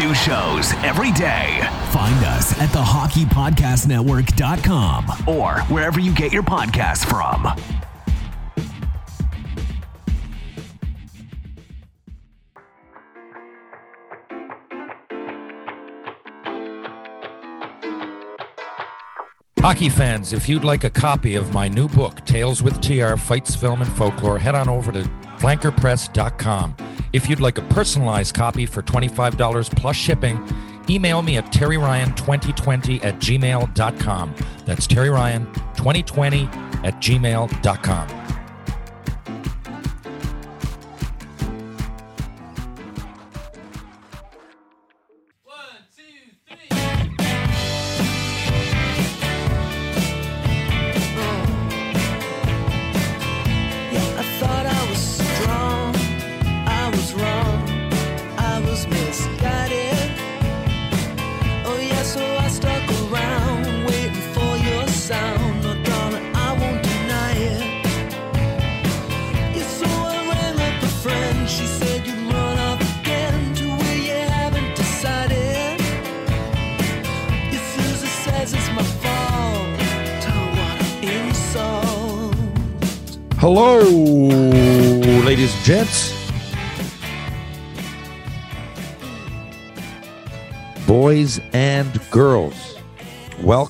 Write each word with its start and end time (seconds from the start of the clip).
New 0.00 0.14
shows 0.14 0.72
every 0.82 1.12
day. 1.12 1.60
Find 1.92 2.24
us 2.24 2.58
at 2.58 2.70
thehockeypodcastnetwork.com 2.70 5.28
or 5.28 5.60
wherever 5.64 6.00
you 6.00 6.14
get 6.14 6.32
your 6.32 6.42
podcasts 6.42 7.04
from. 7.04 7.44
Hockey 19.60 19.88
fans, 19.88 20.32
if 20.34 20.48
you'd 20.48 20.64
like 20.64 20.84
a 20.84 20.90
copy 20.90 21.36
of 21.36 21.54
my 21.54 21.68
new 21.68 21.88
book, 21.88 22.22
Tales 22.26 22.62
with 22.62 22.80
TR 22.82 23.16
Fights, 23.16 23.56
Film, 23.56 23.80
and 23.80 23.90
Folklore, 23.92 24.38
head 24.38 24.54
on 24.54 24.68
over 24.68 24.92
to 24.92 25.08
flankerpress.com. 25.44 26.74
If 27.12 27.28
you'd 27.28 27.40
like 27.40 27.58
a 27.58 27.62
personalized 27.62 28.34
copy 28.34 28.64
for 28.64 28.82
$25 28.82 29.76
plus 29.76 29.94
shipping, 29.94 30.42
email 30.88 31.20
me 31.20 31.36
at 31.36 31.52
terryryan2020 31.52 33.04
at 33.04 33.16
gmail.com. 33.16 34.34
That's 34.64 34.86
terryryan2020 34.86 36.84
at 36.84 36.94
gmail.com. 36.94 38.23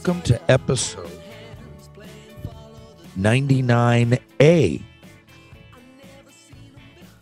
welcome 0.04 0.22
to 0.22 0.50
episode 0.50 1.10
99A 3.19 4.82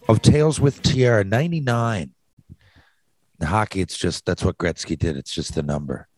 of 0.09 0.21
Tales 0.21 0.61
with 0.61 0.83
TR. 0.83 1.23
99. 1.23 2.13
In 3.41 3.47
hockey, 3.47 3.83
it's 3.83 3.97
just 3.97 4.27
that's 4.27 4.43
what 4.43 4.59
Gretzky 4.59 4.99
did. 4.99 5.17
It's 5.17 5.33
just 5.33 5.57
a 5.57 5.63
number. 5.63 6.09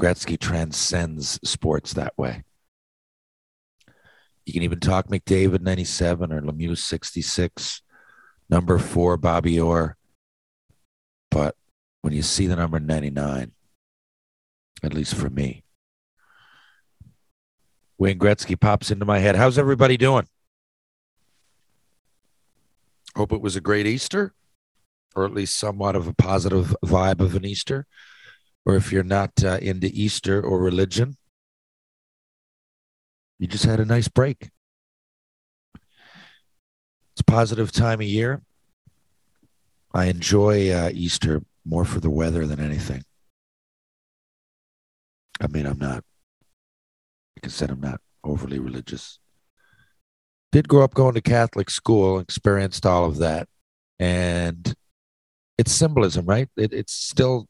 Gretzky 0.00 0.40
transcends 0.40 1.38
sports 1.44 1.92
that 1.92 2.16
way. 2.16 2.42
You 4.46 4.54
can 4.54 4.62
even 4.62 4.80
talk 4.80 5.08
McDavid 5.08 5.60
97 5.60 6.32
or 6.32 6.40
Lemieux 6.40 6.78
66, 6.78 7.82
number 8.48 8.78
four, 8.78 9.18
Bobby 9.18 9.60
Orr. 9.60 9.98
But 11.30 11.54
when 12.00 12.14
you 12.14 12.22
see 12.22 12.46
the 12.46 12.56
number 12.56 12.80
99, 12.80 13.52
at 14.84 14.94
least 14.94 15.14
for 15.14 15.30
me, 15.30 15.64
Wayne 17.98 18.18
Gretzky 18.18 18.58
pops 18.58 18.90
into 18.90 19.04
my 19.04 19.18
head. 19.18 19.36
How's 19.36 19.58
everybody 19.58 19.96
doing? 19.96 20.26
Hope 23.16 23.32
it 23.32 23.40
was 23.40 23.54
a 23.54 23.60
great 23.60 23.86
Easter, 23.86 24.34
or 25.14 25.24
at 25.24 25.32
least 25.32 25.56
somewhat 25.56 25.94
of 25.94 26.08
a 26.08 26.14
positive 26.14 26.74
vibe 26.84 27.20
of 27.20 27.36
an 27.36 27.44
Easter. 27.44 27.86
Or 28.66 28.76
if 28.76 28.90
you're 28.90 29.04
not 29.04 29.44
uh, 29.44 29.58
into 29.62 29.88
Easter 29.92 30.42
or 30.42 30.58
religion, 30.58 31.16
you 33.38 33.46
just 33.46 33.64
had 33.64 33.78
a 33.78 33.84
nice 33.84 34.08
break. 34.08 34.50
It's 37.12 37.20
a 37.20 37.24
positive 37.24 37.70
time 37.70 38.00
of 38.00 38.06
year. 38.06 38.42
I 39.92 40.06
enjoy 40.06 40.72
uh, 40.72 40.90
Easter 40.92 41.42
more 41.64 41.84
for 41.84 42.00
the 42.00 42.10
weather 42.10 42.46
than 42.46 42.58
anything. 42.58 43.04
I 45.40 45.46
mean, 45.48 45.66
I'm 45.66 45.78
not, 45.78 46.04
like 47.36 47.44
I 47.44 47.48
said, 47.48 47.70
I'm 47.70 47.80
not 47.80 48.00
overly 48.22 48.58
religious. 48.58 49.18
Did 50.52 50.68
grow 50.68 50.84
up 50.84 50.94
going 50.94 51.14
to 51.14 51.20
Catholic 51.20 51.68
school, 51.68 52.18
experienced 52.18 52.86
all 52.86 53.04
of 53.04 53.18
that. 53.18 53.48
And 53.98 54.74
it's 55.58 55.72
symbolism, 55.72 56.26
right? 56.26 56.48
It, 56.56 56.72
it's 56.72 56.92
still 56.92 57.48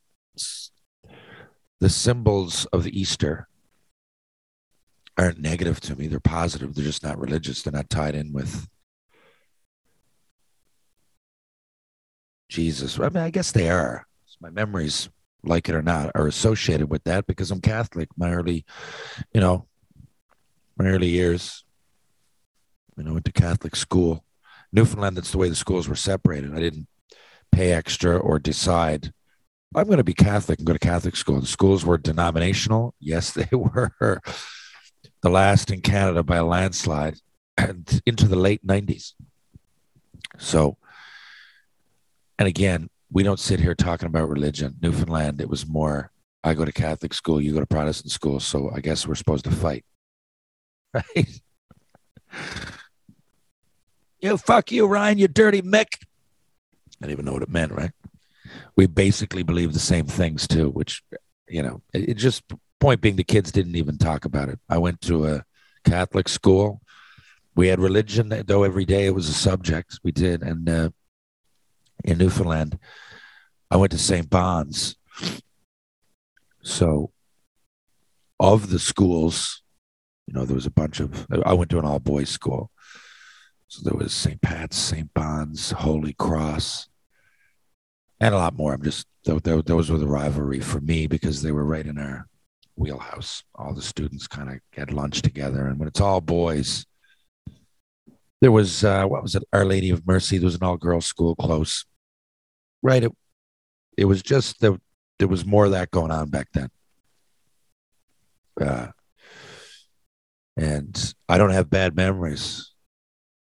the 1.80 1.88
symbols 1.88 2.66
of 2.66 2.86
Easter 2.86 3.48
aren't 5.16 5.38
negative 5.38 5.80
to 5.80 5.96
me. 5.96 6.06
They're 6.06 6.20
positive. 6.20 6.74
They're 6.74 6.84
just 6.84 7.02
not 7.02 7.18
religious. 7.18 7.62
They're 7.62 7.72
not 7.72 7.90
tied 7.90 8.14
in 8.14 8.32
with 8.32 8.66
Jesus. 12.48 12.98
I 12.98 13.08
mean, 13.08 13.22
I 13.22 13.30
guess 13.30 13.52
they 13.52 13.70
are. 13.70 14.06
My 14.40 14.50
memories, 14.50 15.08
like 15.46 15.68
it 15.68 15.74
or 15.74 15.82
not, 15.82 16.10
are 16.14 16.26
associated 16.26 16.90
with 16.90 17.04
that 17.04 17.26
because 17.26 17.50
I'm 17.50 17.60
Catholic. 17.60 18.08
My 18.16 18.32
early, 18.32 18.64
you 19.32 19.40
know, 19.40 19.66
my 20.76 20.86
early 20.86 21.08
years, 21.08 21.64
you 22.96 23.04
know, 23.04 23.12
went 23.12 23.24
to 23.26 23.32
Catholic 23.32 23.76
school. 23.76 24.24
Newfoundland, 24.72 25.16
that's 25.16 25.30
the 25.30 25.38
way 25.38 25.48
the 25.48 25.54
schools 25.54 25.88
were 25.88 25.94
separated. 25.94 26.54
I 26.54 26.60
didn't 26.60 26.88
pay 27.52 27.72
extra 27.72 28.18
or 28.18 28.38
decide 28.38 29.12
I'm 29.76 29.86
going 29.86 29.98
to 29.98 30.04
be 30.04 30.14
Catholic 30.14 30.58
and 30.58 30.66
go 30.66 30.72
to 30.72 30.78
Catholic 30.78 31.16
school. 31.16 31.40
The 31.40 31.46
schools 31.46 31.84
were 31.84 31.98
denominational. 31.98 32.94
Yes, 33.00 33.30
they 33.32 33.48
were 33.52 34.20
the 35.22 35.30
last 35.30 35.70
in 35.70 35.80
Canada 35.80 36.22
by 36.22 36.36
a 36.36 36.44
landslide 36.44 37.18
and 37.56 38.00
into 38.06 38.28
the 38.28 38.36
late 38.36 38.64
90s. 38.66 39.12
So, 40.38 40.76
and 42.38 42.48
again, 42.48 42.88
we 43.14 43.22
don't 43.22 43.38
sit 43.38 43.60
here 43.60 43.76
talking 43.76 44.06
about 44.06 44.28
religion. 44.28 44.74
Newfoundland, 44.82 45.40
it 45.40 45.48
was 45.48 45.66
more 45.66 46.10
I 46.42 46.52
go 46.52 46.66
to 46.66 46.72
Catholic 46.72 47.14
school, 47.14 47.40
you 47.40 47.54
go 47.54 47.60
to 47.60 47.66
Protestant 47.66 48.10
school. 48.10 48.38
So 48.40 48.70
I 48.74 48.80
guess 48.80 49.06
we're 49.06 49.14
supposed 49.14 49.46
to 49.46 49.50
fight. 49.50 49.84
Right? 50.92 51.40
you 54.20 54.36
fuck 54.36 54.70
you, 54.70 54.86
Ryan, 54.86 55.18
you 55.18 55.28
dirty 55.28 55.62
Mick. 55.62 55.86
I 56.00 57.06
didn't 57.06 57.12
even 57.12 57.24
know 57.24 57.32
what 57.32 57.42
it 57.42 57.48
meant, 57.48 57.72
right? 57.72 57.90
We 58.76 58.86
basically 58.86 59.42
believe 59.42 59.72
the 59.72 59.78
same 59.78 60.06
things 60.06 60.46
too, 60.46 60.70
which, 60.70 61.02
you 61.48 61.62
know, 61.62 61.82
it, 61.92 62.10
it 62.10 62.14
just, 62.14 62.42
point 62.80 63.00
being, 63.00 63.16
the 63.16 63.24
kids 63.24 63.50
didn't 63.52 63.76
even 63.76 63.98
talk 63.98 64.24
about 64.24 64.48
it. 64.48 64.58
I 64.68 64.78
went 64.78 65.00
to 65.02 65.26
a 65.26 65.44
Catholic 65.84 66.28
school. 66.28 66.80
we 67.54 67.68
had 67.68 67.80
religion, 67.80 68.32
though 68.46 68.64
every 68.64 68.84
day 68.84 69.06
it 69.06 69.14
was 69.14 69.28
a 69.28 69.34
subject. 69.34 69.98
We 70.02 70.12
did, 70.12 70.42
and 70.42 70.68
uh, 70.68 70.90
in 72.04 72.18
Newfoundland, 72.18 72.78
I 73.74 73.76
went 73.76 73.90
to 73.90 73.98
St. 73.98 74.30
Bon's. 74.30 74.94
So, 76.62 77.10
of 78.38 78.70
the 78.70 78.78
schools, 78.78 79.62
you 80.28 80.34
know, 80.34 80.44
there 80.44 80.54
was 80.54 80.66
a 80.66 80.70
bunch 80.70 81.00
of. 81.00 81.26
I 81.44 81.54
went 81.54 81.72
to 81.72 81.80
an 81.80 81.84
all 81.84 81.98
boys 81.98 82.28
school, 82.28 82.70
so 83.66 83.82
there 83.82 83.98
was 83.98 84.14
St. 84.14 84.40
Pat's, 84.40 84.76
St. 84.76 85.12
Bon's, 85.12 85.72
Holy 85.72 86.14
Cross, 86.14 86.88
and 88.20 88.32
a 88.32 88.38
lot 88.38 88.54
more. 88.54 88.72
I'm 88.72 88.82
just 88.82 89.08
tho- 89.24 89.40
tho- 89.40 89.60
those 89.60 89.90
were 89.90 89.98
the 89.98 90.06
rivalry 90.06 90.60
for 90.60 90.80
me 90.80 91.08
because 91.08 91.42
they 91.42 91.50
were 91.50 91.64
right 91.64 91.84
in 91.84 91.98
our 91.98 92.28
wheelhouse. 92.76 93.42
All 93.56 93.74
the 93.74 93.82
students 93.82 94.28
kind 94.28 94.50
of 94.50 94.60
had 94.72 94.92
lunch 94.92 95.20
together, 95.20 95.66
and 95.66 95.80
when 95.80 95.88
it's 95.88 96.00
all 96.00 96.20
boys, 96.20 96.86
there 98.40 98.52
was 98.52 98.84
uh, 98.84 99.04
what 99.06 99.24
was 99.24 99.34
it? 99.34 99.42
Our 99.52 99.64
Lady 99.64 99.90
of 99.90 100.06
Mercy. 100.06 100.38
There 100.38 100.46
was 100.46 100.54
an 100.54 100.62
all 100.62 100.76
girls 100.76 101.06
school 101.06 101.34
close, 101.34 101.84
right? 102.80 103.02
It 103.02 103.10
it 103.96 104.04
was 104.06 104.22
just 104.22 104.60
that 104.60 104.80
there 105.18 105.28
was 105.28 105.46
more 105.46 105.66
of 105.66 105.70
that 105.72 105.90
going 105.90 106.10
on 106.10 106.28
back 106.30 106.48
then. 106.52 106.68
Uh, 108.60 108.88
and 110.56 111.14
I 111.28 111.38
don't 111.38 111.50
have 111.50 111.70
bad 111.70 111.96
memories. 111.96 112.72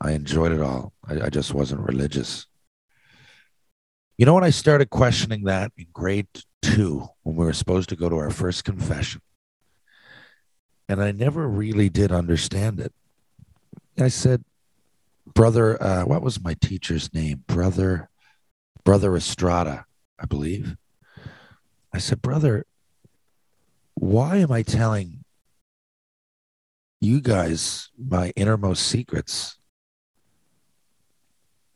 I 0.01 0.11
enjoyed 0.11 0.51
it 0.51 0.61
all. 0.61 0.93
I, 1.07 1.21
I 1.25 1.29
just 1.29 1.53
wasn't 1.53 1.81
religious. 1.81 2.47
You 4.17 4.25
know, 4.25 4.33
when 4.33 4.43
I 4.43 4.49
started 4.49 4.89
questioning 4.89 5.43
that 5.43 5.71
in 5.77 5.87
grade 5.93 6.27
two, 6.61 7.07
when 7.23 7.35
we 7.35 7.45
were 7.45 7.53
supposed 7.53 7.89
to 7.89 7.95
go 7.95 8.09
to 8.09 8.17
our 8.17 8.31
first 8.31 8.63
confession, 8.63 9.21
and 10.87 11.01
I 11.01 11.11
never 11.11 11.47
really 11.47 11.89
did 11.89 12.11
understand 12.11 12.79
it. 12.79 12.93
I 13.99 14.07
said, 14.09 14.43
Brother, 15.33 15.81
uh, 15.81 16.03
what 16.03 16.21
was 16.21 16.43
my 16.43 16.53
teacher's 16.53 17.13
name? 17.13 17.43
Brother, 17.47 18.09
Brother 18.83 19.15
Estrada, 19.15 19.85
I 20.19 20.25
believe. 20.25 20.75
I 21.93 21.97
said, 21.97 22.21
Brother, 22.21 22.65
why 23.95 24.37
am 24.37 24.51
I 24.51 24.63
telling 24.63 25.23
you 27.01 27.21
guys 27.21 27.89
my 27.97 28.31
innermost 28.35 28.87
secrets? 28.87 29.57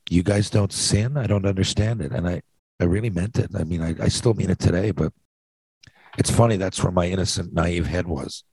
You 0.09 0.23
guys 0.23 0.49
don't 0.49 0.73
sin? 0.73 1.17
I 1.17 1.27
don't 1.27 1.45
understand 1.45 2.01
it. 2.01 2.11
And 2.11 2.27
I, 2.27 2.41
I 2.79 2.85
really 2.85 3.09
meant 3.09 3.37
it. 3.37 3.51
I 3.57 3.63
mean, 3.63 3.81
I, 3.81 3.95
I 4.01 4.07
still 4.07 4.33
mean 4.33 4.49
it 4.49 4.59
today, 4.59 4.91
but 4.91 5.13
it's 6.17 6.31
funny. 6.31 6.57
That's 6.57 6.81
where 6.81 6.91
my 6.91 7.07
innocent, 7.07 7.53
naive 7.53 7.87
head 7.87 8.07
was. 8.07 8.43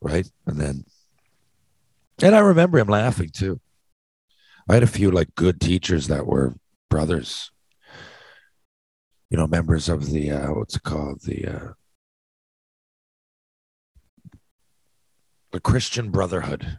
Right. 0.00 0.28
And 0.46 0.60
then, 0.60 0.84
and 2.22 2.34
I 2.34 2.40
remember 2.40 2.78
him 2.78 2.88
laughing 2.88 3.30
too. 3.32 3.60
I 4.68 4.74
had 4.74 4.82
a 4.82 4.88
few 4.88 5.10
like 5.10 5.34
good 5.34 5.60
teachers 5.60 6.08
that 6.08 6.26
were 6.26 6.54
brothers, 6.90 7.50
you 9.30 9.36
know, 9.36 9.46
members 9.46 9.88
of 9.88 10.10
the, 10.10 10.30
uh, 10.30 10.52
what's 10.52 10.76
it 10.76 10.82
called? 10.82 11.22
The, 11.22 11.46
uh, 11.46 11.72
the 15.52 15.60
Christian 15.60 16.10
Brotherhood 16.10 16.78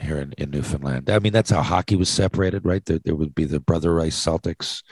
here 0.00 0.18
in, 0.18 0.32
in 0.38 0.50
Newfoundland. 0.50 1.10
I 1.10 1.18
mean, 1.18 1.32
that's 1.32 1.50
how 1.50 1.62
hockey 1.62 1.96
was 1.96 2.08
separated, 2.08 2.64
right? 2.64 2.84
There, 2.84 3.00
there 3.04 3.14
would 3.14 3.34
be 3.34 3.44
the 3.44 3.60
Brother 3.60 3.94
Rice 3.94 4.18
Celtics, 4.18 4.82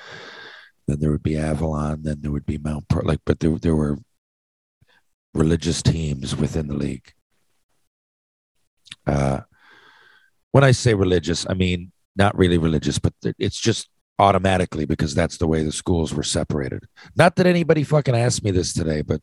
then 0.87 1.01
there 1.01 1.11
would 1.11 1.23
be 1.23 1.37
Avalon, 1.37 2.03
then 2.03 2.19
there 2.21 2.33
would 2.33 2.47
be 2.47 2.59
Mount 2.59 2.89
Pearl, 2.89 3.03
like, 3.05 3.21
but 3.25 3.41
there, 3.41 3.57
there 3.59 3.77
were 3.77 3.99
religious 5.35 5.83
teams 5.83 6.37
within 6.37 6.67
the 6.69 6.75
league. 6.75 7.13
Uh, 9.07 9.41
when 10.53 10.65
I 10.65 10.73
say 10.73 10.95
religious, 10.95 11.47
I 11.49 11.55
mean 11.55 11.93
not 12.15 12.37
really 12.37 12.59
religious, 12.59 12.99
but 12.99 13.15
it's 13.39 13.59
just 13.59 13.89
automatically 14.19 14.85
because 14.85 15.15
that's 15.15 15.39
the 15.39 15.47
way 15.47 15.63
the 15.63 15.73
schools 15.73 16.15
were 16.15 16.23
separated. 16.23 16.85
Not 17.17 17.37
that 17.37 17.47
anybody 17.47 17.83
fucking 17.85 18.17
asked 18.17 18.45
me 18.45 18.51
this 18.51 18.73
today, 18.73 19.03
but 19.03 19.21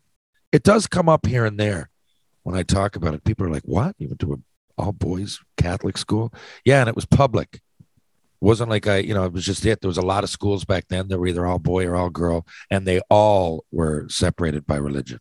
it 0.51 0.63
does 0.63 0.87
come 0.87 1.07
up 1.07 1.25
here 1.25 1.45
and 1.45 1.59
there 1.59 1.89
when 2.43 2.55
I 2.55 2.63
talk 2.63 2.95
about 2.95 3.13
it. 3.13 3.23
People 3.23 3.45
are 3.45 3.51
like, 3.51 3.63
"What? 3.63 3.95
You 3.97 4.07
went 4.07 4.19
to 4.21 4.33
an 4.33 4.43
all 4.77 4.91
boys 4.91 5.39
Catholic 5.57 5.97
school?" 5.97 6.33
Yeah, 6.65 6.79
and 6.79 6.89
it 6.89 6.95
was 6.95 7.05
public. 7.05 7.61
It 7.79 8.45
wasn't 8.45 8.69
like 8.69 8.87
I, 8.87 8.97
you 8.97 9.13
know, 9.13 9.25
it 9.25 9.33
was 9.33 9.45
just 9.45 9.65
it. 9.65 9.81
There 9.81 9.89
was 9.89 9.97
a 9.97 10.01
lot 10.01 10.23
of 10.23 10.29
schools 10.29 10.65
back 10.65 10.85
then 10.89 11.07
that 11.09 11.19
were 11.19 11.27
either 11.27 11.45
all 11.45 11.59
boy 11.59 11.85
or 11.85 11.95
all 11.95 12.09
girl, 12.09 12.45
and 12.69 12.85
they 12.85 13.01
all 13.09 13.65
were 13.71 14.07
separated 14.09 14.65
by 14.65 14.77
religion. 14.77 15.19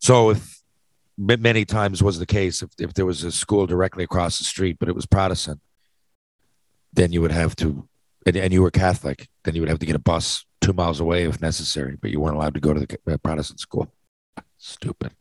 So 0.00 0.30
if 0.30 0.62
many 1.16 1.64
times 1.64 2.02
was 2.02 2.18
the 2.18 2.26
case, 2.26 2.62
if, 2.62 2.70
if 2.78 2.94
there 2.94 3.06
was 3.06 3.22
a 3.22 3.30
school 3.30 3.66
directly 3.66 4.02
across 4.02 4.38
the 4.38 4.44
street, 4.44 4.78
but 4.80 4.88
it 4.88 4.94
was 4.94 5.06
Protestant, 5.06 5.60
then 6.92 7.12
you 7.12 7.20
would 7.20 7.32
have 7.32 7.56
to, 7.56 7.88
and, 8.26 8.36
and 8.36 8.52
you 8.52 8.62
were 8.62 8.70
Catholic, 8.70 9.28
then 9.44 9.54
you 9.54 9.62
would 9.62 9.68
have 9.68 9.78
to 9.78 9.86
get 9.86 9.96
a 9.96 10.00
bus 10.00 10.44
two 10.60 10.72
miles 10.72 11.00
away 11.00 11.24
if 11.24 11.40
necessary, 11.40 11.96
but 12.00 12.10
you 12.10 12.20
weren't 12.20 12.36
allowed 12.36 12.54
to 12.54 12.60
go 12.60 12.72
to 12.72 12.80
the 12.80 13.14
uh, 13.14 13.16
Protestant 13.18 13.60
school. 13.60 13.92
Stupid. 14.58 15.12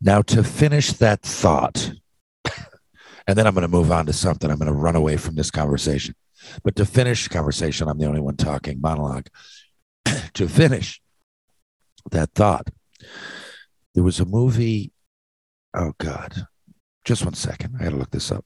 Now, 0.00 0.20
to 0.22 0.42
finish 0.42 0.92
that 0.94 1.22
thought, 1.22 1.92
and 3.26 3.38
then 3.38 3.46
I'm 3.46 3.54
going 3.54 3.62
to 3.62 3.68
move 3.68 3.92
on 3.92 4.06
to 4.06 4.12
something. 4.12 4.50
I'm 4.50 4.58
going 4.58 4.66
to 4.66 4.76
run 4.76 4.96
away 4.96 5.16
from 5.16 5.36
this 5.36 5.50
conversation. 5.50 6.14
But 6.64 6.74
to 6.76 6.84
finish 6.84 7.24
the 7.24 7.30
conversation, 7.34 7.88
I'm 7.88 7.98
the 7.98 8.06
only 8.06 8.20
one 8.20 8.36
talking 8.36 8.80
monologue. 8.80 9.28
to 10.34 10.48
finish 10.48 11.00
that 12.10 12.32
thought, 12.34 12.68
there 13.94 14.04
was 14.04 14.18
a 14.18 14.24
movie. 14.24 14.92
Oh, 15.72 15.92
God. 15.98 16.46
Just 17.04 17.24
one 17.24 17.34
second. 17.34 17.76
I 17.78 17.84
got 17.84 17.90
to 17.90 17.96
look 17.96 18.10
this 18.10 18.30
up. 18.30 18.44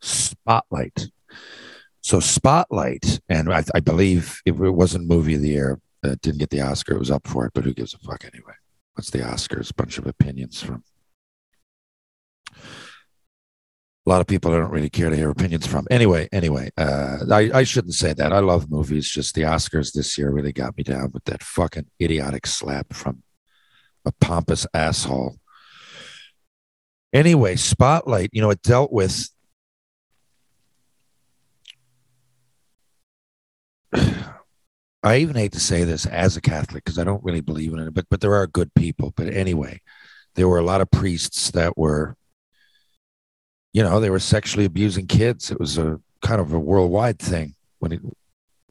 Spotlight. 0.00 1.08
So 2.00 2.20
Spotlight, 2.20 3.20
and 3.28 3.52
I, 3.52 3.64
I 3.74 3.80
believe 3.80 4.40
it, 4.44 4.52
it 4.52 4.70
wasn't 4.70 5.08
movie 5.08 5.34
of 5.34 5.42
the 5.42 5.48
year. 5.48 5.80
Didn't 6.02 6.38
get 6.38 6.50
the 6.50 6.60
Oscar. 6.60 6.94
It 6.94 6.98
was 6.98 7.10
up 7.10 7.26
for 7.26 7.46
it, 7.46 7.52
but 7.54 7.64
who 7.64 7.72
gives 7.72 7.94
a 7.94 7.98
fuck 7.98 8.24
anyway? 8.24 8.52
What's 8.94 9.10
the 9.10 9.20
Oscars? 9.20 9.74
Bunch 9.74 9.96
of 9.96 10.06
opinions 10.06 10.60
from 10.60 10.84
a 14.06 14.10
lot 14.10 14.20
of 14.20 14.26
people 14.26 14.52
I 14.52 14.58
don't 14.58 14.70
really 14.70 14.90
care 14.90 15.08
to 15.08 15.16
hear 15.16 15.30
opinions 15.30 15.66
from. 15.66 15.86
Anyway, 15.90 16.28
anyway, 16.30 16.70
uh, 16.76 17.18
I, 17.30 17.50
I 17.54 17.62
shouldn't 17.64 17.94
say 17.94 18.12
that. 18.12 18.32
I 18.32 18.40
love 18.40 18.70
movies. 18.70 19.08
Just 19.08 19.34
the 19.34 19.42
Oscars 19.42 19.92
this 19.92 20.18
year 20.18 20.30
really 20.30 20.52
got 20.52 20.76
me 20.76 20.82
down 20.84 21.10
with 21.14 21.24
that 21.24 21.42
fucking 21.42 21.86
idiotic 22.00 22.46
slap 22.46 22.92
from 22.92 23.22
a 24.04 24.12
pompous 24.20 24.66
asshole. 24.74 25.38
Anyway, 27.14 27.54
Spotlight, 27.54 28.30
you 28.32 28.42
know, 28.42 28.50
it 28.50 28.60
dealt 28.62 28.92
with 28.92 29.28
I 35.04 35.18
even 35.18 35.36
hate 35.36 35.52
to 35.52 35.60
say 35.60 35.84
this 35.84 36.06
as 36.06 36.36
a 36.36 36.40
Catholic 36.40 36.82
because 36.84 36.98
I 36.98 37.04
don't 37.04 37.22
really 37.22 37.40
believe 37.40 37.72
in 37.72 37.78
it, 37.78 37.94
but 37.94 38.06
but 38.10 38.20
there 38.20 38.34
are 38.34 38.48
good 38.48 38.74
people. 38.74 39.12
But 39.16 39.28
anyway, 39.28 39.80
there 40.34 40.48
were 40.48 40.58
a 40.58 40.64
lot 40.64 40.80
of 40.80 40.90
priests 40.90 41.52
that 41.52 41.78
were, 41.78 42.16
you 43.72 43.84
know, 43.84 44.00
they 44.00 44.10
were 44.10 44.18
sexually 44.18 44.64
abusing 44.64 45.06
kids. 45.06 45.52
It 45.52 45.60
was 45.60 45.78
a 45.78 46.00
kind 46.20 46.40
of 46.40 46.52
a 46.52 46.58
worldwide 46.58 47.20
thing 47.20 47.54
when 47.78 47.92
it, 47.92 48.00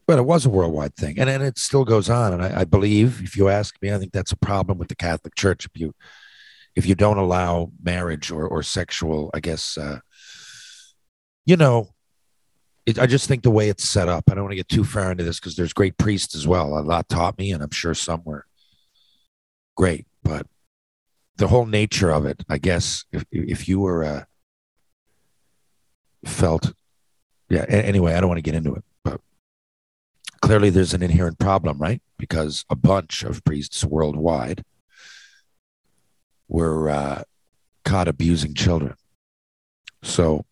but 0.06 0.18
it 0.18 0.26
was 0.26 0.44
a 0.44 0.50
worldwide 0.50 0.96
thing, 0.96 1.18
and 1.18 1.30
and 1.30 1.42
it 1.42 1.58
still 1.58 1.86
goes 1.86 2.10
on. 2.10 2.34
And 2.34 2.42
I, 2.42 2.60
I 2.60 2.64
believe, 2.64 3.22
if 3.22 3.38
you 3.38 3.48
ask 3.48 3.80
me, 3.80 3.90
I 3.90 3.98
think 3.98 4.12
that's 4.12 4.32
a 4.32 4.36
problem 4.36 4.76
with 4.76 4.88
the 4.88 4.96
Catholic 4.96 5.34
Church. 5.34 5.64
If 5.64 5.80
you 5.80 5.94
if 6.76 6.86
you 6.86 6.94
don't 6.94 7.18
allow 7.18 7.70
marriage 7.82 8.30
or 8.30 8.46
or 8.46 8.62
sexual, 8.62 9.30
I 9.32 9.40
guess, 9.40 9.78
uh, 9.78 10.00
you 11.46 11.56
know, 11.56 11.88
it, 12.86 12.98
I 12.98 13.06
just 13.06 13.28
think 13.28 13.42
the 13.42 13.50
way 13.50 13.68
it's 13.68 13.84
set 13.84 14.08
up. 14.08 14.24
I 14.28 14.34
don't 14.34 14.44
want 14.44 14.52
to 14.52 14.56
get 14.56 14.68
too 14.68 14.84
far 14.84 15.10
into 15.10 15.24
this 15.24 15.38
because 15.38 15.56
there's 15.56 15.72
great 15.72 15.96
priests 15.98 16.34
as 16.34 16.46
well. 16.46 16.78
A 16.78 16.80
lot 16.80 17.08
taught 17.08 17.38
me, 17.38 17.52
and 17.52 17.62
I'm 17.62 17.70
sure 17.70 17.94
some 17.94 18.22
were 18.24 18.46
great. 19.76 20.06
But 20.22 20.46
the 21.36 21.48
whole 21.48 21.66
nature 21.66 22.10
of 22.10 22.26
it, 22.26 22.42
I 22.48 22.58
guess, 22.58 23.04
if 23.12 23.24
if 23.30 23.68
you 23.68 23.80
were 23.80 24.04
uh, 24.04 24.24
felt, 26.24 26.72
yeah. 27.48 27.64
Anyway, 27.68 28.14
I 28.14 28.20
don't 28.20 28.28
want 28.28 28.38
to 28.38 28.42
get 28.50 28.54
into 28.54 28.74
it, 28.74 28.84
but 29.04 29.20
clearly 30.42 30.70
there's 30.70 30.94
an 30.94 31.02
inherent 31.02 31.38
problem, 31.38 31.78
right? 31.78 32.02
Because 32.18 32.64
a 32.68 32.76
bunch 32.76 33.22
of 33.22 33.44
priests 33.44 33.84
worldwide 33.84 34.64
were 36.54 36.88
uh, 36.88 37.22
caught 37.84 38.06
abusing 38.06 38.54
children. 38.54 38.94
So 40.04 40.46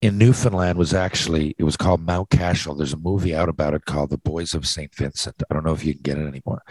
in 0.00 0.18
Newfoundland 0.18 0.76
was 0.76 0.92
actually 0.92 1.54
it 1.58 1.62
was 1.62 1.76
called 1.76 2.04
Mount 2.04 2.28
Cashel. 2.28 2.74
There's 2.74 2.92
a 2.92 2.96
movie 2.98 3.32
out 3.32 3.48
about 3.48 3.72
it 3.72 3.84
called 3.84 4.10
The 4.10 4.18
Boys 4.18 4.52
of 4.52 4.66
St. 4.66 4.92
Vincent. 4.92 5.40
I 5.48 5.54
don't 5.54 5.64
know 5.64 5.74
if 5.74 5.84
you 5.84 5.94
can 5.94 6.02
get 6.02 6.18
it 6.18 6.26
anymore, 6.26 6.62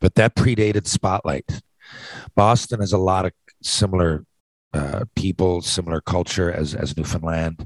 but 0.00 0.16
that 0.16 0.34
predated 0.34 0.88
Spotlight. 0.88 1.62
Boston 2.34 2.80
has 2.80 2.92
a 2.92 2.98
lot 2.98 3.26
of 3.26 3.32
similar 3.62 4.24
uh, 4.74 5.04
people, 5.14 5.62
similar 5.62 6.00
culture 6.00 6.52
as 6.52 6.74
as 6.74 6.96
Newfoundland. 6.96 7.64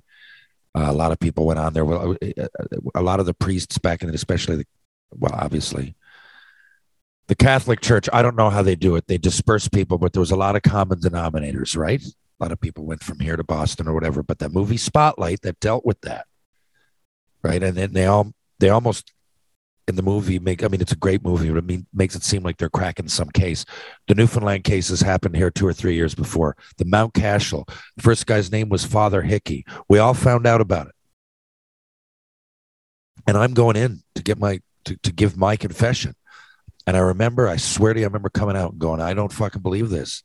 Uh, 0.76 0.88
a 0.90 0.92
lot 0.92 1.12
of 1.12 1.20
people 1.20 1.46
went 1.46 1.60
on 1.60 1.72
there. 1.72 1.86
Well, 1.86 2.16
a 2.94 3.02
lot 3.02 3.20
of 3.20 3.24
the 3.24 3.34
priests 3.34 3.78
back 3.78 4.02
in 4.02 4.10
it, 4.10 4.14
especially 4.14 4.56
the, 4.56 4.66
well, 5.12 5.32
obviously, 5.32 5.94
the 7.26 7.34
Catholic 7.34 7.80
Church, 7.80 8.08
I 8.12 8.22
don't 8.22 8.36
know 8.36 8.50
how 8.50 8.62
they 8.62 8.76
do 8.76 8.96
it. 8.96 9.06
They 9.06 9.18
disperse 9.18 9.68
people, 9.68 9.98
but 9.98 10.12
there 10.12 10.20
was 10.20 10.30
a 10.30 10.36
lot 10.36 10.56
of 10.56 10.62
common 10.62 11.00
denominators, 11.00 11.76
right? 11.76 12.02
A 12.02 12.44
lot 12.44 12.52
of 12.52 12.60
people 12.60 12.84
went 12.84 13.02
from 13.02 13.20
here 13.20 13.36
to 13.36 13.44
Boston 13.44 13.88
or 13.88 13.94
whatever. 13.94 14.22
But 14.22 14.38
that 14.40 14.52
movie 14.52 14.76
Spotlight 14.76 15.42
that 15.42 15.60
dealt 15.60 15.86
with 15.86 16.00
that, 16.02 16.26
right? 17.42 17.62
And 17.62 17.76
then 17.76 17.92
they 17.92 18.06
all 18.06 18.32
they 18.58 18.68
almost 18.68 19.12
in 19.86 19.96
the 19.96 20.02
movie 20.02 20.38
make. 20.38 20.62
I 20.62 20.68
mean, 20.68 20.80
it's 20.80 20.92
a 20.92 20.96
great 20.96 21.24
movie. 21.24 21.48
But 21.48 21.58
I 21.58 21.60
mean, 21.62 21.86
makes 21.94 22.14
it 22.14 22.24
seem 22.24 22.42
like 22.42 22.58
they're 22.58 22.68
cracking 22.68 23.08
some 23.08 23.30
case. 23.30 23.64
The 24.08 24.14
Newfoundland 24.14 24.64
cases 24.64 25.00
happened 25.00 25.36
here 25.36 25.50
two 25.50 25.66
or 25.66 25.72
three 25.72 25.94
years 25.94 26.14
before. 26.14 26.56
The 26.76 26.84
Mount 26.84 27.14
Cashel, 27.14 27.64
the 27.96 28.02
first 28.02 28.26
guy's 28.26 28.52
name 28.52 28.68
was 28.68 28.84
Father 28.84 29.22
Hickey. 29.22 29.64
We 29.88 29.98
all 29.98 30.14
found 30.14 30.46
out 30.46 30.60
about 30.60 30.88
it, 30.88 30.94
and 33.26 33.38
I'm 33.38 33.54
going 33.54 33.76
in 33.76 34.02
to 34.14 34.22
get 34.22 34.38
my 34.38 34.60
to, 34.84 34.96
to 34.96 35.12
give 35.12 35.36
my 35.36 35.56
confession. 35.56 36.14
And 36.86 36.96
I 36.96 37.00
remember, 37.00 37.48
I 37.48 37.56
swear 37.56 37.94
to 37.94 38.00
you, 38.00 38.04
I 38.04 38.08
remember 38.08 38.28
coming 38.28 38.56
out 38.56 38.72
and 38.72 38.80
going, 38.80 39.00
I 39.00 39.14
don't 39.14 39.32
fucking 39.32 39.62
believe 39.62 39.90
this. 39.90 40.22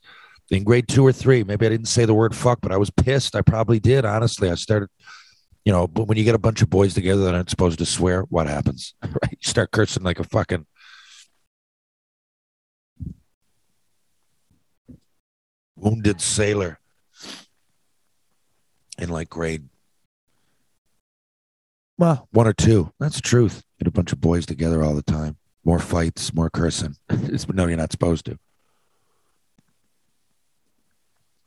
In 0.52 0.64
grade 0.64 0.88
two 0.88 1.06
or 1.06 1.12
three, 1.12 1.44
maybe 1.44 1.66
I 1.66 1.70
didn't 1.70 1.88
say 1.88 2.06
the 2.06 2.14
word 2.14 2.36
fuck, 2.36 2.60
but 2.62 2.72
I 2.72 2.78
was 2.78 2.90
pissed. 2.90 3.36
I 3.36 3.42
probably 3.42 3.80
did, 3.80 4.04
honestly. 4.04 4.50
I 4.50 4.56
started, 4.56 4.90
you 5.64 5.72
know, 5.72 5.88
but 5.88 6.06
when 6.06 6.18
you 6.18 6.24
get 6.24 6.36
a 6.36 6.40
bunch 6.40 6.62
of 6.62 6.70
boys 6.70 6.94
together 6.94 7.24
that 7.24 7.36
aren't 7.36 7.50
supposed 7.50 7.80
to 7.80 7.86
swear, 7.86 8.22
what 8.24 8.48
happens? 8.48 8.94
Right? 9.04 9.32
You 9.32 9.38
start 9.50 9.72
cursing 9.72 10.04
like 10.04 10.20
a 10.20 10.24
fucking. 10.24 10.66
Wounded 15.76 16.20
sailor 16.20 16.80
in 18.98 19.10
like 19.10 19.30
grade 19.30 19.70
well, 22.00 22.30
one 22.32 22.48
or 22.48 22.54
two. 22.54 22.94
That's 22.98 23.18
the 23.18 23.22
truth. 23.22 23.62
Get 23.78 23.90
a 23.90 23.92
bunch 23.92 24.14
of 24.14 24.22
boys 24.22 24.46
together 24.46 24.82
all 24.82 24.96
the 24.96 25.02
time. 25.02 25.36
More 25.70 25.78
fights, 25.78 26.34
more 26.34 26.50
cursing. 26.50 26.96
No, 27.54 27.68
you're 27.68 27.78
not 27.78 27.92
supposed 27.92 28.26
to. 28.26 28.40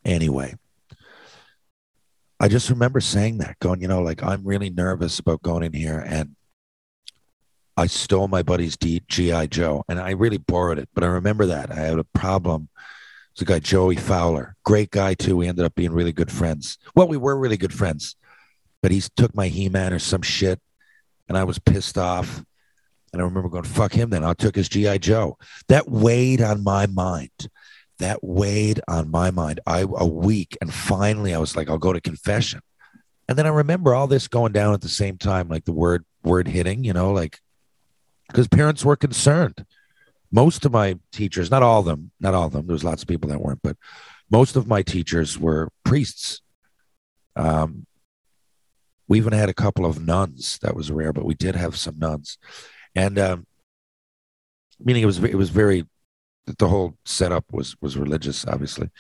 Anyway, 0.05 0.55
I 2.39 2.47
just 2.47 2.71
remember 2.71 3.01
saying 3.01 3.39
that, 3.39 3.59
going, 3.59 3.81
you 3.83 3.89
know, 3.89 4.01
like 4.01 4.23
I'm 4.23 4.45
really 4.45 4.71
nervous 4.71 5.19
about 5.19 5.43
going 5.43 5.65
in 5.65 5.73
here, 5.73 5.99
and 5.99 6.37
I 7.77 7.87
stole 7.89 8.29
my 8.29 8.45
buddy's 8.45 8.77
D- 8.77 9.03
GI 9.09 9.49
Joe, 9.49 9.83
and 9.89 9.99
I 9.99 10.11
really 10.13 10.39
borrowed 10.39 10.79
it. 10.79 10.89
But 10.95 11.03
I 11.03 11.09
remember 11.09 11.47
that 11.47 11.73
I 11.73 11.81
had 11.81 11.99
a 11.99 12.05
problem. 12.05 12.69
It's 13.33 13.43
a 13.43 13.45
guy 13.45 13.59
Joey 13.59 13.97
Fowler, 13.97 14.55
great 14.65 14.93
guy 14.93 15.15
too. 15.15 15.37
We 15.39 15.49
ended 15.49 15.65
up 15.65 15.75
being 15.75 15.91
really 15.91 16.13
good 16.13 16.31
friends. 16.31 16.79
Well, 16.95 17.09
we 17.09 17.17
were 17.17 17.37
really 17.37 17.57
good 17.57 17.75
friends 17.75 18.15
but 18.83 18.91
he 18.91 19.01
took 19.17 19.35
my 19.35 19.47
He-Man 19.47 19.93
or 19.93 20.01
some 20.01 20.23
shit, 20.23 20.61
and 21.29 21.39
I 21.39 21.45
was 21.45 21.59
pissed 21.59 21.97
off. 21.97 22.45
And 23.13 23.21
I 23.21 23.25
remember 23.25 23.49
going, 23.49 23.65
"Fuck 23.65 23.93
him!" 23.93 24.11
Then 24.11 24.25
I 24.25 24.35
took 24.35 24.55
his 24.55 24.69
GI 24.69 24.99
Joe. 24.99 25.37
That 25.69 25.89
weighed 25.89 26.41
on 26.41 26.65
my 26.65 26.87
mind. 26.87 27.49
That 27.99 28.23
weighed 28.23 28.81
on 28.89 29.11
my 29.11 29.31
mind. 29.31 29.61
I 29.67 29.81
a 29.81 30.07
week, 30.07 30.57
and 30.61 30.73
finally, 30.73 31.35
I 31.35 31.39
was 31.39 31.57
like, 31.57 31.69
"I'll 31.69 31.79
go 31.79 31.93
to 31.93 32.01
confession." 32.01 32.61
And 33.29 33.39
then 33.39 33.47
I 33.47 33.51
remember 33.51 33.95
all 33.95 34.07
this 34.07 34.29
going 34.29 34.53
down 34.53 34.75
at 34.75 34.81
the 34.81 34.89
same 34.89 35.19
time, 35.19 35.49
like 35.49 35.65
the 35.65 35.73
word 35.73 36.05
word 36.23 36.49
hitting. 36.49 36.85
You 36.85 36.93
know, 36.93 37.13
like 37.13 37.39
because 38.29 38.49
parents 38.49 38.85
were 38.85 38.97
concerned. 38.97 39.67
Most 40.31 40.65
of 40.65 40.73
my 40.73 40.99
teachers, 41.13 41.51
not 41.51 41.63
all 41.63 41.81
of 41.81 41.85
them, 41.85 42.11
not 42.19 42.33
all 42.33 42.47
of 42.47 42.53
them. 42.53 42.67
There 42.67 42.73
was 42.73 42.85
lots 42.85 43.03
of 43.03 43.09
people 43.09 43.29
that 43.29 43.41
weren't, 43.41 43.61
but 43.63 43.77
most 44.31 44.57
of 44.57 44.67
my 44.67 44.81
teachers 44.81 45.39
were 45.39 45.69
priests. 45.85 46.41
Um, 47.37 47.87
we 49.07 49.19
even 49.19 49.35
had 49.35 49.51
a 49.51 49.55
couple 49.55 49.85
of 49.85 50.03
nuns. 50.03 50.59
That 50.63 50.75
was 50.75 50.91
rare, 50.91 51.13
but 51.13 51.27
we 51.27 51.35
did 51.35 51.55
have 51.55 51.77
some 51.77 51.99
nuns, 51.99 52.39
and 52.95 53.19
um, 53.19 53.47
meaning 54.79 55.03
it 55.03 55.07
was 55.07 55.23
it 55.23 55.35
was 55.35 55.51
very 55.51 55.87
the 56.59 56.69
whole 56.69 56.97
setup 57.05 57.45
was 57.53 57.77
was 57.81 57.97
religious, 57.97 58.47
obviously. 58.47 58.91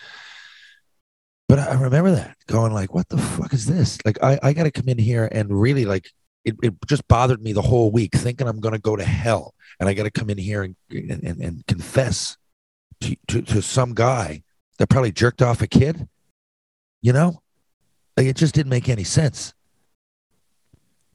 But 1.48 1.58
I 1.58 1.74
remember 1.74 2.12
that 2.12 2.36
going 2.46 2.72
like, 2.72 2.94
"What 2.94 3.08
the 3.08 3.18
fuck 3.18 3.52
is 3.52 3.66
this?" 3.66 3.98
Like, 4.04 4.22
I 4.22 4.38
I 4.42 4.52
got 4.52 4.64
to 4.64 4.70
come 4.70 4.88
in 4.88 4.98
here 4.98 5.28
and 5.30 5.60
really 5.60 5.84
like 5.84 6.10
it. 6.44 6.56
It 6.62 6.74
just 6.86 7.06
bothered 7.08 7.42
me 7.42 7.52
the 7.52 7.62
whole 7.62 7.90
week, 7.90 8.14
thinking 8.14 8.48
I'm 8.48 8.60
going 8.60 8.74
to 8.74 8.80
go 8.80 8.96
to 8.96 9.04
hell, 9.04 9.54
and 9.78 9.88
I 9.88 9.94
got 9.94 10.04
to 10.04 10.10
come 10.10 10.30
in 10.30 10.38
here 10.38 10.62
and 10.62 10.76
and, 10.90 11.40
and 11.40 11.66
confess 11.66 12.36
to, 13.00 13.16
to 13.28 13.42
to 13.42 13.62
some 13.62 13.94
guy 13.94 14.42
that 14.78 14.88
probably 14.88 15.12
jerked 15.12 15.42
off 15.42 15.62
a 15.62 15.66
kid. 15.66 16.08
You 17.02 17.12
know, 17.12 17.42
like 18.16 18.26
it 18.26 18.36
just 18.36 18.54
didn't 18.54 18.70
make 18.70 18.88
any 18.88 19.04
sense 19.04 19.54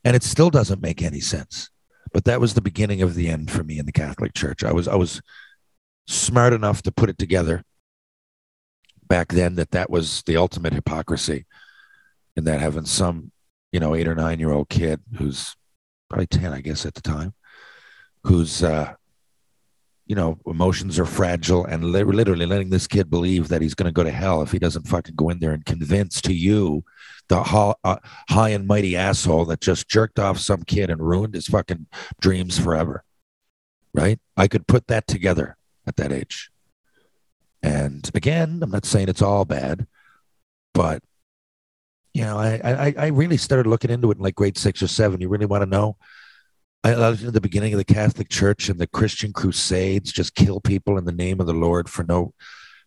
and 0.08 0.16
it 0.16 0.24
still 0.24 0.50
doesn't 0.50 0.82
make 0.82 1.02
any 1.02 1.20
sense 1.20 1.70
but 2.18 2.26
that 2.26 2.42
was 2.42 2.56
the 2.56 2.62
beginning 2.62 3.04
of 3.04 3.14
the 3.14 3.30
end 3.30 3.52
for 3.52 3.64
me 3.64 3.78
in 3.78 3.86
the 3.86 3.92
catholic 3.92 4.34
church. 4.34 4.64
I 4.64 4.72
was 4.72 4.88
i 4.88 4.96
was 4.96 5.22
smart 6.08 6.52
enough 6.52 6.82
to 6.82 6.92
put 6.92 7.12
it 7.12 7.20
together 7.20 7.62
back 9.08 9.28
then 9.28 9.54
that 9.54 9.70
that 9.70 9.92
was 9.92 10.24
the 10.24 10.36
ultimate 10.36 10.74
hypocrisy 10.74 11.46
in 12.36 12.44
that 12.46 12.60
having 12.60 12.86
some 12.86 13.32
you 13.72 13.80
know 13.80 13.94
eight 13.94 14.08
or 14.08 14.16
nine 14.16 14.40
year 14.40 14.52
old 14.52 14.68
kid 14.68 15.00
who's 15.18 15.56
probably 16.10 16.26
10 16.26 16.54
i 16.54 16.60
guess 16.60 16.88
at 16.88 16.96
the 16.96 17.04
time 17.04 17.36
who's 18.24 18.64
uh 18.64 18.96
you 20.08 20.16
know 20.16 20.40
emotions 20.48 20.98
are 20.98 21.06
fragile 21.06 21.66
and 21.66 21.84
li- 21.84 22.02
literally 22.02 22.48
letting 22.48 22.72
this 22.72 22.88
kid 22.88 23.12
believe 23.12 23.48
that 23.50 23.62
he's 23.62 23.76
going 23.76 23.86
to 23.86 23.94
go 23.94 24.04
to 24.04 24.10
hell 24.10 24.42
if 24.42 24.52
he 24.52 24.58
doesn't 24.58 24.88
fucking 24.88 25.14
go 25.14 25.30
in 25.30 25.38
there 25.38 25.52
and 25.52 25.66
convince 25.66 26.20
to 26.20 26.34
you 26.34 26.84
the 27.30 27.44
ho- 27.44 27.76
uh, 27.84 27.98
high 28.30 28.50
and 28.50 28.68
mighty 28.68 28.96
asshole 28.96 29.46
that 29.46 29.62
just 29.62 29.90
jerked 29.90 30.20
off 30.20 30.40
some 30.40 30.64
kid 30.64 30.90
and 30.90 31.02
ruined 31.02 31.34
his 31.34 31.48
fucking 31.48 31.88
dreams 32.22 32.58
forever. 32.58 33.04
Right? 33.94 34.20
I 34.36 34.48
could 34.48 34.68
put 34.68 34.88
that 34.88 35.08
together 35.08 35.58
at 35.86 35.96
that 35.96 36.12
age. 36.12 36.52
And 37.64 38.10
again, 38.14 38.60
I'm 38.62 38.72
not 38.72 38.86
saying 38.86 39.10
it's 39.10 39.22
all 39.22 39.46
bad, 39.46 39.88
but 40.74 41.02
you 42.14 42.24
know, 42.24 42.38
I 42.38 42.60
I, 42.64 42.94
I 42.98 43.08
really 43.08 43.38
started 43.38 43.68
looking 43.68 43.92
into 43.92 44.12
it 44.12 44.18
in 44.18 44.24
like 44.24 44.36
grade 44.36 44.58
six 44.58 44.82
or 44.82 44.88
seven. 44.88 45.22
You 45.22 45.30
really 45.30 45.46
want 45.46 45.64
to 45.64 45.70
know? 45.70 45.98
I 46.84 47.10
was 47.10 47.24
in 47.24 47.34
the 47.34 47.42
beginning 47.42 47.74
of 47.74 47.80
the 47.80 47.94
Catholic 47.94 48.30
Church 48.30 48.70
and 48.70 48.80
the 48.80 48.88
Christian 48.88 49.34
Crusades, 49.34 50.12
just 50.12 50.36
kill 50.36 50.62
people 50.62 50.98
in 50.98 51.06
the 51.06 51.12
name 51.12 51.42
of 51.42 51.48
the 51.48 51.54
Lord 51.54 51.90
for 51.90 52.04
no 52.04 52.34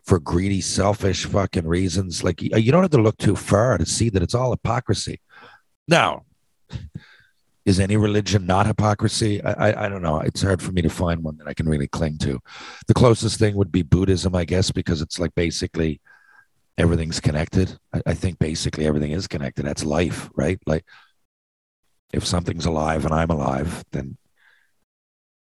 for 0.05 0.19
greedy, 0.19 0.61
selfish 0.61 1.25
fucking 1.27 1.67
reasons. 1.67 2.25
Like 2.25 2.43
you 2.43 2.73
don't 2.73 2.83
have 2.83 2.91
to 2.93 3.03
look 3.03 3.19
too 3.19 3.37
far 3.37 3.79
to 3.79 3.87
see 3.87 4.09
that 4.11 4.23
it's 4.23 4.35
all 4.35 4.51
hypocrisy. 4.51 5.21
Now, 5.87 6.25
is 7.67 7.79
any 7.79 7.97
religion 7.97 8.47
not 8.47 8.67
hypocrisy? 8.67 9.43
I, 9.43 9.69
I 9.69 9.87
I 9.87 9.89
don't 9.89 10.03
know. 10.03 10.21
It's 10.21 10.43
hard 10.43 10.63
for 10.63 10.73
me 10.73 10.83
to 10.83 10.89
find 10.89 11.23
one 11.23 11.37
that 11.39 11.49
I 11.49 11.55
can 11.55 11.69
really 11.69 11.89
cling 11.89 12.19
to. 12.19 12.41
The 12.87 12.95
closest 12.95 13.39
thing 13.39 13.55
would 13.57 13.71
be 13.71 13.83
Buddhism, 13.83 14.35
I 14.35 14.45
guess, 14.45 14.71
because 14.71 15.03
it's 15.03 15.19
like 15.19 15.35
basically 15.35 16.01
everything's 16.79 17.21
connected. 17.21 17.79
I, 17.93 18.03
I 18.07 18.15
think 18.15 18.39
basically 18.39 18.87
everything 18.87 19.13
is 19.13 19.29
connected. 19.29 19.67
That's 19.67 19.85
life, 19.85 20.31
right? 20.35 20.59
Like 20.67 20.85
if 22.13 22.27
something's 22.27 22.67
alive 22.67 23.05
and 23.05 23.15
I'm 23.15 23.31
alive, 23.31 23.85
then 23.93 24.17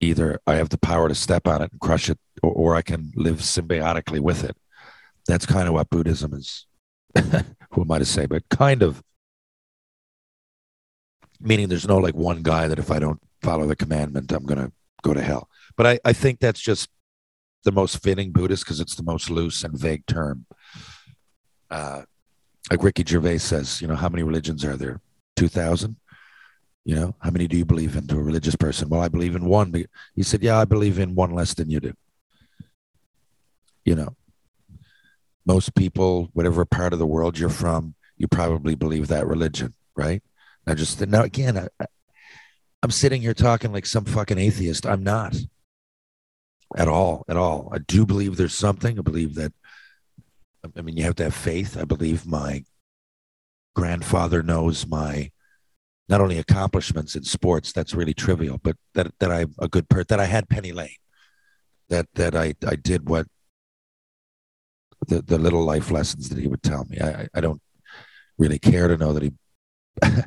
either 0.04 0.40
I 0.46 0.56
have 0.56 0.70
the 0.70 0.78
power 0.78 1.08
to 1.08 1.16
step 1.16 1.48
on 1.48 1.62
it 1.62 1.72
and 1.72 1.82
crush 1.82 2.10
it, 2.10 2.20
or, 2.42 2.52
or 2.52 2.76
I 2.76 2.82
can 2.82 3.12
live 3.16 3.38
symbiotically 3.38 4.20
with 4.20 4.44
it. 4.44 4.56
That's 5.28 5.46
kind 5.46 5.68
of 5.68 5.74
what 5.74 5.90
Buddhism 5.90 6.34
is. 6.34 6.66
Who 7.72 7.82
am 7.82 7.92
I 7.92 8.00
to 8.00 8.06
say? 8.06 8.26
But 8.26 8.50
kind 8.50 8.82
of 8.82 9.04
meaning 11.40 11.68
there's 11.68 11.88
no 11.88 11.98
like 11.98 12.16
one 12.16 12.42
guy 12.42 12.68
that 12.68 12.80
if 12.80 12.90
I 12.90 13.00
don't 13.00 13.20
follow 13.42 13.68
the 13.68 13.76
commandment, 13.76 14.32
I'm 14.32 14.46
going 14.46 14.60
to 14.60 14.72
go 15.02 15.14
to 15.14 15.22
hell. 15.22 15.50
But 15.76 15.88
I, 15.88 16.00
I 16.06 16.14
think 16.14 16.40
that's 16.40 16.62
just 16.62 16.90
the 17.64 17.72
most 17.72 18.02
fitting 18.02 18.32
Buddhist 18.32 18.64
because 18.64 18.80
it's 18.80 18.96
the 18.96 19.04
most 19.04 19.30
loose 19.30 19.64
and 19.64 19.78
vague 19.78 20.06
term. 20.06 20.46
Uh, 21.70 22.04
like 22.72 22.84
Ricky 22.84 23.04
Gervais 23.06 23.40
says, 23.40 23.82
you 23.82 23.88
know, 23.88 23.96
how 23.96 24.10
many 24.10 24.24
religions 24.24 24.64
are 24.64 24.78
there? 24.78 25.02
2,000? 25.36 25.98
You 26.86 26.96
know, 26.96 27.16
how 27.20 27.32
many 27.32 27.48
do 27.48 27.58
you 27.58 27.66
believe 27.66 27.96
in 27.96 28.08
to 28.08 28.18
a 28.18 28.22
religious 28.22 28.56
person? 28.56 28.90
Well, 28.90 29.02
I 29.02 29.08
believe 29.08 29.36
in 29.36 29.46
one. 29.46 29.74
He 30.16 30.24
said, 30.24 30.44
yeah, 30.44 30.60
I 30.60 30.66
believe 30.66 31.00
in 31.00 31.16
one 31.16 31.32
less 31.32 31.54
than 31.54 31.70
you 31.70 31.80
do. 31.80 31.94
You 33.86 33.96
know, 33.96 34.16
most 35.46 35.76
people, 35.76 36.30
whatever 36.34 36.66
part 36.66 36.94
of 36.94 37.00
the 37.00 37.06
world 37.06 37.38
you're 37.40 37.50
from, 37.50 37.96
you 38.18 38.28
probably 38.28 38.76
believe 38.76 39.08
that 39.08 39.28
religion, 39.28 39.74
right? 39.96 40.22
Now, 40.68 40.76
just 40.76 41.06
now 41.06 41.24
again, 41.24 41.58
I- 41.80 41.86
I'm 42.82 42.92
sitting 42.92 43.22
here 43.22 43.34
talking 43.34 43.72
like 43.72 43.86
some 43.86 44.04
fucking 44.04 44.38
atheist. 44.38 44.86
I'm 44.86 45.04
not 45.04 45.38
at 46.76 46.90
all, 46.90 47.24
at 47.30 47.38
all. 47.38 47.70
I 47.72 47.78
do 47.78 48.06
believe 48.06 48.36
there's 48.36 48.58
something. 48.58 49.00
I 49.00 49.02
believe 49.02 49.36
that. 49.36 49.54
I 50.78 50.82
mean, 50.82 50.98
you 50.98 51.04
have 51.04 51.16
to 51.16 51.24
have 51.24 51.34
faith. 51.34 51.78
I 51.78 51.86
believe 51.86 52.26
my 52.26 52.66
grandfather 53.74 54.44
knows 54.44 54.86
my 54.88 55.32
not 56.10 56.22
only 56.22 56.38
accomplishments 56.38 57.16
in 57.16 57.24
sports. 57.24 57.72
That's 57.72 57.94
really 57.94 58.14
trivial, 58.14 58.60
but 58.62 58.78
that 58.94 59.12
that 59.20 59.32
I'm 59.32 59.54
a 59.60 59.68
good 59.68 59.90
person. 59.90 60.08
That 60.10 60.20
I 60.20 60.26
had 60.26 60.50
Penny 60.50 60.72
Lane. 60.72 60.98
That 61.90 62.08
that 62.16 62.36
I 62.36 62.56
I 62.68 62.76
did 62.76 63.10
what 63.10 63.28
the 65.08 65.22
the 65.22 65.38
little 65.38 65.64
life 65.64 65.92
lessons 65.92 66.30
that 66.30 66.38
he 66.38 66.48
would 66.48 66.64
tell 66.64 66.86
me. 66.86 67.00
I 67.00 67.28
I- 67.34 67.42
don't 67.42 67.62
really 68.38 68.60
care 68.60 68.88
to 68.88 68.98
know 68.98 69.14
that 69.14 69.24
he 69.24 69.32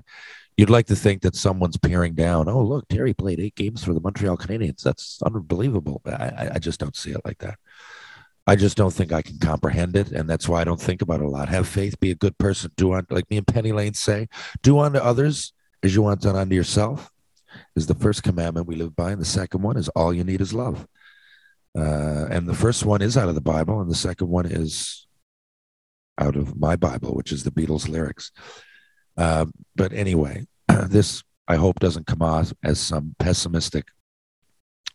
you'd 0.56 0.70
like 0.70 0.86
to 0.86 0.96
think 0.96 1.22
that 1.22 1.36
someone's 1.36 1.76
peering 1.76 2.14
down. 2.14 2.48
Oh, 2.48 2.62
look, 2.62 2.88
Terry 2.88 3.14
played 3.14 3.40
eight 3.40 3.56
games 3.56 3.84
for 3.84 3.94
the 3.94 4.00
Montreal 4.00 4.36
Canadiens. 4.36 4.82
That's 4.82 5.20
unbelievable. 5.22 6.02
I, 6.06 6.10
I, 6.12 6.50
I 6.54 6.58
just 6.58 6.80
don't 6.80 6.96
see 6.96 7.10
it 7.12 7.20
like 7.24 7.38
that. 7.38 7.58
I 8.46 8.54
just 8.56 8.76
don't 8.76 8.92
think 8.92 9.12
I 9.12 9.22
can 9.22 9.38
comprehend 9.38 9.96
it, 9.96 10.12
and 10.12 10.30
that's 10.30 10.48
why 10.48 10.60
I 10.60 10.64
don't 10.64 10.80
think 10.80 11.02
about 11.02 11.20
it 11.20 11.26
a 11.26 11.28
lot. 11.28 11.48
Have 11.48 11.66
faith, 11.66 11.98
be 11.98 12.12
a 12.12 12.14
good 12.14 12.38
person, 12.38 12.70
do 12.76 12.92
on 12.92 13.06
like 13.10 13.28
me 13.28 13.38
and 13.38 13.46
Penny 13.46 13.72
Lane 13.72 13.94
say, 13.94 14.28
do 14.62 14.78
unto 14.78 14.98
others 15.00 15.52
as 15.86 15.94
you 15.94 16.02
want 16.02 16.20
done 16.20 16.36
unto 16.36 16.54
yourself. 16.54 17.10
Is 17.74 17.86
the 17.86 17.94
first 17.94 18.22
commandment 18.22 18.66
we 18.66 18.74
live 18.76 18.94
by, 18.94 19.12
and 19.12 19.20
the 19.20 19.24
second 19.24 19.62
one 19.62 19.78
is 19.78 19.88
all 19.90 20.12
you 20.12 20.24
need 20.24 20.42
is 20.42 20.52
love. 20.52 20.86
Uh, 21.78 22.26
and 22.30 22.46
the 22.46 22.54
first 22.54 22.84
one 22.84 23.00
is 23.00 23.16
out 23.16 23.28
of 23.30 23.34
the 23.34 23.40
Bible, 23.40 23.80
and 23.80 23.90
the 23.90 23.94
second 23.94 24.28
one 24.28 24.46
is 24.46 25.06
out 26.18 26.36
of 26.36 26.58
my 26.58 26.76
Bible, 26.76 27.14
which 27.14 27.32
is 27.32 27.44
the 27.44 27.50
Beatles 27.50 27.88
lyrics. 27.88 28.30
Uh, 29.16 29.46
but 29.74 29.92
anyway, 29.92 30.46
this 30.86 31.22
I 31.48 31.56
hope 31.56 31.78
doesn't 31.78 32.06
come 32.06 32.22
off 32.22 32.52
as 32.64 32.80
some 32.80 33.14
pessimistic, 33.18 33.86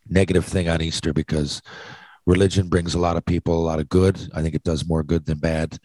negative 0.07 0.45
thing 0.45 0.69
on 0.69 0.81
Easter 0.81 1.13
because 1.13 1.61
religion 2.27 2.67
brings 2.67 2.93
a 2.93 2.99
lot 2.99 3.17
of 3.17 3.25
people 3.25 3.55
a 3.55 3.67
lot 3.67 3.79
of 3.79 3.89
good. 3.89 4.19
I 4.35 4.41
think 4.41 4.53
it 4.53 4.63
does 4.63 4.87
more 4.87 5.03
good 5.03 5.25
than 5.25 5.39
bad. 5.39 5.79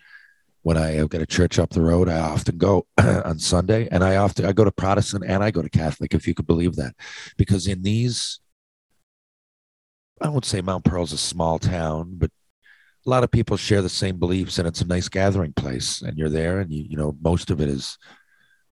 When 0.66 0.76
I 0.76 0.94
have 0.94 1.10
got 1.10 1.22
a 1.22 1.26
church 1.26 1.60
up 1.60 1.70
the 1.70 1.80
road, 1.80 2.08
I 2.08 2.18
often 2.18 2.58
go 2.58 2.88
on 2.98 3.38
Sunday, 3.38 3.86
and 3.88 4.02
I 4.02 4.16
often 4.16 4.46
I 4.46 4.50
go 4.50 4.64
to 4.64 4.72
Protestant 4.72 5.22
and 5.24 5.44
I 5.44 5.52
go 5.52 5.62
to 5.62 5.70
Catholic, 5.70 6.12
if 6.12 6.26
you 6.26 6.34
could 6.34 6.48
believe 6.48 6.74
that, 6.74 6.96
because 7.36 7.68
in 7.68 7.82
these, 7.82 8.40
I 10.20 10.28
won't 10.28 10.44
say 10.44 10.60
Mount 10.60 10.82
Pearl's 10.82 11.12
a 11.12 11.18
small 11.18 11.60
town, 11.60 12.14
but 12.18 12.32
a 13.06 13.08
lot 13.08 13.22
of 13.22 13.30
people 13.30 13.56
share 13.56 13.80
the 13.80 13.88
same 13.88 14.18
beliefs, 14.18 14.58
and 14.58 14.66
it's 14.66 14.80
a 14.80 14.86
nice 14.88 15.08
gathering 15.08 15.52
place. 15.52 16.02
And 16.02 16.18
you're 16.18 16.28
there, 16.28 16.58
and 16.58 16.72
you 16.72 16.84
you 16.88 16.96
know 16.96 17.16
most 17.22 17.52
of 17.52 17.60
it 17.60 17.68
is, 17.68 17.96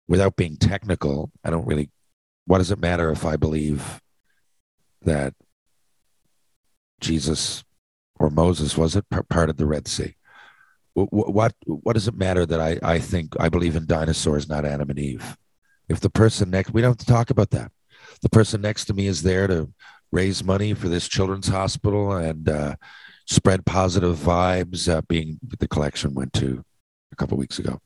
without 0.08 0.34
being 0.34 0.56
technical. 0.56 1.30
I 1.44 1.50
don't 1.50 1.66
really. 1.66 1.90
What 2.46 2.56
does 2.56 2.70
it 2.70 2.80
matter 2.80 3.10
if 3.10 3.26
I 3.26 3.36
believe 3.36 4.00
that 5.02 5.34
Jesus 7.02 7.64
or 8.18 8.30
Moses 8.30 8.78
was 8.78 8.96
it 8.96 9.04
parted 9.28 9.58
the 9.58 9.66
Red 9.66 9.86
Sea? 9.86 10.14
What, 10.94 11.54
what 11.64 11.94
does 11.94 12.08
it 12.08 12.14
matter 12.14 12.44
that 12.44 12.60
I 12.60 12.78
I 12.82 12.98
think 12.98 13.34
I 13.40 13.48
believe 13.48 13.76
in 13.76 13.86
dinosaurs, 13.86 14.48
not 14.48 14.64
Adam 14.64 14.90
and 14.90 14.98
Eve? 14.98 15.38
If 15.88 16.00
the 16.00 16.10
person 16.10 16.50
next, 16.50 16.72
we 16.72 16.82
don't 16.82 16.90
have 16.90 16.98
to 16.98 17.06
talk 17.06 17.30
about 17.30 17.50
that. 17.50 17.72
The 18.20 18.28
person 18.28 18.60
next 18.60 18.86
to 18.86 18.94
me 18.94 19.06
is 19.06 19.22
there 19.22 19.46
to 19.46 19.72
raise 20.10 20.44
money 20.44 20.74
for 20.74 20.88
this 20.88 21.08
children's 21.08 21.48
hospital 21.48 22.12
and 22.12 22.48
uh, 22.48 22.76
spread 23.26 23.64
positive 23.64 24.16
vibes. 24.16 24.92
Uh, 24.92 25.02
being 25.08 25.38
the 25.58 25.68
collection 25.68 26.14
went 26.14 26.32
to 26.34 26.64
a 27.10 27.16
couple 27.16 27.38
weeks 27.38 27.58
ago, 27.58 27.80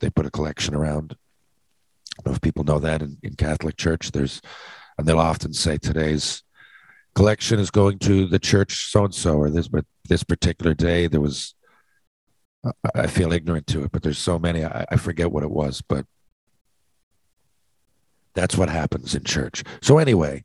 they 0.00 0.10
put 0.10 0.26
a 0.26 0.30
collection 0.30 0.74
around. 0.74 1.16
I 2.18 2.22
don't 2.22 2.32
know 2.32 2.36
if 2.36 2.40
people 2.40 2.64
know 2.64 2.78
that 2.80 3.02
in, 3.02 3.18
in 3.22 3.34
Catholic 3.34 3.76
Church. 3.76 4.10
There's, 4.10 4.40
and 4.98 5.06
they'll 5.06 5.20
often 5.20 5.52
say 5.52 5.78
today's 5.78 6.42
collection 7.14 7.58
is 7.58 7.70
going 7.70 7.98
to 7.98 8.26
the 8.26 8.38
church 8.38 8.90
so 8.90 9.02
and 9.02 9.14
so 9.14 9.38
or 9.38 9.48
this 9.48 9.68
but 9.68 9.86
this 10.06 10.22
particular 10.22 10.74
day 10.74 11.06
there 11.06 11.20
was 11.20 11.54
i 12.94 13.06
feel 13.06 13.32
ignorant 13.32 13.66
to 13.66 13.84
it 13.84 13.92
but 13.92 14.02
there's 14.02 14.18
so 14.18 14.38
many 14.38 14.64
I, 14.64 14.84
I, 14.90 14.96
forget 14.96 15.30
what 15.30 15.42
it 15.42 15.50
was 15.50 15.82
but 15.82 16.06
that's 18.34 18.56
what 18.56 18.68
happens 18.68 19.14
in 19.14 19.24
church 19.24 19.62
so 19.82 19.98
anyway 19.98 20.44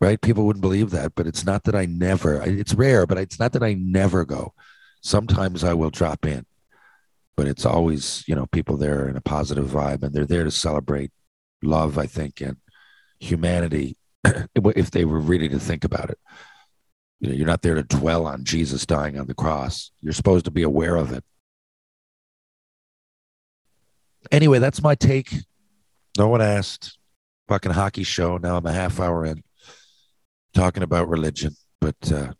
right 0.00 0.20
people 0.20 0.46
wouldn't 0.46 0.62
believe 0.62 0.90
that 0.90 1.14
but 1.14 1.26
it's 1.26 1.44
not 1.44 1.64
that 1.64 1.74
i 1.74 1.86
never 1.86 2.42
it's 2.42 2.74
rare 2.74 3.06
but 3.06 3.18
it's 3.18 3.38
not 3.38 3.52
that 3.52 3.62
i 3.62 3.74
never 3.74 4.24
go 4.24 4.54
sometimes 5.00 5.64
i 5.64 5.74
will 5.74 5.90
drop 5.90 6.24
in 6.26 6.46
but 7.36 7.46
it's 7.46 7.66
always 7.66 8.24
you 8.26 8.34
know 8.34 8.46
people 8.46 8.76
there 8.76 9.08
in 9.08 9.16
a 9.16 9.20
positive 9.20 9.66
vibe 9.66 10.02
and 10.02 10.14
they're 10.14 10.26
there 10.26 10.44
to 10.44 10.50
celebrate 10.50 11.10
love 11.62 11.98
i 11.98 12.06
think 12.06 12.40
and 12.40 12.56
humanity 13.20 13.96
if 14.54 14.90
they 14.90 15.04
were 15.04 15.20
really 15.20 15.48
to 15.48 15.60
think 15.60 15.84
about 15.84 16.10
it. 16.10 16.18
You 17.20 17.28
know, 17.28 17.34
you're 17.34 17.46
not 17.46 17.62
there 17.62 17.74
to 17.74 17.82
dwell 17.82 18.26
on 18.26 18.44
Jesus 18.44 18.86
dying 18.86 19.18
on 19.18 19.26
the 19.26 19.34
cross. 19.34 19.90
You're 20.00 20.14
supposed 20.14 20.46
to 20.46 20.50
be 20.50 20.62
aware 20.62 20.96
of 20.96 21.12
it. 21.12 21.22
Anyway, 24.30 24.58
that's 24.58 24.82
my 24.82 24.94
take. 24.94 25.34
No 26.18 26.28
one 26.28 26.42
asked. 26.42 26.98
Fucking 27.48 27.72
hockey 27.72 28.04
show. 28.04 28.36
Now 28.36 28.56
I'm 28.56 28.66
a 28.66 28.72
half 28.72 29.00
hour 29.00 29.24
in 29.24 29.42
talking 30.54 30.82
about 30.82 31.08
religion. 31.08 31.56
But 31.80 32.12
uh, 32.12 32.32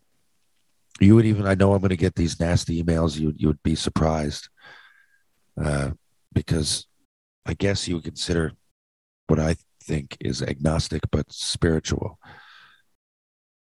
you 1.00 1.14
would 1.14 1.26
even, 1.26 1.46
I 1.46 1.55
know 1.55 1.72
I'm 1.72 1.81
going 1.81 1.90
to 1.90 1.96
get 1.96 2.14
these 2.14 2.38
nasty 2.38 2.83
emails. 2.83 3.18
You, 3.18 3.33
you 3.37 3.48
would 3.48 3.62
be 3.62 3.74
surprised 3.74 4.48
uh, 5.62 5.90
because 6.33 6.87
I 7.46 7.55
guess 7.55 7.88
you 7.88 7.96
would 7.96 8.05
consider 8.05 8.53
what 9.26 9.40
I 9.40 9.57
think 9.83 10.16
is 10.20 10.42
agnostic 10.42 11.03
but 11.11 11.33
spiritual. 11.33 12.18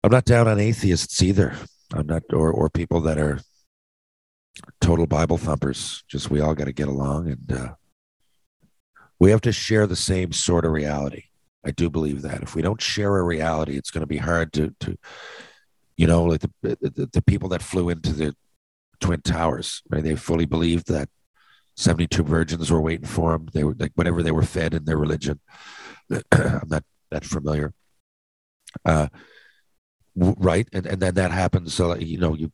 I'm 0.04 0.12
not 0.12 0.26
down 0.26 0.48
on 0.48 0.60
atheists 0.60 1.22
either. 1.24 1.56
I'm 1.94 2.06
not, 2.06 2.24
or 2.32 2.52
or 2.52 2.70
people 2.70 3.02
that 3.02 3.18
are 3.18 3.40
total 4.80 5.08
Bible 5.08 5.38
thumpers. 5.38 6.04
Just 6.08 6.30
we 6.30 6.42
all 6.42 6.54
got 6.54 6.66
to 6.66 6.74
get 6.74 6.88
along, 6.88 7.28
and 7.28 7.52
uh, 7.52 7.74
we 9.26 9.32
have 9.32 9.42
to 9.42 9.52
share 9.52 9.88
the 9.88 9.96
same 9.96 10.32
sort 10.32 10.66
of 10.66 10.72
reality. 10.72 11.24
I 11.66 11.72
do 11.72 11.90
believe 11.90 12.22
that 12.22 12.44
if 12.44 12.54
we 12.54 12.62
don't 12.62 12.80
share 12.80 13.18
a 13.18 13.24
reality, 13.24 13.76
it's 13.76 13.90
going 13.90 14.04
to 14.04 14.08
be 14.08 14.18
hard 14.18 14.54
to 14.54 14.76
to, 14.82 15.00
you 15.98 16.06
know, 16.06 16.26
like 16.26 16.42
the, 16.42 16.78
the 16.80 17.10
the 17.12 17.24
people 17.24 17.50
that 17.50 17.64
flew 17.64 17.90
into 17.90 18.14
the 18.14 18.36
twin 19.00 19.22
towers, 19.22 19.82
right? 19.90 20.04
They 20.04 20.16
fully 20.16 20.46
believed 20.46 20.90
that 20.90 21.10
72 21.76 22.22
virgins 22.22 22.70
were 22.70 22.80
waiting 22.80 23.08
for 23.08 23.32
them. 23.32 23.50
They 23.52 23.64
were 23.64 23.76
like 23.80 23.94
whatever 23.96 24.22
they 24.22 24.32
were 24.32 24.44
fed 24.44 24.76
in 24.76 24.86
their 24.86 25.00
religion. 25.00 25.40
I'm 26.32 26.70
not 26.70 26.84
that 27.10 27.26
familiar. 27.26 27.74
Uh, 28.86 29.08
right, 30.16 30.68
and 30.72 30.86
and 30.86 31.02
then 31.02 31.16
that 31.16 31.32
happens. 31.32 31.74
So 31.74 31.96
you 31.96 32.20
know, 32.20 32.36
you 32.36 32.52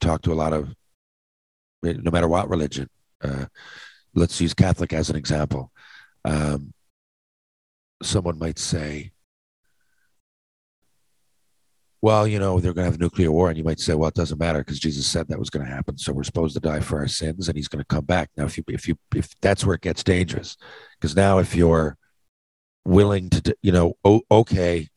talk 0.00 0.22
to 0.22 0.32
a 0.32 0.40
lot 0.42 0.54
of, 0.54 0.74
no 1.82 2.10
matter 2.10 2.28
what 2.28 2.48
religion. 2.48 2.88
Uh, 3.22 3.46
let's 4.18 4.40
use 4.40 4.54
Catholic 4.54 4.92
as 4.92 5.10
an 5.10 5.16
example. 5.16 5.72
Um, 6.24 6.72
someone 8.02 8.38
might 8.38 8.58
say, 8.58 9.12
well, 12.00 12.28
you 12.28 12.38
know, 12.38 12.60
they're 12.60 12.72
going 12.72 12.84
to 12.84 12.90
have 12.90 13.00
a 13.00 13.02
nuclear 13.02 13.32
war. 13.32 13.48
And 13.48 13.58
you 13.58 13.64
might 13.64 13.80
say, 13.80 13.94
well, 13.94 14.08
it 14.08 14.14
doesn't 14.14 14.38
matter 14.38 14.60
because 14.60 14.78
Jesus 14.78 15.06
said 15.06 15.26
that 15.28 15.38
was 15.38 15.50
going 15.50 15.66
to 15.66 15.72
happen. 15.72 15.98
So 15.98 16.12
we're 16.12 16.22
supposed 16.22 16.54
to 16.54 16.60
die 16.60 16.80
for 16.80 16.98
our 16.98 17.08
sins 17.08 17.48
and 17.48 17.56
he's 17.56 17.68
going 17.68 17.82
to 17.82 17.94
come 17.94 18.04
back. 18.04 18.30
Now, 18.36 18.44
if 18.44 18.56
you, 18.56 18.64
if 18.68 18.86
you, 18.86 18.96
if 19.14 19.28
that's 19.40 19.64
where 19.64 19.74
it 19.74 19.80
gets 19.80 20.04
dangerous, 20.04 20.56
because 21.00 21.16
now 21.16 21.38
if 21.38 21.56
you're 21.56 21.96
willing 22.84 23.30
to, 23.30 23.56
you 23.62 23.72
know, 23.72 23.94
oh, 24.04 24.20
okay, 24.30 24.88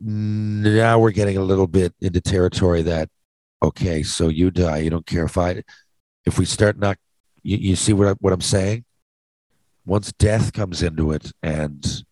now 0.00 1.00
we're 1.00 1.10
getting 1.10 1.36
a 1.36 1.42
little 1.42 1.66
bit 1.66 1.92
into 2.00 2.20
territory 2.20 2.82
that, 2.82 3.08
okay, 3.60 4.04
so 4.04 4.28
you 4.28 4.52
die, 4.52 4.78
you 4.78 4.90
don't 4.90 5.06
care 5.06 5.24
if 5.24 5.36
I, 5.36 5.64
if 6.24 6.38
we 6.38 6.44
start 6.44 6.78
not, 6.78 6.98
you, 7.48 7.56
you 7.56 7.76
see 7.76 7.94
what, 7.94 8.08
I, 8.08 8.12
what 8.20 8.32
I'm 8.32 8.42
saying? 8.42 8.84
Once 9.86 10.12
death 10.12 10.52
comes 10.52 10.82
into 10.82 11.12
it 11.12 11.32
and 11.42 12.04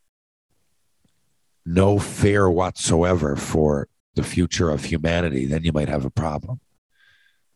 no 1.66 1.99
fear 1.99 2.49
whatsoever 2.49 3.37
for 3.37 3.88
the 4.14 4.22
future 4.22 4.70
of 4.70 4.85
humanity, 4.85 5.44
then 5.44 5.62
you 5.62 5.72
might 5.72 5.90
have 5.90 6.07
a 6.07 6.11
problem, 6.11 6.61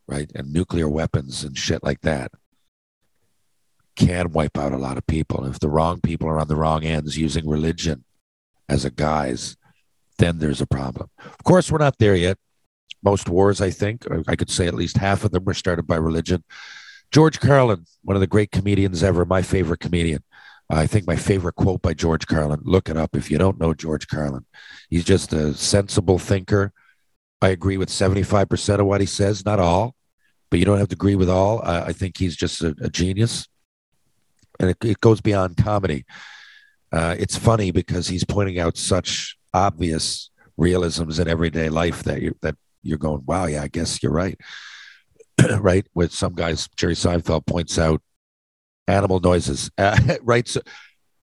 right? 0.06 0.30
And 0.34 0.52
nuclear 0.52 0.90
weapons 0.90 1.42
and 1.42 1.56
shit 1.56 1.82
like 1.82 2.02
that 2.02 2.32
can 3.96 4.32
wipe 4.32 4.58
out 4.58 4.72
a 4.72 4.78
lot 4.78 4.98
of 4.98 5.06
people. 5.06 5.46
If 5.46 5.58
the 5.58 5.70
wrong 5.70 6.02
people 6.02 6.28
are 6.28 6.38
on 6.38 6.48
the 6.48 6.56
wrong 6.56 6.84
ends 6.84 7.16
using 7.16 7.48
religion 7.48 8.04
as 8.68 8.84
a 8.84 8.90
guise, 8.90 9.56
then 10.18 10.38
there's 10.38 10.60
a 10.60 10.66
problem. 10.66 11.08
Of 11.18 11.44
course, 11.44 11.72
we're 11.72 11.78
not 11.78 11.96
there 11.98 12.14
yet. 12.14 12.36
Most 13.02 13.30
wars, 13.30 13.62
I 13.62 13.70
think, 13.70 14.06
I 14.28 14.36
could 14.36 14.50
say 14.50 14.66
at 14.66 14.74
least 14.74 14.98
half 14.98 15.24
of 15.24 15.30
them 15.30 15.44
were 15.44 15.54
started 15.54 15.86
by 15.86 15.96
religion. 15.96 16.44
George 17.11 17.40
Carlin, 17.40 17.87
one 18.03 18.16
of 18.16 18.20
the 18.20 18.27
great 18.27 18.51
comedians 18.51 19.03
ever, 19.03 19.25
my 19.25 19.42
favorite 19.42 19.81
comedian. 19.81 20.23
I 20.68 20.87
think 20.87 21.07
my 21.07 21.16
favorite 21.16 21.57
quote 21.57 21.83
by 21.83 21.94
George 21.94 22.27
Carlin. 22.29 22.61
Look 22.62 22.88
it 22.88 22.96
up 22.96 23.16
if 23.16 23.31
you 23.31 23.38
don't 23.38 23.59
know 23.59 23.75
George 23.75 24.07
Carlin. 24.07 24.46
He's 24.88 25.05
just 25.05 25.33
a 25.33 25.53
sensible 25.55 26.18
thinker. 26.18 26.73
I 27.42 27.49
agree 27.49 27.77
with 27.77 27.88
75% 27.88 28.79
of 28.79 28.87
what 28.87 29.01
he 29.01 29.07
says, 29.07 29.44
not 29.44 29.59
all, 29.59 29.96
but 30.49 30.61
you 30.61 30.64
don't 30.64 30.79
have 30.79 30.88
to 30.88 30.94
agree 30.94 31.16
with 31.16 31.29
all. 31.29 31.61
I, 31.62 31.87
I 31.87 31.92
think 31.92 32.18
he's 32.18 32.37
just 32.37 32.62
a, 32.62 32.77
a 32.81 32.88
genius 32.88 33.49
and 34.61 34.70
it, 34.70 34.77
it 34.85 35.01
goes 35.01 35.20
beyond 35.20 35.57
comedy. 35.57 36.05
Uh, 36.92 37.16
it's 37.18 37.37
funny 37.37 37.70
because 37.70 38.07
he's 38.07 38.25
pointing 38.25 38.59
out 38.59 38.77
such 38.77 39.37
obvious 39.55 40.31
realisms 40.57 41.18
in 41.18 41.27
everyday 41.27 41.68
life 41.68 42.03
that 42.03 42.20
you 42.20 42.37
that 42.42 42.57
you're 42.83 42.99
going, 42.99 43.23
wow, 43.27 43.46
yeah, 43.46 43.62
I 43.62 43.68
guess 43.68 44.03
you're 44.03 44.12
right. 44.12 44.38
right? 45.61 45.87
With 45.94 46.12
some 46.12 46.35
guys, 46.35 46.68
Jerry 46.76 46.94
Seinfeld 46.94 47.46
points 47.46 47.79
out 47.79 48.03
animal 48.87 49.20
noises, 49.20 49.70
uh, 49.79 49.98
right? 50.22 50.46
So, 50.46 50.61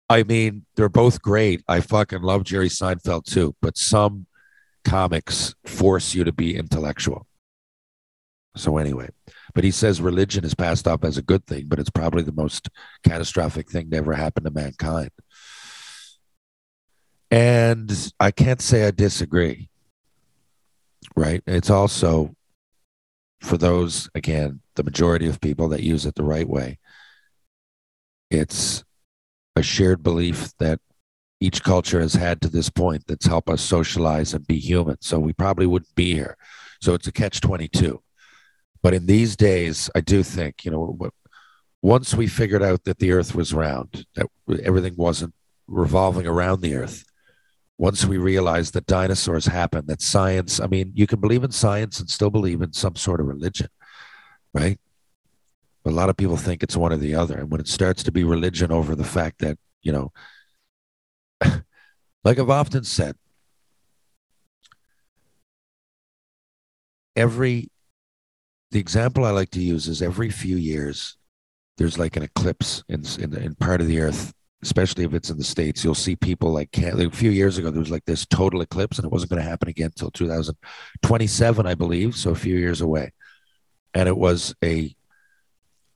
I 0.09 0.23
mean, 0.23 0.65
they're 0.75 0.89
both 0.89 1.21
great. 1.21 1.63
I 1.67 1.81
fucking 1.81 2.21
love 2.21 2.43
Jerry 2.43 2.69
Seinfeld 2.69 3.25
too, 3.25 3.55
but 3.61 3.77
some 3.77 4.27
comics 4.85 5.53
force 5.65 6.15
you 6.15 6.23
to 6.23 6.31
be 6.31 6.55
intellectual. 6.55 7.27
So 8.55 8.77
anyway, 8.77 9.09
but 9.53 9.63
he 9.63 9.71
says 9.71 10.01
religion 10.01 10.43
is 10.43 10.55
passed 10.55 10.87
off 10.87 11.03
as 11.03 11.17
a 11.17 11.21
good 11.21 11.45
thing, 11.45 11.65
but 11.67 11.77
it's 11.77 11.89
probably 11.89 12.23
the 12.23 12.31
most 12.31 12.69
catastrophic 13.03 13.69
thing 13.69 13.91
to 13.91 13.97
ever 13.97 14.13
happen 14.13 14.43
to 14.45 14.49
mankind. 14.49 15.09
And 17.29 18.11
I 18.19 18.31
can't 18.31 18.61
say 18.61 18.87
I 18.87 18.91
disagree. 18.91 19.69
Right? 21.15 21.43
It's 21.45 21.69
also 21.69 22.35
for 23.39 23.57
those 23.57 24.09
again, 24.15 24.61
the 24.75 24.83
majority 24.83 25.27
of 25.27 25.41
people 25.41 25.69
that 25.69 25.83
use 25.83 26.05
it 26.05 26.15
the 26.15 26.23
right 26.23 26.47
way. 26.47 26.79
It's 28.29 28.83
a 29.55 29.61
shared 29.61 30.03
belief 30.03 30.51
that 30.59 30.79
each 31.39 31.63
culture 31.63 32.01
has 32.01 32.13
had 32.13 32.41
to 32.41 32.49
this 32.49 32.69
point 32.69 33.05
that's 33.07 33.27
helped 33.27 33.49
us 33.49 33.61
socialize 33.61 34.33
and 34.33 34.45
be 34.47 34.59
human. 34.59 34.97
So 35.01 35.19
we 35.19 35.33
probably 35.33 35.67
wouldn't 35.67 35.95
be 35.95 36.13
here. 36.13 36.35
So 36.81 36.93
it's 36.93 37.07
a 37.07 37.11
catch 37.11 37.41
22. 37.41 38.01
But 38.81 38.93
in 38.93 39.05
these 39.05 39.35
days, 39.35 39.89
I 39.95 40.01
do 40.01 40.23
think, 40.23 40.65
you 40.65 40.71
know, 40.71 40.97
once 41.81 42.13
we 42.13 42.27
figured 42.27 42.63
out 42.63 42.83
that 42.85 42.99
the 42.99 43.11
earth 43.11 43.35
was 43.35 43.53
round, 43.53 44.05
that 44.15 44.27
everything 44.63 44.95
wasn't 44.95 45.33
revolving 45.67 46.25
around 46.25 46.61
the 46.61 46.75
earth, 46.75 47.03
once 47.77 48.05
we 48.05 48.17
realized 48.17 48.73
that 48.73 48.87
dinosaurs 48.87 49.45
happened, 49.45 49.87
that 49.87 50.01
science, 50.01 50.59
I 50.59 50.67
mean, 50.67 50.91
you 50.95 51.05
can 51.05 51.19
believe 51.19 51.43
in 51.43 51.51
science 51.51 51.99
and 51.99 52.09
still 52.09 52.31
believe 52.31 52.61
in 52.61 52.73
some 52.73 52.95
sort 52.95 53.19
of 53.19 53.27
religion, 53.27 53.67
right? 54.53 54.79
But 55.83 55.93
a 55.93 55.95
lot 55.95 56.09
of 56.09 56.17
people 56.17 56.37
think 56.37 56.63
it's 56.63 56.75
one 56.75 56.91
or 56.91 56.97
the 56.97 57.15
other. 57.15 57.37
And 57.37 57.51
when 57.51 57.61
it 57.61 57.67
starts 57.67 58.03
to 58.03 58.11
be 58.11 58.23
religion 58.23 58.71
over 58.71 58.95
the 58.95 59.03
fact 59.03 59.39
that, 59.39 59.57
you 59.83 59.91
know, 59.91 60.11
like 62.23 62.39
I've 62.39 62.49
often 62.49 62.83
said, 62.83 63.15
every 67.15 67.69
the 68.71 68.79
example 68.79 69.25
I 69.25 69.31
like 69.31 69.49
to 69.51 69.61
use 69.61 69.87
is 69.87 70.01
every 70.01 70.29
few 70.29 70.55
years 70.55 71.17
there's 71.77 71.97
like 71.97 72.15
an 72.15 72.23
eclipse 72.23 72.83
in 72.89 73.03
in, 73.19 73.35
in 73.37 73.55
part 73.55 73.81
of 73.81 73.87
the 73.87 73.99
earth, 73.99 74.33
especially 74.63 75.03
if 75.03 75.13
it's 75.13 75.29
in 75.29 75.37
the 75.37 75.43
states. 75.43 75.83
You'll 75.83 75.95
see 75.95 76.15
people 76.15 76.51
like, 76.51 76.77
a 76.77 77.09
few 77.11 77.31
years 77.31 77.57
ago 77.57 77.71
there 77.71 77.79
was 77.79 77.91
like 77.91 78.05
this 78.05 78.25
total 78.25 78.61
eclipse, 78.61 78.97
and 78.97 79.05
it 79.05 79.11
wasn't 79.11 79.31
going 79.31 79.41
to 79.41 79.49
happen 79.49 79.69
again 79.69 79.87
until 79.87 80.11
2027, 80.11 81.65
I 81.65 81.75
believe, 81.75 82.15
so 82.15 82.31
a 82.31 82.35
few 82.35 82.57
years 82.57 82.81
away. 82.81 83.13
And 83.93 84.07
it 84.07 84.17
was 84.17 84.55
a 84.63 84.95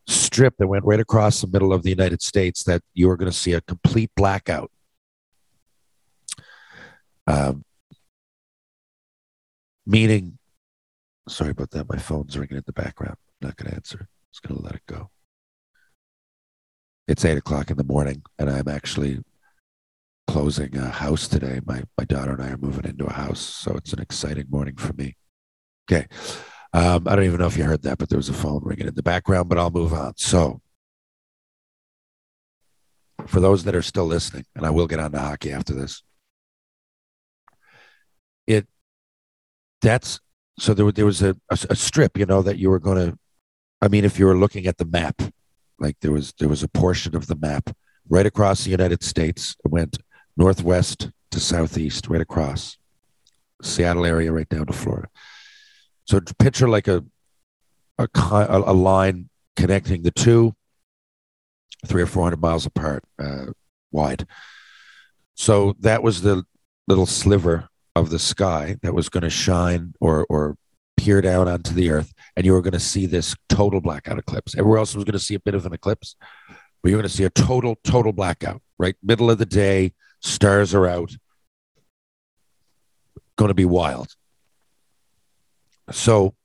strip 0.07 0.55
that 0.57 0.67
went 0.67 0.85
right 0.85 0.99
across 0.99 1.41
the 1.41 1.47
middle 1.47 1.73
of 1.73 1.83
the 1.83 1.89
United 1.89 2.21
States 2.21 2.63
that 2.63 2.81
you 2.93 3.07
were 3.07 3.17
going 3.17 3.31
to 3.31 3.37
see 3.37 3.53
a 3.53 3.61
complete 3.61 4.11
blackout. 4.15 4.71
Um, 7.27 7.63
meaning 9.85 10.39
Sorry 11.27 11.51
about 11.51 11.71
that. 11.71 11.89
My 11.89 11.97
phone's 11.97 12.37
ringing 12.37 12.57
in 12.57 12.63
the 12.65 12.73
background. 12.73 13.15
I'm 13.41 13.47
not 13.47 13.55
going 13.55 13.69
to 13.69 13.75
answer. 13.75 14.07
Just 14.31 14.43
going 14.43 14.59
to 14.59 14.65
let 14.65 14.75
it 14.75 14.85
go. 14.87 15.09
It's 17.11 17.25
eight 17.25 17.37
o'clock 17.37 17.69
in 17.69 17.75
the 17.75 17.83
morning, 17.83 18.23
and 18.39 18.49
I'm 18.49 18.69
actually 18.69 19.19
closing 20.27 20.77
a 20.77 20.87
house 20.87 21.27
today. 21.27 21.59
My 21.65 21.83
my 21.97 22.05
daughter 22.05 22.31
and 22.31 22.41
I 22.41 22.51
are 22.51 22.57
moving 22.57 22.85
into 22.85 23.05
a 23.05 23.11
house, 23.11 23.41
so 23.41 23.73
it's 23.75 23.91
an 23.91 23.99
exciting 23.99 24.45
morning 24.49 24.77
for 24.77 24.93
me. 24.93 25.17
Okay, 25.91 26.07
um, 26.71 27.05
I 27.09 27.17
don't 27.17 27.25
even 27.25 27.39
know 27.39 27.47
if 27.47 27.57
you 27.57 27.65
heard 27.65 27.81
that, 27.81 27.97
but 27.97 28.07
there 28.07 28.17
was 28.17 28.29
a 28.29 28.33
phone 28.33 28.61
ringing 28.63 28.87
in 28.87 28.95
the 28.95 29.03
background. 29.03 29.49
But 29.49 29.57
I'll 29.57 29.71
move 29.71 29.91
on. 29.91 30.13
So, 30.15 30.61
for 33.27 33.41
those 33.41 33.65
that 33.65 33.75
are 33.75 33.81
still 33.81 34.05
listening, 34.05 34.45
and 34.55 34.65
I 34.65 34.69
will 34.69 34.87
get 34.87 34.99
on 34.99 35.11
to 35.11 35.19
hockey 35.19 35.51
after 35.51 35.73
this, 35.73 36.03
it 38.47 38.69
that's 39.81 40.21
so 40.59 40.73
there, 40.73 40.89
there 40.93 41.05
was 41.05 41.21
a, 41.21 41.35
a, 41.49 41.57
a 41.71 41.75
strip, 41.75 42.17
you 42.17 42.25
know, 42.25 42.41
that 42.41 42.57
you 42.57 42.69
were 42.69 42.79
going 42.79 43.11
to. 43.11 43.19
I 43.81 43.89
mean, 43.89 44.05
if 44.05 44.17
you 44.17 44.27
were 44.27 44.37
looking 44.37 44.65
at 44.65 44.77
the 44.77 44.85
map, 44.85 45.21
like 45.81 45.99
there 46.01 46.11
was 46.11 46.33
there 46.39 46.47
was 46.47 46.63
a 46.63 46.67
portion 46.67 47.15
of 47.15 47.27
the 47.27 47.35
map 47.35 47.75
right 48.07 48.25
across 48.25 48.63
the 48.63 48.69
United 48.71 49.03
States. 49.03 49.55
It 49.65 49.71
went 49.71 49.97
northwest 50.37 51.09
to 51.31 51.39
southeast, 51.39 52.07
right 52.07 52.21
across 52.21 52.77
Seattle 53.61 54.05
area, 54.05 54.31
right 54.31 54.47
down 54.47 54.67
to 54.67 54.73
Florida. 54.73 55.09
So 56.05 56.19
picture 56.39 56.69
like 56.69 56.87
a 56.87 57.03
a, 57.97 58.07
a 58.13 58.73
line 58.73 59.29
connecting 59.55 60.03
the 60.03 60.11
two, 60.11 60.55
three 61.85 62.01
or 62.01 62.07
four 62.07 62.23
hundred 62.23 62.41
miles 62.41 62.65
apart, 62.65 63.03
uh, 63.19 63.47
wide. 63.91 64.25
So 65.35 65.75
that 65.79 66.03
was 66.03 66.21
the 66.21 66.43
little 66.87 67.05
sliver 67.05 67.69
of 67.95 68.09
the 68.09 68.19
sky 68.19 68.77
that 68.81 68.93
was 68.93 69.09
going 69.09 69.23
to 69.23 69.29
shine 69.29 69.93
or 69.99 70.25
or 70.29 70.55
peer 70.97 71.21
down 71.21 71.47
onto 71.47 71.73
the 71.73 71.89
earth 71.89 72.13
and 72.35 72.45
you 72.45 72.53
were 72.53 72.61
going 72.61 72.73
to 72.73 72.79
see 72.79 73.05
this 73.05 73.35
total 73.49 73.81
blackout 73.81 74.19
eclipse. 74.19 74.55
Everywhere 74.55 74.79
else 74.79 74.95
was 74.95 75.03
going 75.03 75.13
to 75.13 75.19
see 75.19 75.35
a 75.35 75.39
bit 75.39 75.55
of 75.55 75.65
an 75.65 75.73
eclipse 75.73 76.15
but 76.81 76.89
you're 76.89 76.99
going 76.99 77.09
to 77.09 77.15
see 77.15 77.23
a 77.23 77.29
total 77.29 77.77
total 77.83 78.13
blackout 78.13 78.61
right? 78.77 78.95
Middle 79.03 79.29
of 79.29 79.37
the 79.37 79.45
day 79.45 79.93
stars 80.21 80.73
are 80.73 80.87
out. 80.87 81.11
Going 83.37 83.49
to 83.49 83.55
be 83.55 83.65
wild. 83.65 84.15
So 85.91 86.35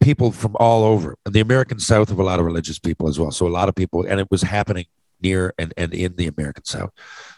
people 0.00 0.32
from 0.32 0.56
all 0.58 0.82
over 0.82 1.16
and 1.26 1.34
the 1.34 1.40
american 1.40 1.78
south 1.78 2.08
have 2.08 2.18
a 2.18 2.22
lot 2.22 2.38
of 2.38 2.46
religious 2.46 2.78
people 2.78 3.08
as 3.08 3.18
well. 3.18 3.30
So 3.30 3.46
a 3.46 3.48
lot 3.48 3.68
of 3.68 3.74
people 3.74 4.06
and 4.06 4.18
it 4.18 4.28
was 4.30 4.42
happening 4.42 4.86
near 5.22 5.54
and, 5.58 5.72
and 5.76 5.92
in 5.92 6.16
the 6.16 6.26
American 6.26 6.64
South. 6.64 6.90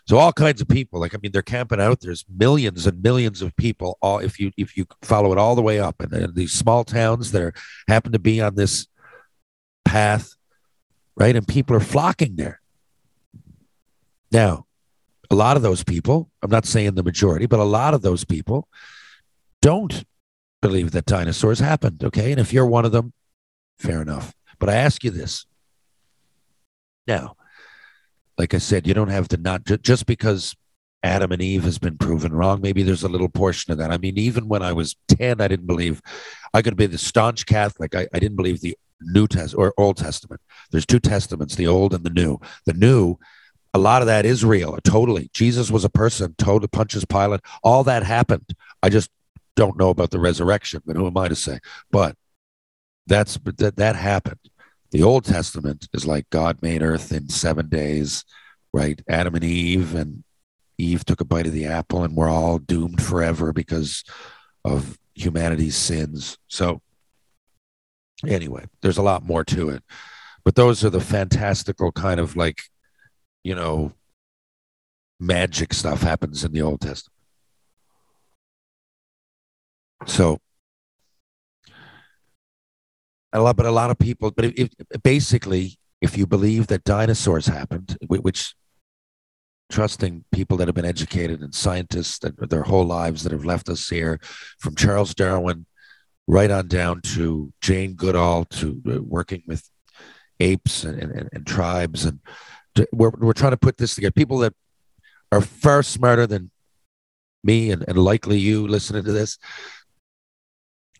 So 0.06 0.18
all 0.18 0.32
kinds 0.32 0.60
of 0.60 0.68
people, 0.68 1.00
like 1.00 1.14
I 1.14 1.18
mean, 1.22 1.32
they're 1.32 1.42
camping 1.42 1.80
out. 1.80 2.00
There's 2.00 2.24
millions 2.28 2.86
and 2.86 3.02
millions 3.02 3.40
of 3.40 3.54
people. 3.56 3.98
All 4.02 4.18
if 4.18 4.38
you 4.40 4.50
if 4.56 4.76
you 4.76 4.86
follow 5.02 5.32
it 5.32 5.38
all 5.38 5.54
the 5.54 5.62
way 5.62 5.78
up, 5.78 6.00
and, 6.00 6.34
these 6.34 6.52
small 6.52 6.84
towns 6.84 7.32
that 7.32 7.42
are 7.42 7.54
happen 7.88 8.12
to 8.12 8.18
be 8.18 8.40
on 8.40 8.54
this 8.56 8.88
path, 9.84 10.34
right? 11.16 11.36
And 11.36 11.46
people 11.46 11.76
are 11.76 11.80
flocking 11.80 12.36
there. 12.36 12.60
Now, 14.32 14.66
a 15.30 15.34
lot 15.34 15.56
of 15.56 15.62
those 15.62 15.84
people, 15.84 16.30
I'm 16.42 16.50
not 16.50 16.66
saying 16.66 16.94
the 16.94 17.02
majority, 17.02 17.46
but 17.46 17.60
a 17.60 17.64
lot 17.64 17.94
of 17.94 18.02
those 18.02 18.24
people 18.24 18.68
don't 19.60 20.04
believe 20.60 20.92
that 20.92 21.06
dinosaurs 21.06 21.58
happened. 21.58 22.02
Okay. 22.02 22.32
And 22.32 22.40
if 22.40 22.52
you're 22.52 22.66
one 22.66 22.84
of 22.84 22.92
them, 22.92 23.12
fair 23.78 24.02
enough. 24.02 24.34
But 24.58 24.68
I 24.68 24.74
ask 24.74 25.04
you 25.04 25.10
this. 25.10 25.46
Now, 27.06 27.34
like 28.38 28.54
I 28.54 28.58
said, 28.58 28.86
you 28.86 28.94
don't 28.94 29.08
have 29.08 29.28
to 29.28 29.36
not 29.36 29.64
just 29.64 30.06
because 30.06 30.54
Adam 31.02 31.32
and 31.32 31.42
Eve 31.42 31.64
has 31.64 31.78
been 31.78 31.98
proven 31.98 32.32
wrong. 32.32 32.60
Maybe 32.60 32.82
there's 32.82 33.02
a 33.02 33.08
little 33.08 33.28
portion 33.28 33.72
of 33.72 33.78
that. 33.78 33.90
I 33.90 33.98
mean, 33.98 34.18
even 34.18 34.48
when 34.48 34.62
I 34.62 34.72
was 34.72 34.96
10, 35.08 35.40
I 35.40 35.48
didn't 35.48 35.66
believe 35.66 36.00
I 36.54 36.62
could 36.62 36.76
be 36.76 36.86
the 36.86 36.98
staunch 36.98 37.44
Catholic. 37.46 37.94
I, 37.94 38.06
I 38.14 38.18
didn't 38.18 38.36
believe 38.36 38.60
the 38.60 38.76
New 39.00 39.26
Test 39.26 39.54
or 39.56 39.74
Old 39.76 39.96
Testament. 39.96 40.40
There's 40.70 40.86
two 40.86 41.00
testaments, 41.00 41.56
the 41.56 41.66
old 41.66 41.92
and 41.92 42.04
the 42.04 42.10
new. 42.10 42.38
The 42.66 42.74
new, 42.74 43.16
a 43.74 43.78
lot 43.78 44.02
of 44.02 44.06
that 44.06 44.24
is 44.24 44.44
real, 44.44 44.78
totally. 44.84 45.30
Jesus 45.32 45.70
was 45.70 45.84
a 45.84 45.90
person, 45.90 46.34
told 46.38 46.62
to 46.62 46.68
Pontius 46.68 47.04
Pilate. 47.04 47.40
All 47.64 47.82
that 47.84 48.04
happened. 48.04 48.54
I 48.82 48.88
just 48.88 49.10
don't 49.56 49.78
know 49.78 49.90
about 49.90 50.10
the 50.10 50.20
resurrection, 50.20 50.82
but 50.86 50.96
who 50.96 51.06
am 51.06 51.16
I 51.16 51.28
to 51.28 51.34
say? 51.34 51.58
But 51.90 52.16
that's 53.06 53.38
that 53.56 53.76
that 53.76 53.96
happened. 53.96 54.38
The 54.92 55.02
Old 55.02 55.24
Testament 55.24 55.88
is 55.94 56.06
like 56.06 56.28
God 56.28 56.60
made 56.60 56.82
earth 56.82 57.12
in 57.12 57.30
seven 57.30 57.68
days, 57.70 58.24
right? 58.74 59.00
Adam 59.08 59.34
and 59.34 59.42
Eve, 59.42 59.94
and 59.94 60.22
Eve 60.76 61.04
took 61.04 61.22
a 61.22 61.24
bite 61.24 61.46
of 61.46 61.54
the 61.54 61.64
apple, 61.64 62.04
and 62.04 62.14
we're 62.14 62.28
all 62.28 62.58
doomed 62.58 63.02
forever 63.02 63.54
because 63.54 64.04
of 64.64 64.98
humanity's 65.14 65.76
sins. 65.76 66.36
So, 66.48 66.82
anyway, 68.26 68.66
there's 68.82 68.98
a 68.98 69.02
lot 69.02 69.24
more 69.24 69.44
to 69.44 69.70
it. 69.70 69.82
But 70.44 70.56
those 70.56 70.84
are 70.84 70.90
the 70.90 71.00
fantastical 71.00 71.90
kind 71.90 72.20
of 72.20 72.36
like, 72.36 72.60
you 73.42 73.54
know, 73.54 73.92
magic 75.18 75.72
stuff 75.72 76.02
happens 76.02 76.44
in 76.44 76.52
the 76.52 76.62
Old 76.62 76.82
Testament. 76.82 77.16
So 80.06 80.38
a 83.32 83.40
lot, 83.40 83.56
but 83.56 83.66
a 83.66 83.70
lot 83.70 83.90
of 83.90 83.98
people. 83.98 84.30
But 84.30 84.46
if, 84.46 84.52
if, 84.56 85.02
basically, 85.02 85.78
if 86.00 86.16
you 86.16 86.26
believe 86.26 86.66
that 86.68 86.84
dinosaurs 86.84 87.46
happened, 87.46 87.96
which 88.06 88.54
trusting 89.70 90.24
people 90.32 90.56
that 90.58 90.68
have 90.68 90.74
been 90.74 90.84
educated 90.84 91.40
and 91.40 91.54
scientists 91.54 92.18
that 92.18 92.50
their 92.50 92.64
whole 92.64 92.84
lives 92.84 93.22
that 93.22 93.32
have 93.32 93.44
left 93.44 93.68
us 93.68 93.88
here, 93.88 94.20
from 94.58 94.74
Charles 94.74 95.14
Darwin 95.14 95.66
right 96.26 96.50
on 96.50 96.68
down 96.68 97.00
to 97.00 97.52
Jane 97.60 97.94
Goodall 97.94 98.44
to 98.46 98.80
uh, 98.88 99.02
working 99.02 99.42
with 99.46 99.68
apes 100.40 100.84
and, 100.84 100.98
and, 101.00 101.28
and 101.32 101.46
tribes, 101.46 102.04
and 102.04 102.20
to, 102.74 102.86
we're 102.92 103.10
we're 103.18 103.32
trying 103.32 103.52
to 103.52 103.56
put 103.56 103.78
this 103.78 103.94
together. 103.94 104.12
People 104.12 104.38
that 104.38 104.54
are 105.30 105.40
far 105.40 105.82
smarter 105.82 106.26
than 106.26 106.50
me 107.44 107.70
and, 107.70 107.84
and 107.88 107.98
likely 107.98 108.38
you 108.38 108.66
listening 108.66 109.04
to 109.04 109.12
this 109.12 109.38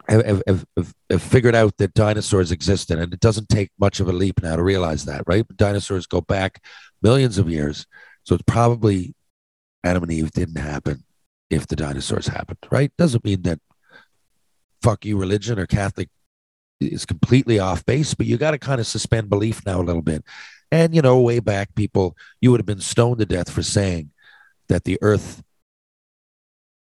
have, 0.08 0.42
have, 0.46 0.66
have, 1.10 1.22
figured 1.22 1.54
out 1.54 1.76
that 1.78 1.94
dinosaurs 1.94 2.52
existed, 2.52 2.98
and 2.98 3.12
it 3.12 3.20
doesn't 3.20 3.48
take 3.48 3.70
much 3.78 4.00
of 4.00 4.08
a 4.08 4.12
leap 4.12 4.42
now 4.42 4.56
to 4.56 4.62
realize 4.62 5.04
that, 5.04 5.22
right? 5.26 5.46
Dinosaurs 5.56 6.06
go 6.06 6.20
back 6.20 6.64
millions 7.02 7.38
of 7.38 7.48
years, 7.48 7.86
so 8.24 8.34
it's 8.34 8.44
probably 8.46 9.14
Adam 9.84 10.02
and 10.02 10.12
Eve 10.12 10.30
didn't 10.30 10.58
happen 10.58 11.04
if 11.50 11.66
the 11.66 11.76
dinosaurs 11.76 12.28
happened, 12.28 12.58
right? 12.70 12.92
Doesn't 12.96 13.24
mean 13.24 13.42
that 13.42 13.60
fuck 14.82 15.04
you 15.04 15.16
religion 15.16 15.58
or 15.58 15.66
Catholic 15.66 16.08
is 16.80 17.06
completely 17.06 17.58
off 17.58 17.84
base, 17.84 18.14
but 18.14 18.26
you 18.26 18.36
got 18.36 18.52
to 18.52 18.58
kind 18.58 18.80
of 18.80 18.86
suspend 18.86 19.30
belief 19.30 19.64
now 19.64 19.80
a 19.80 19.84
little 19.84 20.02
bit. 20.02 20.24
And, 20.70 20.94
you 20.94 21.02
know, 21.02 21.20
way 21.20 21.38
back, 21.38 21.74
people, 21.74 22.16
you 22.40 22.50
would 22.50 22.60
have 22.60 22.66
been 22.66 22.80
stoned 22.80 23.18
to 23.18 23.26
death 23.26 23.50
for 23.50 23.62
saying 23.62 24.10
that 24.68 24.84
the 24.84 24.98
earth, 25.02 25.42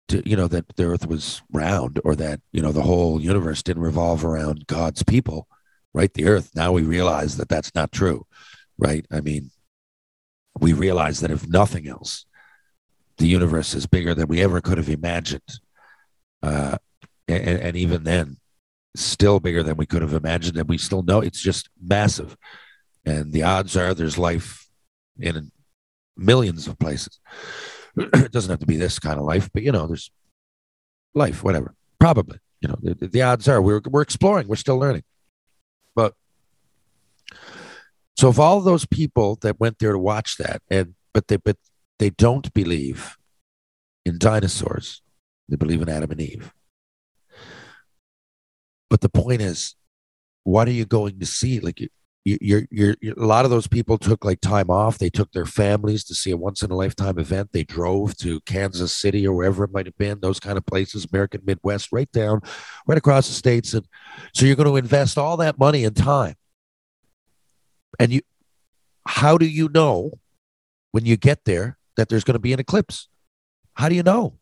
you 0.10 0.36
know, 0.36 0.48
that 0.48 0.76
the 0.76 0.86
earth 0.86 1.08
was 1.08 1.42
round 1.52 2.00
or 2.04 2.16
that, 2.16 2.42
you 2.52 2.62
know, 2.62 2.72
the 2.72 2.84
whole 2.84 3.22
universe 3.22 3.64
didn't 3.64 3.84
revolve 3.84 4.24
around 4.24 4.68
God's 4.68 5.04
people, 5.04 5.48
right? 5.94 6.14
The 6.14 6.26
earth. 6.26 6.52
Now 6.56 6.72
we 6.72 6.84
realize 6.84 7.38
that 7.38 7.50
that's 7.50 7.74
not 7.76 7.92
true, 7.92 8.26
right? 8.78 9.06
I 9.12 9.22
mean, 9.22 9.52
we 10.60 10.74
realize 10.74 11.20
that 11.22 11.32
if 11.32 11.48
nothing 11.48 11.88
else, 11.88 12.26
the 13.18 13.28
universe 13.28 13.74
is 13.74 13.88
bigger 13.88 14.14
than 14.14 14.28
we 14.28 14.42
ever 14.42 14.62
could 14.62 14.78
have 14.78 14.90
imagined. 14.90 15.60
Uh, 16.42 16.78
and, 17.28 17.60
and 17.60 17.78
even 17.78 18.04
then, 18.04 18.38
still 18.96 19.40
bigger 19.40 19.64
than 19.64 19.78
we 19.78 19.86
could 19.86 20.02
have 20.02 20.14
imagined. 20.14 20.58
And 20.58 20.70
we 20.70 20.78
still 20.78 21.04
know 21.04 21.22
it's 21.22 21.42
just 21.42 21.70
massive. 21.82 22.36
And 23.06 23.32
the 23.32 23.44
odds 23.44 23.76
are 23.78 23.94
there's 23.94 24.18
life 24.18 24.68
in 25.20 25.52
millions 26.16 26.68
of 26.68 26.80
places. 26.80 27.20
it 28.14 28.32
doesn't 28.32 28.52
have 28.52 28.60
to 28.60 28.66
be 28.66 28.78
this 28.78 29.00
kind 29.00 29.20
of 29.20 29.26
life, 29.26 29.50
but 29.54 29.64
you 29.64 29.72
know, 29.72 29.88
there's 29.88 30.12
life, 31.16 31.44
whatever. 31.44 31.74
Probably, 32.00 32.38
you 32.62 32.70
know, 32.70 32.78
the, 32.82 33.08
the 33.08 33.22
odds 33.22 33.48
are 33.48 33.62
we're 33.62 33.82
we're 33.90 34.02
exploring, 34.02 34.48
we're 34.48 34.56
still 34.56 34.78
learning. 34.78 35.04
But 35.96 36.14
so 38.16 38.30
if 38.30 38.40
all 38.40 38.62
those 38.62 38.86
people 38.86 39.38
that 39.42 39.60
went 39.60 39.80
there 39.80 39.94
to 39.94 40.00
watch 40.00 40.38
that, 40.38 40.62
and 40.70 40.94
but 41.14 41.28
they 41.28 41.38
but 41.38 41.58
they 41.98 42.12
don't 42.12 42.54
believe 42.54 43.18
in 44.06 44.20
dinosaurs, 44.20 45.02
they 45.50 45.56
believe 45.56 45.82
in 45.82 45.90
Adam 45.90 46.12
and 46.12 46.22
Eve. 46.22 46.54
But 48.90 49.02
the 49.02 49.10
point 49.10 49.42
is, 49.42 49.76
what 50.44 50.68
are 50.68 50.72
you 50.72 50.86
going 50.86 51.20
to 51.20 51.26
see? 51.26 51.60
Like 51.60 51.90
you're, 52.28 52.68
you're, 52.70 52.96
you're, 53.00 53.16
a 53.18 53.26
lot 53.26 53.46
of 53.46 53.52
those 53.52 53.68
people 53.68 53.98
took 53.98 54.26
like 54.26 54.42
time 54.42 54.70
off. 54.70 54.98
They 54.98 55.10
took 55.10 55.32
their 55.32 55.46
families 55.46 56.04
to 56.06 56.16
see 56.16 56.32
a 56.32 56.38
once 56.38 56.62
in 56.62 56.72
a 56.72 56.76
lifetime 56.76 57.18
event. 57.18 57.52
They 57.54 57.64
drove 57.64 58.18
to 58.18 58.42
Kansas 58.42 58.92
City 58.92 59.26
or 59.26 59.34
wherever 59.34 59.64
it 59.64 59.72
might 59.72 59.86
have 59.86 59.98
been, 59.98 60.20
those 60.20 60.40
kind 60.40 60.58
of 60.58 60.66
places, 60.66 61.08
American 61.12 61.42
Midwest, 61.46 61.90
right 61.92 62.12
down, 62.12 62.42
right 62.86 62.98
across 62.98 63.28
the 63.28 63.34
states. 63.34 63.74
And 63.74 63.88
so 64.34 64.46
you're 64.46 64.58
going 64.58 64.68
to 64.68 64.76
invest 64.76 65.18
all 65.18 65.38
that 65.38 65.58
money 65.58 65.86
and 65.86 65.96
time. 65.96 66.36
And 68.00 68.12
you, 68.12 68.22
how 69.08 69.38
do 69.38 69.46
you 69.46 69.70
know 69.70 70.20
when 70.92 71.06
you 71.06 71.16
get 71.16 71.46
there 71.46 71.78
that 71.96 72.10
there's 72.10 72.26
going 72.26 72.36
to 72.36 72.40
be 72.40 72.54
an 72.54 72.60
eclipse? 72.60 73.08
How 73.76 73.88
do 73.88 73.96
you 73.96 74.04
know? 74.04 74.38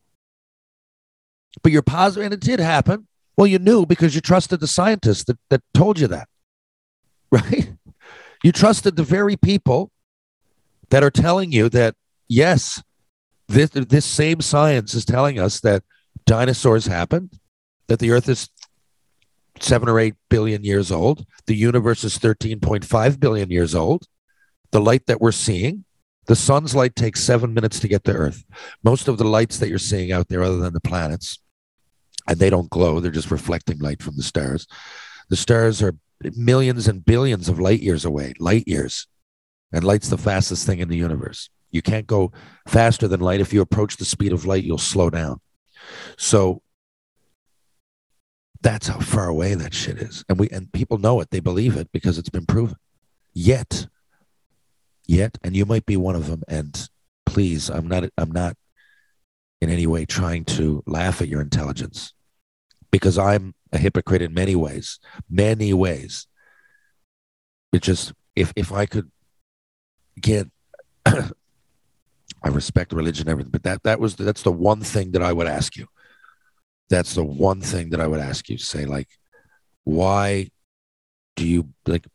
But 1.62 1.72
you're 1.72 1.84
positive, 1.84 2.26
and 2.26 2.34
it 2.34 2.40
did 2.42 2.60
happen. 2.60 3.08
Well, 3.38 3.48
you 3.48 3.60
knew 3.60 3.86
because 3.86 4.16
you 4.16 4.22
trusted 4.22 4.60
the 4.60 4.68
scientists 4.68 5.26
that, 5.26 5.38
that 5.50 5.62
told 5.74 6.00
you 6.00 6.08
that, 6.08 6.28
right? 7.32 7.75
You 8.46 8.52
trusted 8.52 8.96
the 8.96 9.02
very 9.02 9.36
people 9.36 9.90
that 10.92 11.04
are 11.04 11.10
telling 11.10 11.52
you 11.52 11.68
that, 11.70 11.96
yes, 12.28 12.80
this, 13.48 13.72
this 13.72 14.06
same 14.06 14.40
science 14.40 14.94
is 14.94 15.04
telling 15.04 15.40
us 15.40 15.62
that 15.62 15.82
dinosaurs 16.28 16.86
happened, 16.86 17.40
that 17.88 17.98
the 17.98 18.12
earth 18.12 18.30
is 18.30 18.50
seven 19.60 19.90
or 19.90 20.00
eight 20.00 20.14
billion 20.30 20.64
years 20.64 20.92
old, 20.92 21.26
the 21.48 21.56
universe 21.56 22.04
is 22.04 22.20
13.5 22.20 23.20
billion 23.20 23.50
years 23.50 23.74
old, 23.74 24.06
the 24.70 24.80
light 24.80 25.08
that 25.08 25.20
we're 25.20 25.32
seeing. 25.32 25.84
The 26.28 26.36
sun's 26.36 26.76
light 26.76 26.96
takes 26.96 27.24
seven 27.24 27.52
minutes 27.52 27.80
to 27.80 27.88
get 27.88 28.04
to 28.04 28.14
Earth. 28.14 28.44
Most 28.84 29.08
of 29.08 29.18
the 29.18 29.24
lights 29.24 29.58
that 29.58 29.70
you're 29.70 29.80
seeing 29.80 30.12
out 30.12 30.28
there, 30.28 30.44
other 30.44 30.58
than 30.58 30.74
the 30.74 30.82
planets, 30.82 31.40
and 32.28 32.38
they 32.38 32.52
don't 32.52 32.70
glow 32.70 33.00
they're 33.00 33.12
just 33.12 33.32
reflecting 33.32 33.80
light 33.80 34.04
from 34.04 34.16
the 34.18 34.24
stars 34.24 34.68
the 35.30 35.36
stars 35.36 35.82
are 35.82 35.96
millions 36.36 36.88
and 36.88 37.06
billions 37.06 37.50
of 37.50 37.60
light 37.60 37.82
years 37.82 38.06
away 38.06 38.34
light 38.40 38.68
years. 38.68 39.08
And 39.72 39.84
light's 39.84 40.10
the 40.10 40.18
fastest 40.18 40.66
thing 40.66 40.80
in 40.80 40.88
the 40.88 40.96
universe. 40.96 41.50
You 41.70 41.82
can't 41.82 42.08
go 42.08 42.32
faster 42.68 43.08
than 43.08 43.20
light. 43.20 43.42
If 43.42 43.52
you 43.52 43.62
approach 43.62 43.98
the 43.98 44.06
speed 44.06 44.32
of 44.32 44.46
light 44.46 44.64
you'll 44.64 44.78
slow 44.78 45.10
down. 45.10 45.42
So 46.18 46.62
that's 48.62 48.88
how 48.88 49.00
far 49.00 49.28
away 49.28 49.54
that 49.56 49.74
shit 49.74 49.98
is. 49.98 50.24
And 50.30 50.40
we 50.40 50.50
and 50.50 50.72
people 50.72 50.98
know 50.98 51.20
it. 51.20 51.30
They 51.32 51.42
believe 51.42 51.76
it 51.76 51.92
because 51.92 52.18
it's 52.18 52.30
been 52.30 52.46
proven. 52.46 52.78
Yet 53.34 53.88
yet 55.08 55.38
and 55.44 55.56
you 55.56 55.66
might 55.66 55.86
be 55.86 55.98
one 55.98 56.16
of 56.16 56.28
them. 56.28 56.44
And 56.48 56.90
please 57.26 57.70
i'm 57.70 57.88
not 57.88 58.10
i'm 58.18 58.32
not 58.32 58.56
in 59.60 59.70
any 59.70 59.88
way 59.88 60.06
trying 60.06 60.46
to 60.46 60.82
laugh 60.86 61.22
at 61.22 61.28
your 61.28 61.42
intelligence 61.42 62.14
because 62.96 63.18
I'm 63.18 63.54
a 63.74 63.78
hypocrite 63.78 64.22
in 64.22 64.34
many 64.34 64.56
ways, 64.56 65.00
many 65.30 65.74
ways. 65.74 66.28
It 67.74 67.82
just 67.82 68.14
if 68.38 68.54
if 68.56 68.72
I 68.72 68.86
could 68.86 69.12
get 70.20 70.48
I 71.06 71.32
respect 72.46 72.94
religion 72.94 73.28
everything, 73.28 73.52
but 73.52 73.64
that 73.64 73.84
that 73.84 74.00
was 74.00 74.16
that's 74.16 74.44
the 74.44 74.52
one 74.54 74.80
thing 74.80 75.12
that 75.12 75.22
I 75.22 75.34
would 75.34 75.48
ask 75.48 75.76
you. 75.76 75.88
That's 76.90 77.16
the 77.16 77.26
one 77.26 77.60
thing 77.60 77.90
that 77.90 78.00
I 78.00 78.08
would 78.08 78.22
ask 78.22 78.48
you. 78.48 78.58
Say 78.58 78.86
like, 78.86 79.10
why 79.84 80.48
do 81.36 81.46
you 81.46 81.68
like 81.86 82.08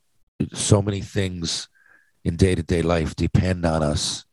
so 0.55 0.81
many 0.81 1.03
things 1.03 1.69
in 2.25 2.37
day 2.37 2.55
to 2.55 2.63
day 2.63 2.81
life 2.81 3.15
depend 3.15 3.67
on 3.67 3.83
us 3.83 4.25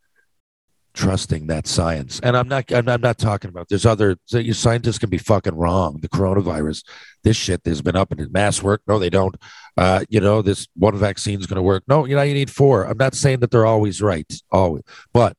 trusting 0.97 1.45
that 1.47 1.67
science. 1.67 2.19
And 2.21 2.35
I'm 2.35 2.47
not, 2.47 2.71
I'm, 2.73 2.89
I'm 2.89 3.01
not 3.01 3.19
talking 3.19 3.49
about, 3.49 3.69
there's 3.69 3.85
other, 3.85 4.17
scientists 4.25 4.97
can 4.97 5.09
be 5.09 5.19
fucking 5.19 5.55
wrong. 5.55 5.99
The 6.01 6.09
coronavirus, 6.09 6.83
this 7.23 7.37
shit, 7.37 7.63
there's 7.63 7.83
been 7.83 7.95
up 7.95 8.11
and 8.11 8.31
mass 8.31 8.63
work. 8.63 8.81
No, 8.87 8.97
they 8.97 9.11
don't. 9.11 9.35
Uh, 9.77 10.03
you 10.09 10.19
know, 10.19 10.41
this 10.41 10.67
one 10.75 10.97
vaccine 10.97 11.39
is 11.39 11.45
going 11.45 11.57
to 11.57 11.61
work. 11.61 11.83
No, 11.87 12.05
you 12.05 12.15
know, 12.15 12.23
you 12.23 12.33
need 12.33 12.49
four. 12.49 12.83
I'm 12.83 12.97
not 12.97 13.13
saying 13.13 13.41
that 13.41 13.51
they're 13.51 13.65
always 13.65 14.01
right, 14.01 14.25
always, 14.51 14.81
but 15.13 15.37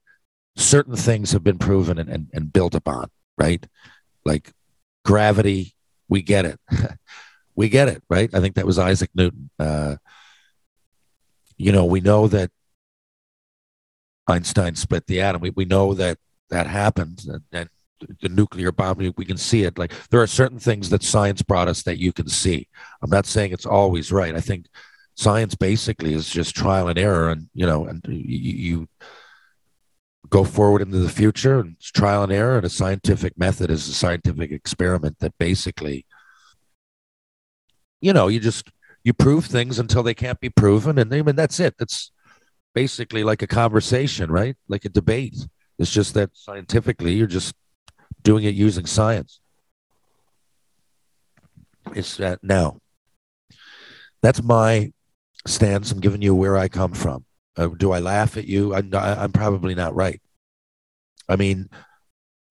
certain 0.56 0.94
things 0.94 1.32
have 1.32 1.42
been 1.42 1.58
proven 1.58 1.98
and, 1.98 2.08
and, 2.08 2.28
and 2.32 2.52
built 2.52 2.74
upon, 2.74 3.10
right? 3.36 3.66
Like 4.24 4.52
gravity, 5.04 5.74
we 6.08 6.22
get 6.22 6.44
it. 6.44 6.60
we 7.56 7.68
get 7.68 7.88
it, 7.88 8.02
right? 8.08 8.32
I 8.32 8.40
think 8.40 8.54
that 8.54 8.66
was 8.66 8.78
Isaac 8.78 9.10
Newton. 9.14 9.50
Uh, 9.58 9.96
you 11.56 11.72
know, 11.72 11.84
we 11.84 12.00
know 12.00 12.28
that 12.28 12.52
Einstein 14.28 14.74
split 14.76 15.06
the 15.06 15.20
atom. 15.20 15.40
We, 15.40 15.50
we 15.50 15.64
know 15.64 15.94
that 15.94 16.18
that 16.50 16.66
happened 16.66 17.24
and, 17.26 17.42
and 17.52 17.68
the 18.20 18.28
nuclear 18.28 18.72
bomb, 18.72 18.98
we 18.98 19.24
can 19.24 19.36
see 19.36 19.64
it. 19.64 19.78
Like 19.78 19.92
there 20.10 20.22
are 20.22 20.26
certain 20.26 20.58
things 20.58 20.90
that 20.90 21.02
science 21.02 21.42
brought 21.42 21.68
us 21.68 21.82
that 21.82 21.98
you 21.98 22.12
can 22.12 22.28
see. 22.28 22.68
I'm 23.02 23.10
not 23.10 23.26
saying 23.26 23.52
it's 23.52 23.66
always 23.66 24.12
right. 24.12 24.34
I 24.34 24.40
think 24.40 24.66
science 25.14 25.54
basically 25.54 26.14
is 26.14 26.28
just 26.28 26.54
trial 26.54 26.88
and 26.88 26.98
error, 26.98 27.30
and 27.30 27.48
you 27.54 27.66
know, 27.66 27.86
and 27.86 28.04
you, 28.08 28.88
go 30.30 30.44
forward 30.44 30.82
into 30.82 30.98
the 30.98 31.08
future, 31.08 31.58
and 31.58 31.76
it's 31.78 31.90
trial 31.90 32.22
and 32.22 32.32
error. 32.32 32.56
And 32.56 32.66
a 32.66 32.70
scientific 32.70 33.38
method 33.38 33.70
is 33.70 33.88
a 33.88 33.94
scientific 33.94 34.52
experiment 34.52 35.18
that 35.20 35.32
basically, 35.38 36.04
you 38.00 38.12
know, 38.12 38.28
you 38.28 38.38
just 38.38 38.70
you 39.04 39.12
prove 39.12 39.46
things 39.46 39.78
until 39.78 40.02
they 40.02 40.14
can't 40.14 40.40
be 40.40 40.50
proven, 40.50 40.98
and 40.98 41.12
I 41.12 41.22
mean 41.22 41.36
that's 41.36 41.58
it. 41.60 41.74
That's 41.78 42.12
basically 42.78 43.24
like 43.24 43.42
a 43.42 43.46
conversation, 43.48 44.30
right? 44.30 44.56
Like 44.68 44.84
a 44.84 44.88
debate. 44.88 45.36
It's 45.80 45.90
just 45.90 46.14
that 46.14 46.30
scientifically, 46.32 47.14
you're 47.14 47.26
just 47.40 47.52
doing 48.22 48.44
it 48.44 48.54
using 48.54 48.86
science. 48.86 49.40
It's 51.92 52.16
that 52.18 52.38
now. 52.40 52.78
That's 54.22 54.44
my 54.44 54.92
stance. 55.44 55.90
I'm 55.90 55.98
giving 55.98 56.22
you 56.22 56.36
where 56.36 56.56
I 56.56 56.68
come 56.68 56.92
from. 56.92 57.24
Uh, 57.56 57.66
do 57.66 57.90
I 57.90 57.98
laugh 57.98 58.36
at 58.36 58.46
you? 58.46 58.72
I'm, 58.76 58.94
I'm 58.94 59.32
probably 59.32 59.74
not 59.74 59.96
right. 59.96 60.20
I 61.28 61.34
mean, 61.34 61.68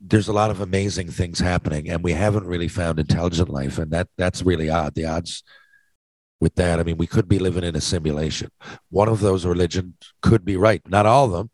there's 0.02 0.28
a 0.28 0.34
lot 0.34 0.52
of 0.52 0.60
amazing 0.60 1.10
things 1.10 1.40
happening, 1.40 1.90
and 1.90 2.04
we 2.04 2.12
haven't 2.12 2.48
really 2.48 2.68
found 2.68 3.00
intelligent 3.00 3.50
life, 3.50 3.78
and 3.78 3.92
that 3.92 4.10
that's 4.18 4.44
really 4.44 4.70
odd. 4.70 4.94
The 4.94 5.06
odds 5.06 5.42
with 6.39 6.56
that. 6.56 6.80
I 6.80 6.84
mean, 6.84 6.97
we 6.97 7.08
could 7.08 7.28
be 7.28 7.39
living 7.39 7.63
in 7.63 7.76
a 7.76 7.82
simulation. 7.82 8.50
One 8.89 9.10
of 9.10 9.19
those 9.19 9.45
religions 9.45 9.93
could 10.21 10.45
be 10.45 10.58
right, 10.58 10.82
not 10.88 11.06
all 11.06 11.26
of 11.26 11.32
them. 11.32 11.50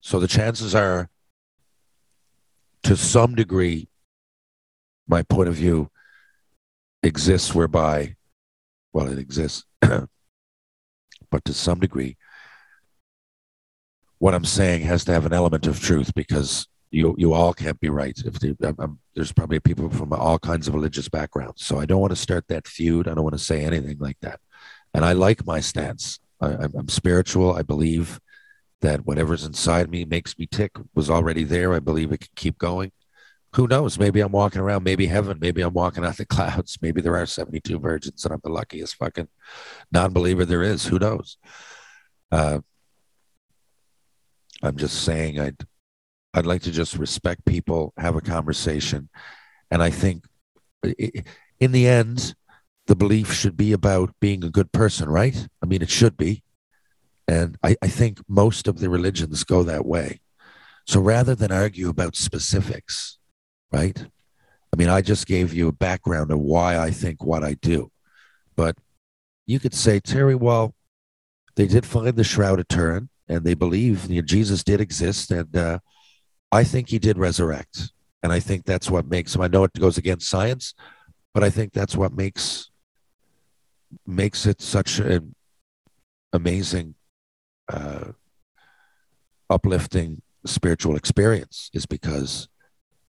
So 0.00 0.20
the 0.20 0.28
chances 0.28 0.74
are, 0.74 1.10
to 2.84 2.96
some 2.96 3.34
degree, 3.34 3.88
my 5.06 5.22
point 5.22 5.48
of 5.48 5.54
view 5.54 5.90
exists 7.02 7.54
whereby, 7.54 8.16
well, 8.92 9.08
it 9.08 9.18
exists, 9.18 9.64
but 9.80 11.44
to 11.44 11.52
some 11.52 11.80
degree, 11.80 12.16
what 14.18 14.34
I'm 14.34 14.44
saying 14.44 14.82
has 14.82 15.04
to 15.04 15.12
have 15.12 15.26
an 15.26 15.32
element 15.32 15.66
of 15.66 15.80
truth 15.80 16.14
because 16.14 16.66
you 16.90 17.14
you 17.18 17.32
all 17.32 17.52
can't 17.52 17.80
be 17.80 17.88
right. 17.88 18.18
If 18.24 18.34
they, 18.40 18.54
I'm, 18.62 18.76
I'm, 18.78 18.98
there's 19.14 19.32
probably 19.32 19.60
people 19.60 19.90
from 19.90 20.12
all 20.12 20.38
kinds 20.38 20.68
of 20.68 20.74
religious 20.74 21.08
backgrounds, 21.08 21.64
so 21.64 21.78
I 21.78 21.86
don't 21.86 22.00
want 22.00 22.12
to 22.12 22.16
start 22.16 22.46
that 22.48 22.66
feud. 22.66 23.08
I 23.08 23.14
don't 23.14 23.24
want 23.24 23.36
to 23.38 23.44
say 23.44 23.64
anything 23.64 23.98
like 23.98 24.18
that. 24.20 24.40
And 24.94 25.04
I 25.04 25.12
like 25.12 25.46
my 25.46 25.60
stance. 25.60 26.18
I, 26.40 26.52
I'm 26.74 26.88
spiritual. 26.88 27.52
I 27.52 27.62
believe 27.62 28.20
that 28.80 29.04
whatever's 29.06 29.44
inside 29.44 29.90
me 29.90 30.04
makes 30.04 30.38
me 30.38 30.46
tick 30.46 30.72
was 30.94 31.10
already 31.10 31.44
there. 31.44 31.74
I 31.74 31.80
believe 31.80 32.12
it 32.12 32.20
can 32.20 32.30
keep 32.36 32.58
going. 32.58 32.92
Who 33.54 33.66
knows? 33.66 33.98
Maybe 33.98 34.20
I'm 34.20 34.32
walking 34.32 34.60
around, 34.60 34.84
maybe 34.84 35.06
heaven, 35.06 35.38
maybe 35.40 35.62
I'm 35.62 35.72
walking 35.72 36.04
out 36.04 36.16
the 36.16 36.26
clouds. 36.26 36.78
Maybe 36.80 37.00
there 37.00 37.16
are 37.16 37.26
72 37.26 37.78
virgins 37.78 38.24
and 38.24 38.34
I'm 38.34 38.40
the 38.44 38.50
luckiest 38.50 38.96
fucking 38.96 39.28
non 39.90 40.12
believer 40.12 40.44
there 40.44 40.62
is. 40.62 40.86
Who 40.86 40.98
knows? 40.98 41.38
Uh, 42.30 42.60
I'm 44.62 44.76
just 44.76 45.02
saying 45.02 45.40
I'd 45.40 45.66
I'd 46.34 46.46
like 46.46 46.62
to 46.62 46.70
just 46.70 46.96
respect 46.96 47.44
people, 47.44 47.92
have 47.96 48.16
a 48.16 48.20
conversation, 48.20 49.08
and 49.70 49.82
I 49.82 49.90
think 49.90 50.24
in 51.60 51.72
the 51.72 51.86
end, 51.86 52.34
the 52.86 52.96
belief 52.96 53.32
should 53.32 53.56
be 53.56 53.72
about 53.72 54.14
being 54.20 54.44
a 54.44 54.50
good 54.50 54.72
person, 54.72 55.08
right? 55.08 55.48
I 55.62 55.66
mean, 55.66 55.82
it 55.82 55.90
should 55.90 56.16
be, 56.16 56.42
and 57.26 57.56
I, 57.62 57.76
I 57.82 57.88
think 57.88 58.20
most 58.28 58.68
of 58.68 58.78
the 58.78 58.88
religions 58.88 59.44
go 59.44 59.62
that 59.64 59.84
way. 59.84 60.20
So 60.86 61.00
rather 61.00 61.34
than 61.34 61.52
argue 61.52 61.90
about 61.90 62.16
specifics, 62.16 63.18
right? 63.70 64.06
I 64.72 64.76
mean, 64.76 64.88
I 64.88 65.02
just 65.02 65.26
gave 65.26 65.52
you 65.52 65.68
a 65.68 65.72
background 65.72 66.30
of 66.30 66.38
why 66.38 66.78
I 66.78 66.90
think 66.90 67.22
what 67.22 67.44
I 67.44 67.54
do, 67.54 67.90
but 68.56 68.76
you 69.46 69.58
could 69.58 69.74
say, 69.74 69.98
Terry, 70.00 70.34
well, 70.34 70.74
they 71.56 71.66
did 71.66 71.84
find 71.84 72.14
the 72.16 72.24
shroud 72.24 72.60
of 72.60 72.68
Turin, 72.68 73.08
and 73.28 73.44
they 73.44 73.54
believe 73.54 74.10
you 74.10 74.22
know, 74.22 74.26
Jesus 74.26 74.62
did 74.62 74.80
exist, 74.80 75.30
and 75.30 75.54
uh, 75.56 75.78
I 76.50 76.64
think 76.64 76.88
he 76.88 76.98
did 76.98 77.18
resurrect, 77.18 77.92
and 78.22 78.32
I 78.32 78.40
think 78.40 78.64
that's 78.64 78.90
what 78.90 79.06
makes 79.06 79.34
him. 79.34 79.42
I 79.42 79.48
know 79.48 79.64
it 79.64 79.72
goes 79.74 79.98
against 79.98 80.28
science, 80.28 80.74
but 81.34 81.44
I 81.44 81.50
think 81.50 81.72
that's 81.72 81.96
what 81.96 82.12
makes 82.12 82.70
makes 84.06 84.46
it 84.46 84.60
such 84.60 84.98
an 84.98 85.34
amazing, 86.32 86.94
uh, 87.72 88.12
uplifting 89.50 90.22
spiritual 90.46 90.96
experience. 90.96 91.70
Is 91.74 91.86
because 91.86 92.48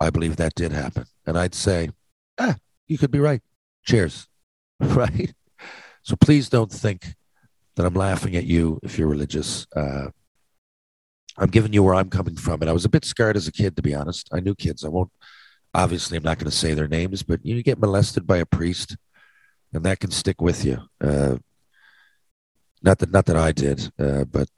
I 0.01 0.11
believe 0.11 0.37
that 0.37 0.55
did 0.55 0.73
happen, 0.73 1.05
and 1.27 1.39
I'd 1.39 1.55
say, 1.55 1.91
ah, 2.39 2.57
you 2.87 2.97
could 2.97 3.11
be 3.11 3.21
right. 3.21 3.43
Cheers, 3.85 4.29
right? 4.81 5.35
So 6.03 6.17
please 6.17 6.49
don't 6.49 6.73
think 6.73 7.15
that 7.75 7.85
I'm 7.85 7.95
laughing 7.95 8.35
at 8.37 8.45
you 8.45 8.81
if 8.83 8.99
you're 8.99 9.09
religious. 9.09 9.67
Uh, 9.77 10.09
I'm 11.39 11.51
giving 11.51 11.73
you 11.73 11.83
where 11.83 11.95
I'm 11.95 12.11
coming 12.11 12.37
from. 12.37 12.61
And 12.61 12.71
I 12.71 12.73
was 12.73 12.85
a 12.85 12.91
bit 12.91 13.05
scared 13.05 13.37
as 13.37 13.47
a 13.47 13.53
kid, 13.53 13.77
to 13.77 13.83
be 13.83 13.95
honest. 13.95 14.29
I 14.33 14.41
knew 14.41 14.55
kids. 14.55 14.85
I 14.85 14.89
won't, 14.89 15.11
obviously, 15.75 16.17
I'm 16.17 16.23
not 16.23 16.39
going 16.39 16.51
to 16.51 16.57
say 16.57 16.75
their 16.75 16.89
names, 16.89 17.23
but 17.23 17.45
you 17.45 17.63
get 17.63 17.79
molested 17.79 18.27
by 18.27 18.39
a 18.39 18.47
priest 18.47 18.97
and 19.73 19.85
that 19.85 20.01
can 20.01 20.11
stick 20.11 20.41
with 20.41 20.65
you. 20.65 20.81
Uh, 21.01 21.37
not 22.83 22.99
that, 22.99 23.11
not 23.11 23.27
that 23.27 23.37
I 23.37 23.53
did, 23.53 23.91
uh, 23.99 24.25
but 24.25 24.49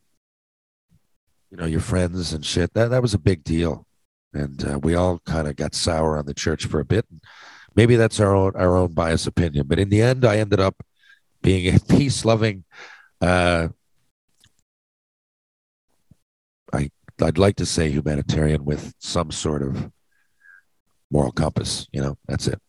you 1.51 1.57
know, 1.57 1.67
your 1.67 1.81
friends 1.81 2.33
and 2.33 2.45
shit, 2.45 2.75
that, 2.75 2.91
that 2.91 3.03
was 3.03 3.15
a 3.15 3.19
big 3.19 3.43
deal. 3.43 3.87
And 4.35 4.63
uh, 4.65 4.79
we 4.79 4.95
all 4.95 5.21
kind 5.21 5.49
of 5.49 5.57
got 5.57 5.75
sour 5.75 6.19
on 6.19 6.27
the 6.27 6.35
church 6.35 6.67
for 6.67 6.79
a 6.79 6.85
bit. 6.85 7.07
Maybe 7.75 7.97
that's 7.97 8.21
our 8.21 8.35
own, 8.35 8.53
our 8.55 8.77
own 8.77 8.93
biased 8.93 9.27
opinion. 9.27 9.67
But 9.67 9.79
in 9.79 9.89
the 9.89 10.03
end, 10.03 10.25
I 10.25 10.39
ended 10.39 10.61
up 10.61 10.77
being 11.43 11.75
a 11.75 11.79
peace 11.89 12.25
loving, 12.25 12.65
uh, 13.21 13.69
I'd 17.21 17.39
like 17.39 17.57
to 17.57 17.67
say 17.67 17.91
humanitarian 17.91 18.65
with 18.65 18.95
some 18.99 19.31
sort 19.31 19.63
of 19.63 19.91
moral 21.11 21.33
compass. 21.33 21.87
You 21.93 22.03
know, 22.03 22.19
that's 22.27 22.47
it. 22.47 22.61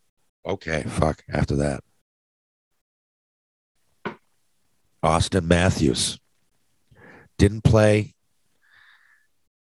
Okay, 0.45 0.83
fuck. 0.83 1.23
After 1.31 1.55
that, 1.57 1.83
Auston 5.03 5.45
Matthews 5.45 6.19
didn't 7.37 7.63
play. 7.63 8.15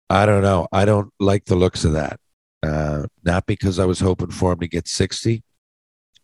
I 0.09 0.25
don't 0.25 0.41
know. 0.41 0.67
I 0.71 0.85
don't 0.85 1.11
like 1.19 1.45
the 1.45 1.55
looks 1.55 1.85
of 1.85 1.93
that. 1.93 2.19
Uh, 2.63 3.05
not 3.23 3.45
because 3.45 3.79
I 3.79 3.85
was 3.85 3.99
hoping 3.99 4.29
for 4.29 4.51
him 4.51 4.59
to 4.59 4.67
get 4.67 4.87
60. 4.87 5.43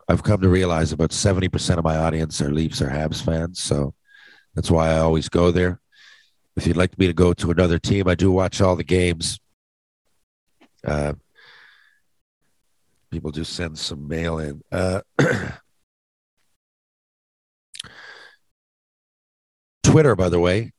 I've 0.10 0.24
come 0.24 0.42
to 0.42 0.50
realize 0.50 0.92
about 0.92 1.12
70% 1.12 1.78
of 1.78 1.84
my 1.84 1.98
audience 1.98 2.42
are 2.42 2.52
Leafs 2.52 2.82
or 2.82 2.90
Habs 2.90 3.24
fans. 3.24 3.62
So 3.62 3.94
that's 4.56 4.72
why 4.72 4.90
I 4.90 5.00
always 5.00 5.30
go 5.30 5.52
there. 5.52 5.80
If 6.58 6.66
you'd 6.66 6.76
like 6.76 6.98
me 6.98 7.06
to 7.06 7.14
go 7.14 7.34
to 7.34 7.52
another 7.52 7.78
team, 7.78 8.08
I 8.08 8.16
do 8.16 8.32
watch 8.32 8.62
all 8.62 8.76
the 8.76 8.84
games. 8.84 9.40
Uh, 10.84 11.14
people 13.12 13.30
do 13.30 13.44
send 13.44 13.78
some 13.78 14.08
mail 14.08 14.40
in. 14.40 14.64
Uh, 14.72 15.02
Twitter, 19.84 20.16
by 20.16 20.30
the 20.30 20.40
way, 20.40 20.72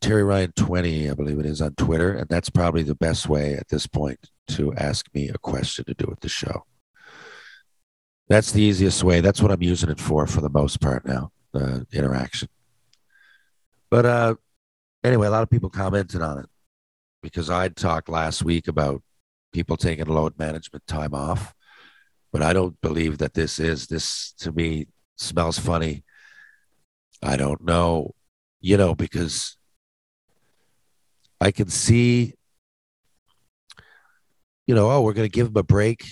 Terry 0.00 0.24
Ryan 0.24 0.52
20, 0.56 1.08
I 1.08 1.14
believe 1.14 1.38
it 1.38 1.46
is 1.46 1.62
on 1.62 1.76
Twitter. 1.76 2.12
And 2.12 2.28
that's 2.28 2.50
probably 2.50 2.82
the 2.82 2.96
best 2.96 3.28
way 3.28 3.54
at 3.54 3.68
this 3.68 3.86
point 3.86 4.18
to 4.48 4.74
ask 4.74 5.06
me 5.14 5.28
a 5.28 5.38
question 5.38 5.84
to 5.84 5.94
do 5.94 6.06
with 6.08 6.20
the 6.20 6.28
show. 6.28 6.64
That's 8.28 8.50
the 8.50 8.62
easiest 8.62 9.04
way. 9.04 9.20
That's 9.20 9.40
what 9.40 9.52
I'm 9.52 9.62
using 9.62 9.90
it 9.90 10.00
for, 10.00 10.26
for 10.26 10.40
the 10.40 10.50
most 10.50 10.80
part 10.80 11.06
now, 11.06 11.30
uh, 11.54 11.80
interaction. 11.92 12.48
But 13.90 14.06
uh, 14.06 14.34
anyway, 15.04 15.28
a 15.28 15.30
lot 15.30 15.42
of 15.42 15.50
people 15.50 15.70
commented 15.70 16.22
on 16.22 16.38
it 16.38 16.46
because 17.22 17.50
I'd 17.50 17.76
talked 17.76 18.08
last 18.08 18.42
week 18.42 18.66
about 18.66 19.02
people 19.52 19.76
taking 19.76 20.06
load 20.06 20.38
management 20.38 20.86
time 20.86 21.14
off. 21.14 21.54
But 22.32 22.42
I 22.42 22.52
don't 22.52 22.80
believe 22.80 23.18
that 23.18 23.34
this 23.34 23.60
is. 23.60 23.86
This 23.86 24.32
to 24.38 24.50
me 24.50 24.88
smells 25.16 25.58
funny. 25.58 26.02
I 27.22 27.36
don't 27.36 27.62
know, 27.62 28.14
you 28.60 28.76
know, 28.76 28.94
because 28.94 29.56
I 31.40 31.52
can 31.52 31.68
see, 31.68 32.34
you 34.66 34.74
know, 34.74 34.90
oh, 34.90 35.02
we're 35.02 35.12
going 35.12 35.28
to 35.28 35.32
give 35.32 35.46
him 35.46 35.56
a 35.56 35.62
break, 35.62 36.04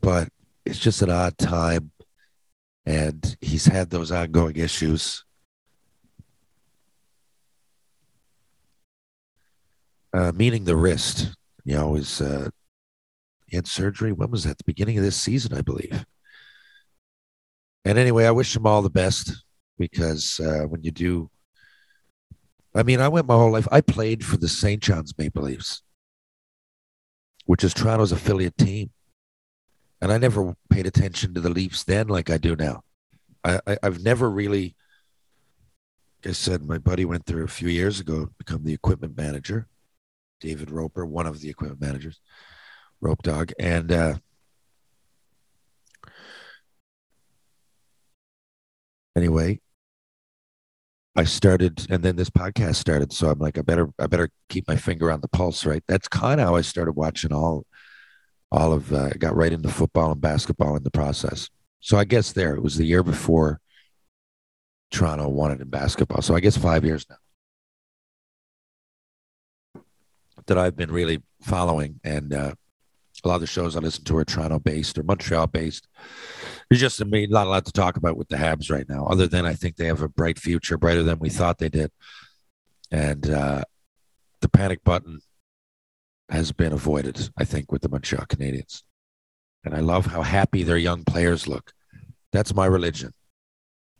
but 0.00 0.28
it's 0.66 0.78
just 0.78 1.02
an 1.02 1.10
odd 1.10 1.38
time. 1.38 1.92
And 2.84 3.36
he's 3.40 3.66
had 3.66 3.90
those 3.90 4.10
ongoing 4.10 4.56
issues. 4.56 5.24
Uh, 10.12 10.32
meaning 10.34 10.64
the 10.64 10.76
wrist. 10.76 11.34
You 11.64 11.76
know, 11.76 11.90
was 11.90 12.20
uh, 12.20 12.50
he 13.46 13.56
had 13.56 13.66
surgery. 13.66 14.12
When 14.12 14.30
was 14.30 14.44
that? 14.44 14.58
The 14.58 14.64
beginning 14.64 14.98
of 14.98 15.04
this 15.04 15.16
season, 15.16 15.56
I 15.56 15.60
believe. 15.60 16.04
And 17.84 17.98
anyway, 17.98 18.26
I 18.26 18.30
wish 18.30 18.54
him 18.56 18.66
all 18.66 18.82
the 18.82 18.90
best 18.90 19.44
because 19.78 20.40
uh, 20.40 20.62
when 20.68 20.82
you 20.82 20.90
do, 20.90 21.30
I 22.74 22.82
mean, 22.82 23.00
I 23.00 23.08
went 23.08 23.26
my 23.26 23.34
whole 23.34 23.52
life. 23.52 23.68
I 23.70 23.80
played 23.80 24.24
for 24.24 24.36
the 24.36 24.48
St. 24.48 24.82
John's 24.82 25.16
Maple 25.18 25.42
Leafs, 25.42 25.82
which 27.44 27.64
is 27.64 27.74
Toronto's 27.74 28.12
affiliate 28.12 28.56
team, 28.56 28.90
and 30.00 30.12
I 30.12 30.18
never 30.18 30.54
paid 30.70 30.86
attention 30.86 31.34
to 31.34 31.40
the 31.40 31.50
Leafs 31.50 31.84
then 31.84 32.08
like 32.08 32.30
I 32.30 32.38
do 32.38 32.56
now. 32.56 32.82
I, 33.44 33.60
I 33.66 33.78
I've 33.82 34.02
never 34.02 34.30
really. 34.30 34.76
Like 36.24 36.30
I 36.30 36.32
said, 36.32 36.62
my 36.62 36.78
buddy 36.78 37.04
went 37.04 37.26
there 37.26 37.42
a 37.42 37.48
few 37.48 37.68
years 37.68 37.98
ago 37.98 38.26
to 38.26 38.32
become 38.38 38.62
the 38.62 38.72
equipment 38.72 39.16
manager. 39.16 39.66
David 40.42 40.70
Roper, 40.70 41.06
one 41.06 41.26
of 41.26 41.40
the 41.40 41.48
equipment 41.48 41.80
managers, 41.80 42.20
Rope 43.00 43.22
Dog, 43.22 43.52
and 43.58 43.90
uh, 43.92 44.14
anyway, 49.16 49.60
I 51.14 51.24
started, 51.24 51.86
and 51.88 52.02
then 52.02 52.16
this 52.16 52.30
podcast 52.30 52.74
started. 52.74 53.12
So 53.12 53.30
I'm 53.30 53.38
like, 53.38 53.56
I 53.56 53.62
better, 53.62 53.88
I 53.98 54.08
better 54.08 54.30
keep 54.48 54.66
my 54.66 54.76
finger 54.76 55.12
on 55.12 55.20
the 55.20 55.28
pulse, 55.28 55.64
right? 55.64 55.84
That's 55.86 56.08
kind 56.08 56.40
of 56.40 56.48
how 56.48 56.56
I 56.56 56.62
started 56.62 56.92
watching 56.92 57.32
all, 57.32 57.64
all 58.50 58.72
of. 58.72 58.92
Uh, 58.92 59.10
got 59.10 59.36
right 59.36 59.52
into 59.52 59.68
football 59.68 60.10
and 60.12 60.20
basketball 60.20 60.76
in 60.76 60.82
the 60.82 60.90
process. 60.90 61.48
So 61.80 61.98
I 61.98 62.04
guess 62.04 62.32
there 62.32 62.54
it 62.54 62.62
was 62.62 62.76
the 62.76 62.84
year 62.84 63.02
before 63.02 63.60
Toronto 64.90 65.28
won 65.28 65.52
it 65.52 65.60
in 65.60 65.68
basketball. 65.68 66.22
So 66.22 66.34
I 66.34 66.40
guess 66.40 66.56
five 66.56 66.84
years 66.84 67.06
now 67.08 67.16
that 70.52 70.60
I've 70.60 70.76
been 70.76 70.92
really 70.92 71.22
following, 71.40 71.98
and 72.04 72.34
uh, 72.34 72.52
a 73.24 73.28
lot 73.28 73.36
of 73.36 73.40
the 73.40 73.46
shows 73.46 73.74
I 73.74 73.80
listen 73.80 74.04
to 74.04 74.18
are 74.18 74.24
Toronto 74.24 74.58
based 74.58 74.98
or 74.98 75.02
Montreal 75.02 75.46
based. 75.46 75.88
There's 76.68 76.80
just 76.80 77.00
I 77.00 77.06
mean, 77.06 77.30
not 77.30 77.46
a 77.46 77.50
lot 77.50 77.64
to 77.64 77.72
talk 77.72 77.96
about 77.96 78.18
with 78.18 78.28
the 78.28 78.36
Habs 78.36 78.70
right 78.70 78.86
now, 78.86 79.06
other 79.06 79.26
than 79.26 79.46
I 79.46 79.54
think 79.54 79.76
they 79.76 79.86
have 79.86 80.02
a 80.02 80.10
bright 80.10 80.38
future, 80.38 80.76
brighter 80.76 81.02
than 81.02 81.18
we 81.18 81.30
thought 81.30 81.56
they 81.56 81.70
did, 81.70 81.90
and 82.90 83.30
uh, 83.30 83.64
the 84.42 84.48
panic 84.50 84.84
button 84.84 85.20
has 86.28 86.52
been 86.52 86.74
avoided. 86.74 87.30
I 87.38 87.44
think 87.46 87.72
with 87.72 87.80
the 87.80 87.88
Montreal 87.88 88.26
Canadiens, 88.26 88.82
and 89.64 89.74
I 89.74 89.80
love 89.80 90.04
how 90.04 90.20
happy 90.20 90.64
their 90.64 90.76
young 90.76 91.02
players 91.02 91.48
look. 91.48 91.72
That's 92.30 92.54
my 92.54 92.66
religion. 92.66 93.14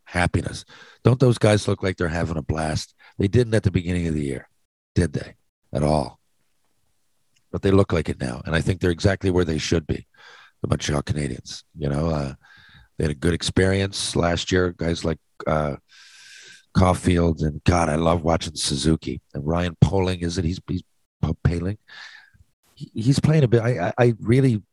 Happiness. 0.03 0.65
Don't 1.03 1.19
those 1.19 1.39
guys 1.39 1.67
look 1.67 1.81
like 1.81 1.97
they're 1.97 2.09
having 2.09 2.37
a 2.37 2.43
blast? 2.43 2.93
They 3.17 3.27
didn't 3.27 3.55
at 3.55 3.63
the 3.63 3.71
beginning 3.71 4.05
of 4.05 4.13
the 4.13 4.23
year, 4.23 4.49
did 4.93 5.13
they? 5.13 5.33
At 5.73 5.81
all 5.81 6.19
but 7.53 7.61
they 7.61 7.71
look 7.71 7.93
like 7.93 8.09
it 8.09 8.19
now, 8.19 8.41
and 8.45 8.55
I 8.55 8.61
think 8.61 8.81
they're 8.81 8.91
exactly 8.91 9.31
where 9.31 9.45
they 9.45 9.59
should 9.59 9.87
be. 9.87 10.07
The 10.61 10.67
Montreal 10.67 11.03
Canadiens, 11.03 11.63
you 11.77 11.87
know, 11.87 12.09
uh, 12.09 12.33
they 12.97 13.05
had 13.05 13.11
a 13.11 13.15
good 13.15 13.33
experience 13.33 14.15
last 14.15 14.51
year. 14.51 14.73
Guys 14.75 15.05
like 15.05 15.19
uh, 15.47 15.75
Caufield 16.75 17.43
and 17.43 17.63
God, 17.63 17.87
I 17.89 17.95
love 17.95 18.23
watching 18.23 18.55
Suzuki 18.55 19.21
and 19.33 19.47
Ryan 19.47 19.77
Poehling. 19.83 20.23
Is 20.23 20.37
it? 20.37 20.45
He's 20.45 20.59
he's 20.67 20.83
Poehling. 21.23 21.77
He, 22.75 22.91
he's 22.93 23.19
playing 23.19 23.43
a 23.43 23.47
bit. 23.47 23.61
I, 23.61 23.87
I 23.87 23.93
I 23.97 24.13
really 24.19 24.63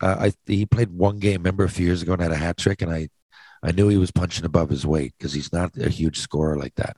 Uh, 0.00 0.30
I 0.30 0.32
he 0.46 0.64
played 0.64 0.90
one 0.90 1.18
game. 1.18 1.42
Remember 1.42 1.64
a 1.64 1.68
few 1.68 1.86
years 1.86 2.02
ago 2.02 2.12
and 2.12 2.22
had 2.22 2.32
a 2.32 2.36
hat 2.36 2.56
trick, 2.56 2.82
and 2.82 2.92
I 2.92 3.08
I 3.62 3.72
knew 3.72 3.88
he 3.88 3.96
was 3.96 4.12
punching 4.12 4.44
above 4.44 4.70
his 4.70 4.86
weight 4.86 5.14
because 5.18 5.32
he's 5.32 5.52
not 5.52 5.76
a 5.76 5.90
huge 5.90 6.18
scorer 6.18 6.56
like 6.56 6.76
that. 6.76 6.96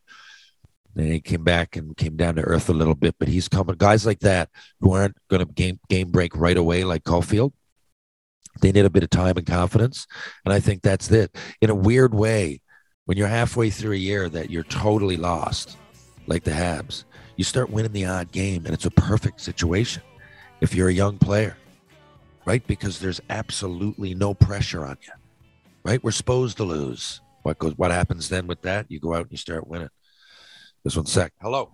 Then 0.95 1.07
he 1.07 1.21
came 1.21 1.45
back 1.45 1.77
and 1.77 1.97
came 1.97 2.17
down 2.17 2.35
to 2.35 2.43
earth 2.43 2.69
a 2.69 2.73
little 2.75 2.95
bit, 2.95 3.15
but 3.19 3.29
he's 3.29 3.49
coming. 3.49 3.77
Guys 3.77 4.05
like 4.05 4.21
that 4.21 4.51
who 4.81 4.93
aren't 4.93 5.17
going 5.29 5.45
to 5.47 5.53
game 5.53 5.79
game 5.89 6.11
break 6.11 6.37
right 6.37 6.57
away, 6.57 6.85
like 6.85 7.05
Caufield, 7.05 7.53
they 8.61 8.73
need 8.73 8.85
a 8.85 8.91
bit 8.91 9.05
of 9.05 9.11
time 9.11 9.37
and 9.37 9.47
confidence, 9.47 10.07
and 10.45 10.53
I 10.53 10.61
think 10.61 10.83
that's 10.83 11.11
it. 11.11 11.37
In 11.61 11.71
a 11.71 11.75
weird 11.75 12.15
way, 12.15 12.61
when 13.05 13.17
you're 13.17 13.29
halfway 13.29 13.71
through 13.71 13.93
a 13.93 13.97
year 13.97 14.29
that 14.29 14.51
you're 14.51 14.65
totally 14.65 15.17
lost, 15.17 15.77
like 16.27 16.45
the 16.45 16.51
Habs, 16.51 17.05
you 17.37 17.45
start 17.45 17.71
winning 17.71 17.93
the 17.93 18.07
odd 18.07 18.33
game, 18.33 18.67
and 18.67 18.75
it's 18.75 18.85
a 18.85 18.91
perfect 18.91 19.41
situation 19.41 20.03
if 20.61 20.75
you're 20.75 20.89
a 20.89 20.93
young 20.93 21.19
player, 21.19 21.57
right? 22.45 22.67
Because 22.67 22.99
there's 22.99 23.21
absolutely 23.31 24.15
no 24.15 24.35
pressure 24.35 24.85
on 24.85 24.99
you, 25.03 25.13
right? 25.85 26.03
We're 26.03 26.11
supposed 26.11 26.57
to 26.59 26.65
lose. 26.65 27.21
What 27.43 27.59
goes? 27.59 27.79
What 27.79 27.91
happens 27.93 28.29
then 28.29 28.47
with 28.47 28.61
that? 28.63 28.91
You 28.91 29.01
go 29.01 29.15
out 29.15 29.23
and 29.23 29.31
you 29.31 29.39
start 29.39 29.67
winning. 29.67 29.89
This 30.83 30.97
one's 30.97 31.13
sec. 31.13 31.33
Hello. 31.43 31.71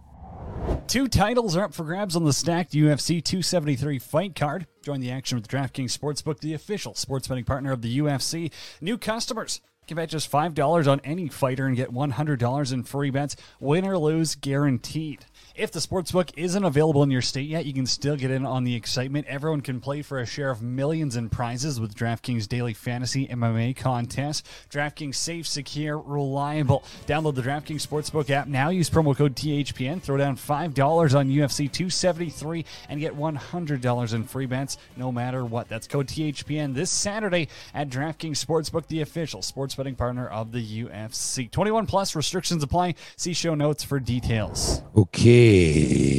Two 0.89 1.07
titles 1.07 1.57
are 1.57 1.65
up 1.65 1.75
for 1.75 1.85
grabs 1.85 2.17
on 2.17 2.25
the 2.25 2.33
stacked 2.33 2.73
UFC 2.73 3.23
273 3.23 3.99
fight 4.01 4.35
card. 4.35 4.67
Join 4.83 5.01
the 5.01 5.13
action 5.13 5.37
with 5.37 5.49
DraftKings 5.49 5.97
Sportsbook, 5.97 6.41
the 6.41 6.55
official 6.55 6.95
sports 6.95 7.29
betting 7.29 7.45
partner 7.45 7.73
of 7.73 7.83
the 7.83 7.99
UFC. 7.99 8.51
New 8.81 8.99
customers 8.99 9.61
can 9.87 9.97
bet 9.97 10.09
just 10.09 10.31
$5 10.31 10.91
on 10.91 11.01
any 11.05 11.29
fighter 11.29 11.67
and 11.67 11.77
get 11.77 11.93
$100 11.93 12.73
in 12.73 12.83
free 12.83 13.11
bets, 13.11 13.37
win 13.61 13.87
or 13.87 13.97
lose 13.97 14.35
guaranteed. 14.35 15.25
If 15.59 15.73
the 15.73 15.81
sportsbook 15.81 16.33
isn't 16.37 16.65
available 16.65 17.03
in 17.03 17.11
your 17.11 17.23
state 17.23 17.49
yet, 17.49 17.65
you 17.65 17.73
can 17.73 17.87
still 17.87 18.15
get 18.15 18.31
in 18.31 18.45
on 18.45 18.65
the 18.65 18.75
excitement. 18.75 19.27
Everyone 19.27 19.63
can 19.63 19.81
play 19.81 20.03
for 20.03 20.19
a 20.19 20.27
share 20.27 20.51
of 20.51 20.61
millions 20.61 21.17
in 21.17 21.31
prizes 21.31 21.81
with 21.81 21.95
DraftKings 21.95 22.47
Daily 22.47 22.75
Fantasy 22.75 23.27
MMA 23.27 23.75
contest. 23.75 24.47
DraftKings 24.71 25.15
safe, 25.15 25.47
secure, 25.47 25.97
reliable. 25.97 26.85
Download 27.07 27.35
the 27.35 27.41
DraftKings 27.41 27.87
Sportsbook 27.87 28.29
app 28.29 28.49
now. 28.49 28.69
Use 28.69 28.91
promo 28.91 29.17
code 29.17 29.35
THPN. 29.35 30.03
Throw 30.03 30.19
down 30.19 30.37
$5 30.37 31.19
on 31.19 31.31
UFC 31.31 31.73
273 31.73 32.67
and 32.91 33.01
get 33.01 33.17
$100 33.17 34.15
in 34.15 34.25
free 34.25 34.47
bets 34.47 34.77
no 34.95 35.11
matter 35.11 35.43
what. 35.43 35.71
That's 35.71 35.87
code 35.87 36.09
THPN 36.09 36.75
this 36.75 36.91
Saturday 36.91 37.49
at 37.73 37.89
DraftKings 37.89 38.45
Sportsbook, 38.45 38.89
the 38.89 39.01
official 39.01 39.41
sports 39.41 39.75
betting 39.75 39.95
partner 39.95 40.29
of 40.29 40.53
the 40.53 40.85
UFC. 40.85 41.51
21 41.51 41.87
plus 41.87 42.15
restrictions 42.15 42.63
apply. 42.63 42.95
See 43.17 43.33
show 43.33 43.55
notes 43.55 43.83
for 43.83 43.99
details. 43.99 44.83
Okay, 44.95 45.45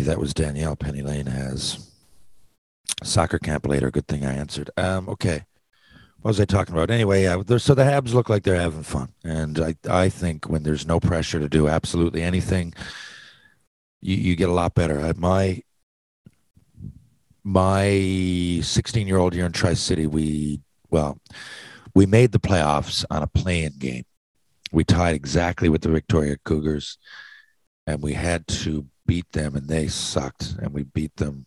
that 0.01 0.19
was 0.19 0.33
Danielle 0.33 0.75
Penny 0.75 1.01
Lane 1.01 1.25
has 1.25 1.91
soccer 3.03 3.39
camp 3.39 3.67
later. 3.67 3.91
Good 3.91 4.07
thing 4.07 4.25
I 4.25 4.33
answered. 4.33 4.69
Um, 4.77 5.09
okay, 5.09 5.43
what 6.21 6.29
was 6.29 6.39
I 6.39 6.45
talking 6.45 6.73
about? 6.73 6.89
Anyway, 6.89 7.25
uh, 7.25 7.43
so 7.57 7.73
the 7.73 7.83
Habs 7.83 8.13
look 8.13 8.29
like 8.29 8.43
they're 8.43 8.55
having 8.55 8.83
fun, 8.83 9.09
and 9.23 9.59
I 9.59 9.75
I 9.89 10.09
think 10.09 10.49
when 10.49 10.63
there's 10.63 10.85
no 10.87 10.99
pressure 10.99 11.39
to 11.39 11.49
do 11.49 11.67
absolutely 11.67 12.23
anything, 12.23 12.73
you 14.01 14.15
you 14.15 14.35
get 14.35 14.49
a 14.49 14.53
lot 14.53 14.73
better. 14.73 15.13
My 15.15 15.61
my 17.43 18.59
16 18.61 19.07
year 19.07 19.17
old 19.17 19.33
here 19.33 19.45
in 19.45 19.51
Tri 19.51 19.73
City, 19.73 20.07
we 20.07 20.61
well, 20.89 21.19
we 21.93 22.05
made 22.05 22.31
the 22.31 22.39
playoffs 22.39 23.03
on 23.09 23.23
a 23.23 23.27
playing 23.27 23.75
game. 23.79 24.05
We 24.71 24.83
tied 24.83 25.15
exactly 25.15 25.69
with 25.69 25.81
the 25.81 25.89
Victoria 25.89 26.37
Cougars 26.43 26.97
and 27.87 28.03
we 28.03 28.13
had 28.13 28.45
to 28.47 28.85
beat 29.07 29.31
them 29.31 29.55
and 29.55 29.67
they 29.67 29.87
sucked 29.87 30.55
and 30.61 30.73
we 30.73 30.83
beat 30.83 31.15
them. 31.15 31.45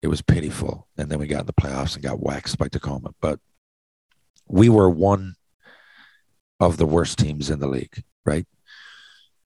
It 0.00 0.08
was 0.08 0.22
pitiful. 0.22 0.88
And 0.96 1.10
then 1.10 1.18
we 1.18 1.26
got 1.26 1.40
in 1.40 1.46
the 1.46 1.52
playoffs 1.52 1.94
and 1.94 2.02
got 2.02 2.20
waxed 2.20 2.58
by 2.58 2.68
tacoma. 2.68 3.10
But 3.20 3.40
we 4.48 4.68
were 4.68 4.90
one 4.90 5.34
of 6.60 6.76
the 6.76 6.86
worst 6.86 7.18
teams 7.18 7.50
in 7.50 7.58
the 7.58 7.68
league 7.68 8.02
right? 8.24 8.46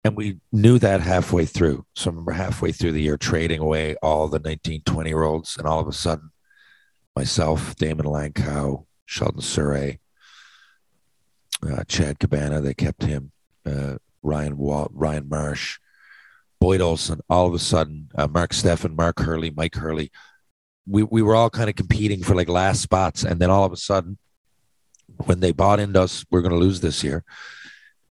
And 0.03 0.15
we 0.15 0.39
knew 0.51 0.79
that 0.79 1.01
halfway 1.01 1.45
through. 1.45 1.85
So 1.95 2.09
I 2.09 2.11
remember 2.11 2.31
halfway 2.31 2.71
through 2.71 2.93
the 2.93 3.01
year 3.01 3.17
trading 3.17 3.59
away 3.59 3.95
all 4.01 4.27
the 4.27 4.39
19 4.39 4.83
20 4.85 5.09
year 5.09 5.23
olds 5.23 5.57
and 5.57 5.67
all 5.67 5.79
of 5.79 5.87
a 5.87 5.93
sudden 5.93 6.31
myself 7.15 7.75
Daymond 7.75 8.03
Langkow 8.03 8.85
Sheldon 9.05 9.41
Souray 9.41 9.99
uh, 11.67 11.83
chad 11.87 12.19
cabana 12.19 12.61
they 12.61 12.73
kept 12.73 13.03
him 13.03 13.31
uh, 13.65 13.97
Ryan 14.21 14.57
Wall, 14.57 14.89
Ryan 14.93 15.27
Marsh, 15.27 15.79
Boyd 16.59 16.81
Olson, 16.81 17.19
all 17.29 17.47
of 17.47 17.53
a 17.53 17.59
sudden, 17.59 18.09
uh, 18.15 18.27
Mark 18.27 18.51
Steffen, 18.51 18.95
Mark 18.95 19.19
Hurley, 19.19 19.51
Mike 19.51 19.75
Hurley. 19.75 20.11
We, 20.87 21.03
we 21.03 21.21
were 21.21 21.35
all 21.35 21.49
kind 21.49 21.69
of 21.69 21.75
competing 21.75 22.23
for 22.23 22.35
like 22.35 22.49
last 22.49 22.81
spots. 22.81 23.23
And 23.23 23.39
then 23.39 23.49
all 23.49 23.65
of 23.65 23.71
a 23.71 23.77
sudden, 23.77 24.17
when 25.25 25.39
they 25.39 25.51
bought 25.51 25.79
into 25.79 26.01
us, 26.01 26.25
we're 26.31 26.41
going 26.41 26.53
to 26.53 26.57
lose 26.57 26.81
this 26.81 27.03
year. 27.03 27.23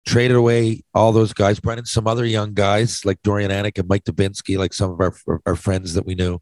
Traded 0.04 0.36
away 0.36 0.84
all 0.94 1.12
those 1.12 1.32
guys, 1.32 1.58
brought 1.58 1.78
in 1.78 1.84
some 1.84 2.06
other 2.06 2.24
young 2.24 2.54
guys 2.54 3.04
like 3.04 3.22
Dorian 3.22 3.50
Anneck 3.50 3.78
and 3.78 3.88
Mike 3.88 4.04
Dubinsky, 4.04 4.56
like 4.56 4.72
some 4.72 4.90
of 4.90 5.00
our, 5.00 5.40
our 5.46 5.56
friends 5.56 5.94
that 5.94 6.06
we 6.06 6.14
knew. 6.14 6.38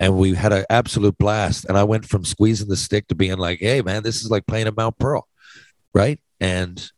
And 0.00 0.18
we 0.18 0.34
had 0.34 0.52
an 0.52 0.64
absolute 0.68 1.16
blast. 1.16 1.64
And 1.66 1.78
I 1.78 1.84
went 1.84 2.06
from 2.06 2.24
squeezing 2.24 2.68
the 2.68 2.76
stick 2.76 3.06
to 3.08 3.14
being 3.14 3.38
like, 3.38 3.60
hey, 3.60 3.80
man, 3.80 4.02
this 4.02 4.22
is 4.22 4.30
like 4.30 4.46
playing 4.46 4.66
at 4.66 4.76
Mount 4.76 4.98
Pearl. 4.98 5.26
Right. 5.94 6.20
And 6.40 6.90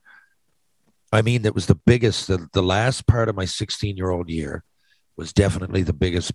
I 1.12 1.22
mean, 1.22 1.42
that 1.42 1.54
was 1.54 1.66
the 1.66 1.74
biggest. 1.74 2.28
The, 2.28 2.48
the 2.52 2.62
last 2.62 3.06
part 3.06 3.28
of 3.28 3.36
my 3.36 3.44
16 3.44 3.96
year 3.96 4.10
old 4.10 4.28
year 4.28 4.64
was 5.16 5.32
definitely 5.32 5.82
the 5.82 5.92
biggest 5.92 6.32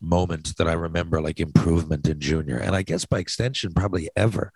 moment 0.00 0.56
that 0.58 0.68
I 0.68 0.74
remember, 0.74 1.20
like 1.20 1.40
improvement 1.40 2.08
in 2.08 2.20
junior. 2.20 2.58
And 2.58 2.76
I 2.76 2.82
guess 2.82 3.04
by 3.04 3.18
extension, 3.18 3.72
probably 3.74 4.08
ever, 4.14 4.52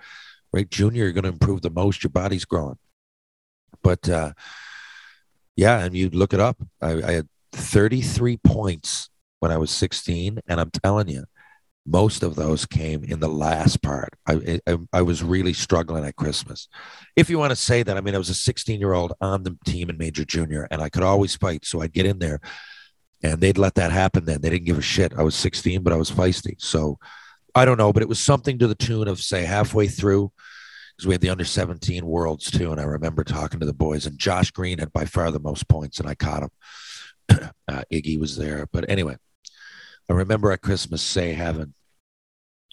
right? 0.52 0.70
Junior, 0.70 1.04
you're 1.04 1.12
going 1.12 1.24
to 1.24 1.30
improve 1.30 1.62
the 1.62 1.70
most. 1.70 2.02
Your 2.02 2.10
body's 2.10 2.44
growing. 2.44 2.78
But 3.82 4.08
uh, 4.08 4.32
yeah, 5.56 5.80
and 5.80 5.96
you 5.96 6.10
look 6.10 6.32
it 6.32 6.40
up. 6.40 6.58
I, 6.80 7.02
I 7.02 7.12
had 7.12 7.28
33 7.52 8.36
points 8.38 9.08
when 9.40 9.50
I 9.50 9.58
was 9.58 9.70
16. 9.70 10.40
And 10.46 10.60
I'm 10.60 10.70
telling 10.70 11.08
you, 11.08 11.24
most 11.84 12.22
of 12.22 12.36
those 12.36 12.64
came 12.64 13.02
in 13.02 13.20
the 13.20 13.28
last 13.28 13.82
part. 13.82 14.14
I, 14.26 14.60
I, 14.66 14.78
I 14.92 15.02
was 15.02 15.22
really 15.22 15.52
struggling 15.52 16.04
at 16.04 16.16
Christmas. 16.16 16.68
If 17.16 17.28
you 17.28 17.38
want 17.38 17.50
to 17.50 17.56
say 17.56 17.82
that, 17.82 17.96
I 17.96 18.00
mean, 18.00 18.14
I 18.14 18.18
was 18.18 18.30
a 18.30 18.34
16 18.34 18.78
year 18.78 18.92
old 18.92 19.12
on 19.20 19.42
the 19.42 19.56
team 19.66 19.90
in 19.90 19.98
Major 19.98 20.24
Junior, 20.24 20.68
and 20.70 20.80
I 20.80 20.88
could 20.88 21.02
always 21.02 21.34
fight. 21.34 21.64
So 21.64 21.82
I'd 21.82 21.92
get 21.92 22.06
in 22.06 22.20
there, 22.20 22.40
and 23.22 23.40
they'd 23.40 23.58
let 23.58 23.74
that 23.74 23.90
happen. 23.90 24.24
Then 24.24 24.40
they 24.40 24.50
didn't 24.50 24.66
give 24.66 24.78
a 24.78 24.82
shit. 24.82 25.12
I 25.16 25.22
was 25.22 25.34
16, 25.34 25.82
but 25.82 25.92
I 25.92 25.96
was 25.96 26.10
feisty. 26.10 26.54
So 26.58 26.98
I 27.54 27.64
don't 27.64 27.78
know, 27.78 27.92
but 27.92 28.02
it 28.02 28.08
was 28.08 28.20
something 28.20 28.58
to 28.58 28.68
the 28.68 28.74
tune 28.74 29.08
of 29.08 29.20
say 29.20 29.44
halfway 29.44 29.88
through, 29.88 30.32
because 30.96 31.08
we 31.08 31.14
had 31.14 31.20
the 31.20 31.30
under 31.30 31.44
17 31.44 32.06
worlds 32.06 32.50
too, 32.50 32.70
and 32.70 32.80
I 32.80 32.84
remember 32.84 33.24
talking 33.24 33.58
to 33.58 33.66
the 33.66 33.74
boys, 33.74 34.06
and 34.06 34.18
Josh 34.18 34.52
Green 34.52 34.78
had 34.78 34.92
by 34.92 35.04
far 35.04 35.32
the 35.32 35.40
most 35.40 35.68
points, 35.68 35.98
and 35.98 36.08
I 36.08 36.14
caught 36.14 36.44
him. 36.44 36.50
uh, 37.68 37.82
Iggy 37.92 38.20
was 38.20 38.36
there, 38.36 38.68
but 38.72 38.88
anyway. 38.88 39.16
I 40.08 40.14
remember 40.14 40.52
at 40.52 40.62
Christmas, 40.62 41.02
say 41.02 41.32
having, 41.32 41.74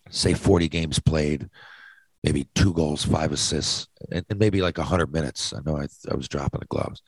say, 0.09 0.33
40 0.33 0.67
games 0.69 0.99
played, 0.99 1.49
maybe 2.23 2.47
two 2.55 2.73
goals, 2.73 3.05
five 3.05 3.31
assists, 3.31 3.87
and, 4.11 4.25
and 4.29 4.39
maybe 4.39 4.61
like 4.61 4.77
100 4.77 5.11
minutes. 5.11 5.53
I 5.53 5.59
know 5.65 5.77
I, 5.77 5.87
I 6.11 6.15
was 6.15 6.27
dropping 6.27 6.59
the 6.59 6.65
gloves. 6.65 7.01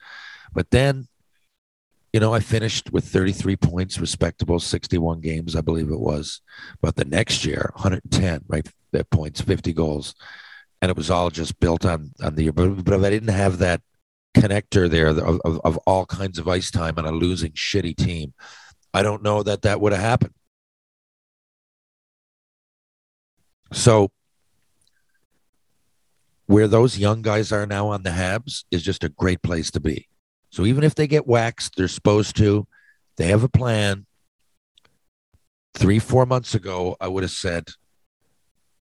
But 0.52 0.70
then, 0.70 1.06
you 2.12 2.20
know, 2.20 2.34
I 2.34 2.40
finished 2.40 2.92
with 2.92 3.04
33 3.06 3.56
points, 3.56 3.98
respectable, 3.98 4.60
61 4.60 5.20
games, 5.20 5.56
I 5.56 5.60
believe 5.60 5.90
it 5.90 6.00
was. 6.00 6.40
But 6.80 6.96
the 6.96 7.04
next 7.04 7.44
year, 7.44 7.70
110, 7.74 8.44
right? 8.48 8.68
That 8.92 9.10
points, 9.10 9.40
50 9.40 9.72
goals. 9.72 10.14
And 10.82 10.90
it 10.90 10.96
was 10.96 11.10
all 11.10 11.30
just 11.30 11.58
built 11.60 11.86
on, 11.86 12.12
on 12.22 12.34
the 12.34 12.44
year. 12.44 12.52
But, 12.52 12.84
but 12.84 12.94
if 12.94 13.04
I 13.04 13.10
didn't 13.10 13.28
have 13.28 13.58
that 13.58 13.80
connector 14.36 14.90
there 14.90 15.08
of, 15.08 15.18
of, 15.18 15.60
of 15.64 15.76
all 15.86 16.06
kinds 16.06 16.38
of 16.38 16.48
ice 16.48 16.70
time 16.70 16.94
on 16.98 17.06
a 17.06 17.12
losing, 17.12 17.52
shitty 17.52 17.96
team, 17.96 18.34
I 18.94 19.02
don't 19.02 19.22
know 19.22 19.42
that 19.42 19.62
that 19.62 19.80
would 19.80 19.92
have 19.92 20.02
happened. 20.02 20.34
So, 23.72 24.10
where 26.46 26.68
those 26.68 26.98
young 26.98 27.22
guys 27.22 27.52
are 27.52 27.66
now 27.66 27.88
on 27.88 28.02
the 28.02 28.10
Habs 28.10 28.64
is 28.70 28.82
just 28.82 29.04
a 29.04 29.08
great 29.08 29.42
place 29.42 29.70
to 29.70 29.80
be. 29.80 30.08
So, 30.50 30.66
even 30.66 30.84
if 30.84 30.94
they 30.94 31.06
get 31.06 31.26
waxed, 31.26 31.76
they're 31.76 31.88
supposed 31.88 32.36
to, 32.36 32.66
they 33.16 33.28
have 33.28 33.42
a 33.42 33.48
plan. 33.48 34.06
Three, 35.74 35.98
four 35.98 36.26
months 36.26 36.54
ago, 36.54 36.96
I 37.00 37.08
would 37.08 37.22
have 37.22 37.32
said 37.32 37.70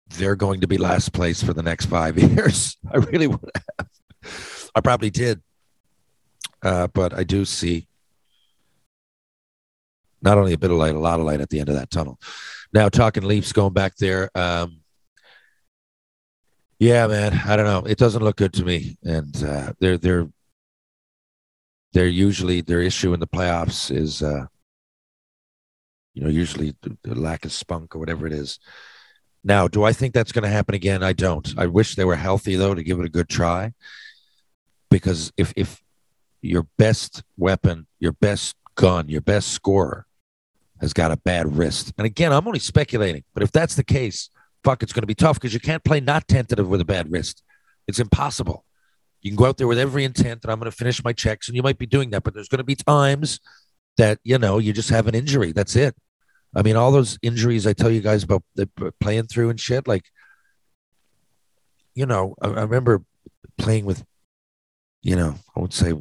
they're 0.09 0.35
going 0.35 0.61
to 0.61 0.67
be 0.67 0.77
last 0.77 1.13
place 1.13 1.41
for 1.41 1.53
the 1.53 1.63
next 1.63 1.85
five 1.85 2.17
years. 2.31 2.75
I 2.91 2.97
really 2.97 3.27
would 3.27 3.49
have. 3.77 3.89
I 4.75 4.81
probably 4.81 5.09
did. 5.09 5.41
Uh, 6.61 6.87
but 6.87 7.13
I 7.13 7.23
do 7.23 7.45
see 7.45 7.87
not 10.25 10.39
only 10.39 10.53
a 10.53 10.57
bit 10.57 10.71
of 10.71 10.77
light, 10.77 10.95
a 10.95 10.99
lot 10.99 11.19
of 11.19 11.25
light 11.25 11.39
at 11.39 11.49
the 11.49 11.59
end 11.59 11.69
of 11.69 11.75
that 11.75 11.91
tunnel. 11.91 12.19
Now, 12.73 12.89
talking 12.89 13.23
Leafs 13.23 13.53
going 13.53 13.73
back 13.73 13.95
there. 13.95 14.29
Um, 14.35 14.81
yeah, 16.79 17.07
man, 17.07 17.39
I 17.45 17.55
don't 17.55 17.65
know. 17.65 17.89
It 17.89 17.97
doesn't 17.97 18.23
look 18.23 18.35
good 18.35 18.53
to 18.53 18.65
me, 18.65 18.97
and 19.03 19.43
uh, 19.43 19.73
they're 19.79 19.97
they're 19.97 20.27
they're 21.93 22.07
usually 22.07 22.59
their 22.59 22.81
issue 22.81 23.13
in 23.13 23.21
the 23.21 23.27
playoffs 23.27 23.89
is, 23.95 24.21
uh, 24.21 24.47
you 26.13 26.23
know, 26.23 26.29
usually 26.29 26.75
the, 26.81 27.15
lack 27.15 27.45
of 27.45 27.53
spunk 27.53 27.95
or 27.95 27.99
whatever 27.99 28.27
it 28.27 28.33
is. 28.33 28.59
Now, 29.45 29.69
do 29.69 29.83
I 29.83 29.93
think 29.93 30.13
that's 30.13 30.33
going 30.33 30.43
to 30.43 30.49
happen 30.49 30.75
again? 30.75 31.01
I 31.03 31.13
don't. 31.13 31.53
I 31.57 31.67
wish 31.67 31.95
they 31.95 32.03
were 32.03 32.17
healthy 32.17 32.57
though 32.57 32.73
to 32.73 32.83
give 32.83 32.99
it 32.99 33.05
a 33.05 33.09
good 33.09 33.29
try. 33.29 33.73
Because 34.91 35.31
if 35.37 35.53
if 35.55 35.81
your 36.41 36.67
best 36.77 37.23
weapon, 37.37 37.87
your 37.99 38.11
best 38.11 38.55
gun, 38.75 39.07
your 39.07 39.21
best 39.21 39.49
scorer 39.49 40.04
has 40.81 40.93
got 40.93 41.11
a 41.11 41.17
bad 41.17 41.57
wrist, 41.57 41.93
and 41.97 42.05
again, 42.05 42.31
I'm 42.31 42.47
only 42.47 42.59
speculating, 42.59 43.23
but 43.33 43.43
if 43.43 43.51
that's 43.51 43.75
the 43.75 43.83
case, 43.83 44.29
fuck, 44.63 44.83
it's 44.83 44.93
going 44.93 45.03
to 45.03 45.07
be 45.07 45.15
tough 45.15 45.37
because 45.37 45.53
you 45.53 45.59
can't 45.59 45.83
play 45.83 45.99
not 45.99 46.27
tentative 46.27 46.67
with 46.67 46.81
a 46.81 46.85
bad 46.85 47.11
wrist. 47.11 47.43
It's 47.87 47.99
impossible. 47.99 48.65
You 49.21 49.31
can 49.31 49.37
go 49.37 49.45
out 49.45 49.57
there 49.57 49.67
with 49.67 49.79
every 49.79 50.03
intent 50.03 50.41
that 50.41 50.51
I'm 50.51 50.59
going 50.59 50.69
to 50.69 50.77
finish 50.77 51.03
my 51.03 51.13
checks, 51.13 51.47
and 51.47 51.55
you 51.55 51.63
might 51.63 51.77
be 51.77 51.85
doing 51.85 52.09
that, 52.11 52.23
but 52.23 52.33
there's 52.33 52.49
going 52.49 52.59
to 52.59 52.63
be 52.63 52.75
times 52.75 53.39
that 53.97 54.19
you 54.23 54.37
know 54.37 54.57
you 54.57 54.73
just 54.73 54.89
have 54.89 55.07
an 55.07 55.15
injury. 55.15 55.51
That's 55.51 55.75
it. 55.75 55.95
I 56.55 56.61
mean, 56.61 56.75
all 56.77 56.91
those 56.91 57.19
injuries 57.21 57.67
I 57.67 57.73
tell 57.73 57.91
you 57.91 58.01
guys 58.01 58.23
about 58.23 58.43
playing 59.01 59.27
through 59.27 59.49
and 59.49 59.59
shit. 59.59 59.87
Like, 59.87 60.05
you 61.93 62.05
know, 62.05 62.35
I, 62.41 62.47
I 62.47 62.61
remember 62.61 63.03
playing 63.57 63.85
with, 63.85 64.05
you 65.01 65.15
know, 65.15 65.35
I 65.55 65.59
would 65.59 65.73
say 65.73 65.93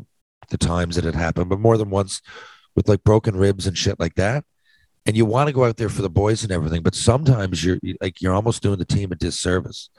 the 0.50 0.58
times 0.58 0.96
that 0.96 1.06
it 1.06 1.14
happened, 1.14 1.50
but 1.50 1.58
more 1.58 1.76
than 1.76 1.90
once 1.90 2.22
with 2.76 2.88
like 2.88 3.02
broken 3.02 3.36
ribs 3.36 3.66
and 3.66 3.76
shit 3.76 3.98
like 3.98 4.14
that. 4.14 4.44
And 5.06 5.16
you 5.16 5.26
want 5.26 5.48
to 5.48 5.52
go 5.52 5.64
out 5.64 5.76
there 5.76 5.90
for 5.90 6.02
the 6.02 6.10
boys 6.10 6.42
and 6.42 6.52
everything, 6.52 6.82
but 6.82 6.94
sometimes 6.94 7.62
you're 7.64 7.78
like 8.00 8.22
you're 8.22 8.34
almost 8.34 8.62
doing 8.62 8.78
the 8.78 8.86
team 8.86 9.12
a 9.12 9.14
disservice 9.14 9.90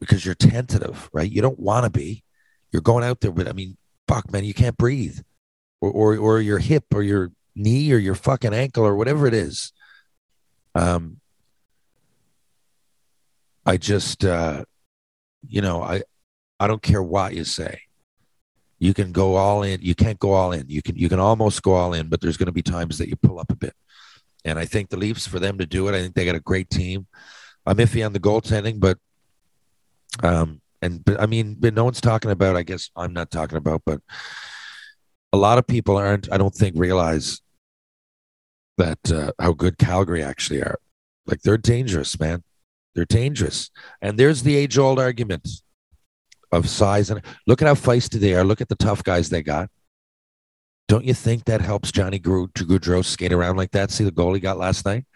because 0.00 0.26
you're 0.26 0.34
tentative, 0.34 1.08
right? 1.12 1.30
You 1.30 1.40
don't 1.40 1.58
want 1.58 1.84
to 1.84 1.90
be. 1.90 2.22
You're 2.72 2.82
going 2.82 3.04
out 3.04 3.20
there, 3.20 3.32
but 3.32 3.48
I 3.48 3.52
mean, 3.52 3.76
fuck, 4.06 4.30
man, 4.30 4.44
you 4.44 4.52
can't 4.52 4.76
breathe, 4.76 5.20
or 5.80 5.90
or, 5.90 6.16
or 6.16 6.40
your 6.40 6.58
hip 6.58 6.84
or 6.94 7.02
your 7.02 7.32
knee 7.54 7.92
or 7.92 7.98
your 7.98 8.14
fucking 8.14 8.54
ankle 8.54 8.84
or 8.84 8.96
whatever 8.96 9.26
it 9.26 9.34
is. 9.34 9.72
Um, 10.74 11.20
I 13.64 13.76
just, 13.76 14.24
uh, 14.24 14.64
you 15.46 15.60
know, 15.60 15.82
I, 15.82 16.02
I 16.58 16.66
don't 16.66 16.82
care 16.82 17.02
what 17.02 17.34
you 17.34 17.44
say. 17.44 17.82
You 18.78 18.94
can 18.94 19.12
go 19.12 19.36
all 19.36 19.62
in. 19.62 19.80
You 19.82 19.94
can't 19.94 20.18
go 20.18 20.32
all 20.32 20.52
in. 20.52 20.68
You 20.68 20.82
can, 20.82 20.96
you 20.96 21.08
can 21.08 21.20
almost 21.20 21.62
go 21.62 21.74
all 21.74 21.94
in, 21.94 22.08
but 22.08 22.20
there's 22.20 22.36
going 22.36 22.46
to 22.46 22.52
be 22.52 22.62
times 22.62 22.98
that 22.98 23.08
you 23.08 23.16
pull 23.16 23.38
up 23.38 23.50
a 23.52 23.56
bit. 23.56 23.74
And 24.44 24.58
I 24.58 24.64
think 24.64 24.90
the 24.90 24.96
Leafs, 24.96 25.26
for 25.26 25.38
them 25.38 25.58
to 25.58 25.66
do 25.66 25.88
it, 25.88 25.94
I 25.94 26.00
think 26.00 26.14
they 26.14 26.24
got 26.24 26.34
a 26.34 26.40
great 26.40 26.68
team. 26.70 27.06
I'm 27.64 27.76
iffy 27.76 28.04
on 28.04 28.12
the 28.12 28.20
goaltending, 28.20 28.80
but, 28.80 28.98
um, 30.22 30.60
and 30.80 31.04
but 31.04 31.20
I 31.20 31.26
mean, 31.26 31.56
but 31.58 31.74
no 31.74 31.84
one's 31.84 32.00
talking 32.00 32.32
about. 32.32 32.56
I 32.56 32.64
guess 32.64 32.90
I'm 32.96 33.12
not 33.12 33.30
talking 33.30 33.56
about, 33.56 33.82
but 33.86 34.00
a 35.32 35.36
lot 35.36 35.58
of 35.58 35.66
people 35.66 35.96
aren't. 35.96 36.30
I 36.32 36.38
don't 36.38 36.54
think 36.54 36.74
realize 36.76 37.40
that 38.78 39.12
uh, 39.12 39.32
how 39.38 39.52
good 39.52 39.78
Calgary 39.78 40.22
actually 40.22 40.60
are. 40.60 40.78
Like 41.26 41.42
they're 41.42 41.56
dangerous, 41.56 42.18
man. 42.18 42.42
They're 42.94 43.04
dangerous. 43.04 43.70
And 44.00 44.18
there's 44.18 44.42
the 44.42 44.56
age 44.56 44.76
old 44.76 44.98
argument 44.98 45.48
of 46.50 46.68
size 46.68 47.10
and 47.10 47.22
look 47.46 47.62
at 47.62 47.68
how 47.68 47.74
feisty 47.74 48.20
they 48.20 48.34
are. 48.34 48.44
Look 48.44 48.60
at 48.60 48.68
the 48.68 48.76
tough 48.76 49.02
guys 49.02 49.30
they 49.30 49.42
got. 49.42 49.70
Don't 50.92 51.06
you 51.06 51.14
think 51.14 51.46
that 51.46 51.62
helps 51.62 51.90
Johnny 51.90 52.18
Gaudreau 52.20 53.02
skate 53.02 53.32
around 53.32 53.56
like 53.56 53.70
that? 53.70 53.90
See 53.90 54.04
the 54.04 54.10
goal 54.10 54.34
he 54.34 54.40
got 54.40 54.58
last 54.58 54.84
night? 54.84 55.06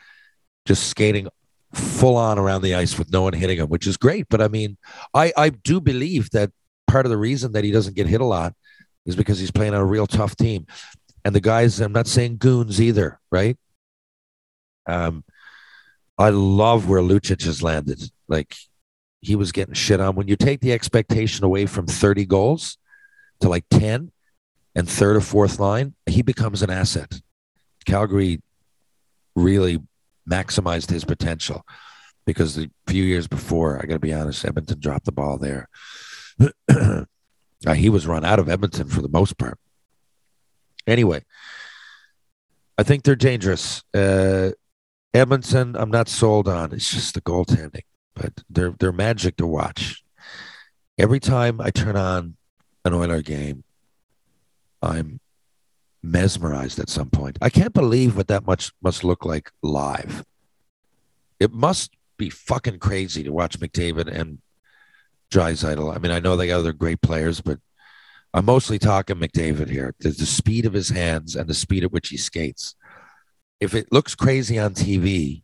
Just 0.65 0.89
skating 0.89 1.29
full 1.75 2.17
on 2.17 2.39
around 2.39 2.63
the 2.63 2.75
ice 2.75 2.97
with 2.99 3.13
no 3.13 3.21
one 3.21 3.35
hitting 3.35 3.59
him, 3.59 3.69
which 3.69 3.87
is 3.87 3.99
great. 3.99 4.25
But 4.31 4.41
I 4.41 4.49
mean, 4.49 4.79
I, 5.13 5.35
I 5.37 5.51
do 5.51 5.83
believe 5.83 6.31
that 6.31 6.51
part 6.87 7.05
of 7.05 7.11
the 7.11 7.19
reason 7.19 7.53
that 7.53 7.63
he 7.63 7.73
doesn't 7.73 7.95
get 7.95 8.07
hit 8.07 8.23
a 8.23 8.25
lot 8.25 8.55
is 9.05 9.17
because 9.17 9.39
he's 9.39 9.51
playing 9.51 9.75
on 9.75 9.83
a 9.83 9.85
real 9.85 10.07
tough 10.07 10.35
team. 10.35 10.67
And 11.27 11.35
the 11.35 11.43
guys, 11.43 11.79
I'm 11.79 11.93
not 11.93 12.07
saying 12.07 12.39
goons 12.39 12.81
either, 12.81 13.21
right? 13.31 13.59
Um, 14.87 15.25
I 16.17 16.31
love 16.31 16.89
where 16.89 17.03
Lucic 17.03 17.45
has 17.45 17.63
landed. 17.63 18.01
Like 18.29 18.57
he 19.21 19.37
was 19.37 19.53
getting 19.53 19.75
shit 19.75 20.01
on. 20.01 20.15
When 20.15 20.27
you 20.27 20.37
take 20.37 20.63
the 20.63 20.73
expectation 20.73 21.45
away 21.45 21.67
from 21.67 21.87
30 21.87 22.25
goals 22.25 22.79
to 23.41 23.51
like 23.51 23.67
10 23.71 24.11
and 24.77 24.89
third 24.89 25.17
or 25.17 25.21
fourth 25.23 25.59
line, 25.59 25.95
he 26.05 26.23
becomes 26.23 26.63
an 26.63 26.71
asset. 26.71 27.21
Calgary 27.87 28.43
really 29.35 29.81
maximized 30.31 30.91
his 30.91 31.05
potential 31.05 31.65
because 32.27 32.55
the 32.55 32.71
few 32.87 33.03
years 33.03 33.27
before, 33.27 33.79
I 33.79 33.87
got 33.87 33.95
to 33.95 33.99
be 34.01 34.13
honest, 34.13 34.45
Edmonton 34.45 34.79
dropped 34.79 35.07
the 35.07 35.13
ball 35.13 35.39
there. 35.39 35.69
uh, 36.69 37.05
he 37.75 37.89
was 37.89 38.07
run 38.07 38.25
out 38.25 38.39
of 38.39 38.51
Edmonton 38.51 38.89
for 38.89 39.01
the 39.01 39.09
most 39.09 39.39
part. 39.39 39.59
Anyway, 40.87 41.25
I 42.77 42.83
think 42.83 43.03
they're 43.03 43.17
dangerous. 43.17 43.83
Uh, 43.95 44.51
Edmonton, 45.15 45.75
I'm 45.77 45.91
not 45.91 46.09
sold 46.09 46.49
on. 46.49 46.75
It's 46.75 46.91
just 46.91 47.15
the 47.15 47.23
goaltending, 47.23 47.85
but 48.15 48.33
they're 48.51 48.75
they're 48.79 48.93
magic 48.93 49.39
to 49.39 49.47
watch. 49.47 50.03
Every 50.99 51.19
time 51.19 51.61
I 51.61 51.71
turn 51.71 51.97
on 51.97 52.37
an 52.85 52.93
Oiler 52.93 53.23
game, 53.23 53.65
I'm 54.87 55.21
mesmerized 56.03 56.79
at 56.79 56.89
some 56.89 57.11
point. 57.11 57.39
I 57.43 57.51
can't 57.51 57.75
believe 57.75 58.17
what 58.17 58.29
that 58.29 58.47
much 58.47 58.73
must 58.83 59.05
look 59.05 59.25
like 59.25 59.51
live. 59.63 60.25
It 61.41 61.53
must 61.53 61.95
be 62.17 62.31
fucking 62.31 62.79
crazy 62.79 63.23
to 63.25 63.33
watch 63.33 63.59
McDavid 63.61 64.09
and 64.09 64.39
Draisaitl. 65.31 65.95
I 65.95 65.99
mean, 65.99 66.13
I 66.13 66.21
know 66.21 66.37
they 66.37 66.47
got 66.47 66.61
other 66.61 66.73
great 66.73 67.03
players, 67.03 67.41
but 67.41 67.59
I'm 68.33 68.45
mostly 68.45 68.79
talking 68.79 69.17
McDavid 69.17 69.69
here. 69.69 69.95
There's 69.99 70.19
the 70.19 70.27
speed 70.27 70.67
of 70.67 70.73
his 70.73 70.91
hands 70.91 71.37
and 71.37 71.49
the 71.49 71.55
speed 71.55 71.85
at 71.85 71.93
which 71.93 72.09
he 72.09 72.17
skates. 72.17 72.75
If 73.61 73.75
it 73.75 73.93
looks 73.93 74.15
crazy 74.15 74.59
on 74.59 74.75
TV, 74.75 75.43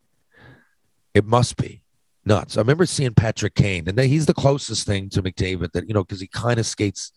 it 1.14 1.24
must 1.24 1.56
be 1.56 1.82
nuts. 2.24 2.56
I 2.56 2.60
remember 2.60 2.86
seeing 2.86 3.14
Patrick 3.14 3.54
Kane, 3.54 3.88
and 3.88 3.98
he's 3.98 4.26
the 4.26 4.34
closest 4.34 4.86
thing 4.86 5.08
to 5.10 5.22
McDavid 5.22 5.72
that 5.72 5.88
you 5.88 5.94
know 5.94 6.04
because 6.04 6.20
he 6.20 6.26
kind 6.26 6.58
of 6.58 6.66
skates. 6.66 7.12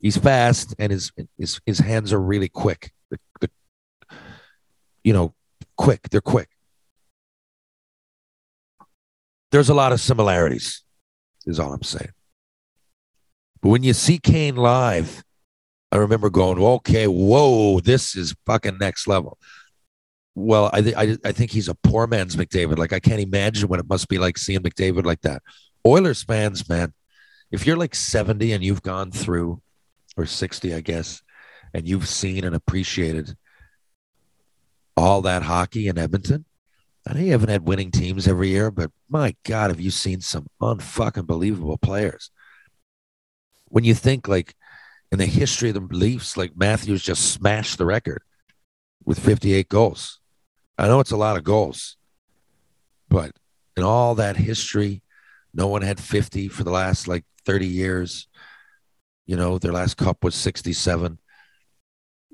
He's 0.00 0.16
fast, 0.16 0.74
and 0.78 0.92
his 0.92 1.12
his 1.36 1.60
his 1.66 1.78
hands 1.78 2.12
are 2.12 2.20
really 2.20 2.48
quick. 2.48 2.92
The, 3.10 3.18
the, 3.40 3.50
you 5.02 5.12
know, 5.12 5.34
quick. 5.76 6.08
They're 6.10 6.20
quick. 6.20 6.48
There's 9.50 9.70
a 9.70 9.74
lot 9.74 9.92
of 9.92 10.00
similarities, 10.00 10.84
is 11.46 11.58
all 11.58 11.72
I'm 11.72 11.82
saying. 11.82 12.12
But 13.60 13.70
when 13.70 13.82
you 13.82 13.92
see 13.92 14.18
Kane 14.18 14.56
live, 14.56 15.24
I 15.90 15.96
remember 15.96 16.30
going, 16.30 16.58
okay, 16.62 17.06
whoa, 17.06 17.80
this 17.80 18.14
is 18.14 18.36
fucking 18.46 18.78
next 18.78 19.08
level. 19.08 19.38
Well, 20.34 20.70
I, 20.72 20.82
th- 20.82 20.94
I, 20.96 21.16
I 21.24 21.32
think 21.32 21.50
he's 21.50 21.68
a 21.68 21.74
poor 21.74 22.06
man's 22.06 22.36
McDavid. 22.36 22.78
Like, 22.78 22.92
I 22.92 23.00
can't 23.00 23.20
imagine 23.20 23.68
what 23.68 23.80
it 23.80 23.88
must 23.88 24.08
be 24.08 24.18
like 24.18 24.38
seeing 24.38 24.60
McDavid 24.60 25.04
like 25.04 25.22
that. 25.22 25.42
Oilers 25.84 26.22
fans, 26.22 26.68
man, 26.68 26.92
if 27.50 27.66
you're 27.66 27.76
like 27.76 27.94
70 27.94 28.52
and 28.52 28.62
you've 28.62 28.82
gone 28.82 29.10
through, 29.10 29.60
or 30.18 30.26
60, 30.26 30.74
I 30.74 30.80
guess, 30.80 31.22
and 31.72 31.88
you've 31.88 32.08
seen 32.08 32.44
and 32.44 32.54
appreciated 32.54 33.36
all 34.96 35.22
that 35.22 35.44
hockey 35.44 35.88
in 35.88 35.96
Edmonton, 35.96 36.44
I 37.06 37.14
know 37.14 37.20
you 37.20 37.32
haven't 37.32 37.48
had 37.48 37.66
winning 37.66 37.90
teams 37.90 38.28
every 38.28 38.48
year, 38.48 38.70
but 38.70 38.90
my 39.08 39.34
God, 39.44 39.70
have 39.70 39.80
you 39.80 39.90
seen 39.90 40.20
some 40.20 40.46
unfucking 40.60 41.26
believable 41.26 41.78
players? 41.78 42.30
When 43.68 43.84
you 43.84 43.94
think 43.94 44.28
like 44.28 44.54
in 45.10 45.18
the 45.18 45.26
history 45.26 45.70
of 45.70 45.74
the 45.74 45.96
Leafs, 45.96 46.36
like 46.36 46.52
Matthews 46.54 47.02
just 47.02 47.30
smashed 47.30 47.78
the 47.78 47.86
record 47.86 48.22
with 49.04 49.18
58 49.18 49.68
goals. 49.68 50.20
I 50.76 50.86
know 50.86 51.00
it's 51.00 51.10
a 51.10 51.16
lot 51.16 51.38
of 51.38 51.44
goals, 51.44 51.96
but 53.08 53.32
in 53.76 53.84
all 53.84 54.16
that 54.16 54.36
history, 54.36 55.02
no 55.54 55.66
one 55.66 55.82
had 55.82 55.98
50 55.98 56.48
for 56.48 56.62
the 56.62 56.70
last 56.70 57.08
like 57.08 57.24
30 57.46 57.66
years. 57.66 58.28
You 59.28 59.36
know, 59.36 59.58
their 59.58 59.72
last 59.72 59.98
cup 59.98 60.24
was 60.24 60.34
67. 60.34 61.18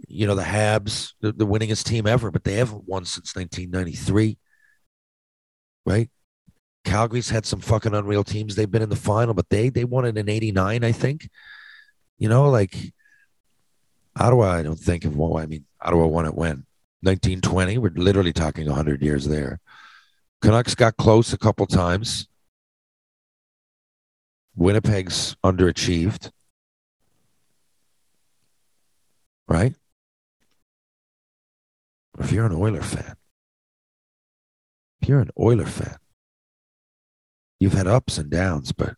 You 0.07 0.27
know, 0.29 0.37
the 0.37 0.43
Habs, 0.43 1.13
the, 1.21 1.33
the 1.33 1.47
winningest 1.47 1.85
team 1.85 2.07
ever, 2.07 2.31
but 2.31 2.45
they 2.45 2.55
haven't 2.55 2.87
won 2.87 3.05
since 3.05 3.35
1993. 3.35 4.39
Right? 5.85 6.09
Calgary's 6.85 7.31
had 7.31 7.47
some 7.47 7.61
fucking 7.61 7.95
unreal 7.95 8.23
teams. 8.23 8.55
They've 8.55 8.71
been 8.71 8.83
in 8.83 8.91
the 8.91 8.97
final, 8.97 9.35
but 9.35 9.49
they 9.51 9.71
they 9.71 9.85
won 9.85 10.05
it 10.05 10.17
in 10.17 10.29
'89, 10.29 10.85
I 10.85 10.93
think. 10.93 11.29
You 12.19 12.29
know, 12.29 12.49
like 12.49 12.93
Ottawa. 14.17 14.53
I 14.53 14.63
don't 14.63 14.79
think 14.79 15.05
of 15.05 15.17
well, 15.17 15.37
I 15.37 15.47
mean, 15.47 15.65
Ottawa 15.81 16.07
won 16.07 16.27
it 16.27 16.35
when 16.35 16.65
1920. 17.01 17.79
We're 17.79 17.91
literally 17.97 18.33
talking 18.33 18.67
100 18.67 19.03
years 19.03 19.27
there. 19.27 19.61
Canucks 20.43 20.77
got 20.77 20.97
close 20.97 21.33
a 21.33 21.39
couple 21.39 21.67
times. 21.67 22.29
Winnipeg's 24.55 25.35
underachieved. 25.43 26.31
Right? 29.49 29.75
If 32.19 32.33
you're 32.33 32.47
an 32.47 32.55
Oiler 32.55 32.83
fan, 32.83 33.15
if 35.01 35.09
you're 35.09 35.21
an 35.21 35.31
Oiler 35.39 35.67
fan, 35.67 35.97
you've 37.61 37.75
had 37.75 37.87
ups 37.87 38.19
and 38.19 38.31
downs, 38.31 38.73
but 38.73 38.95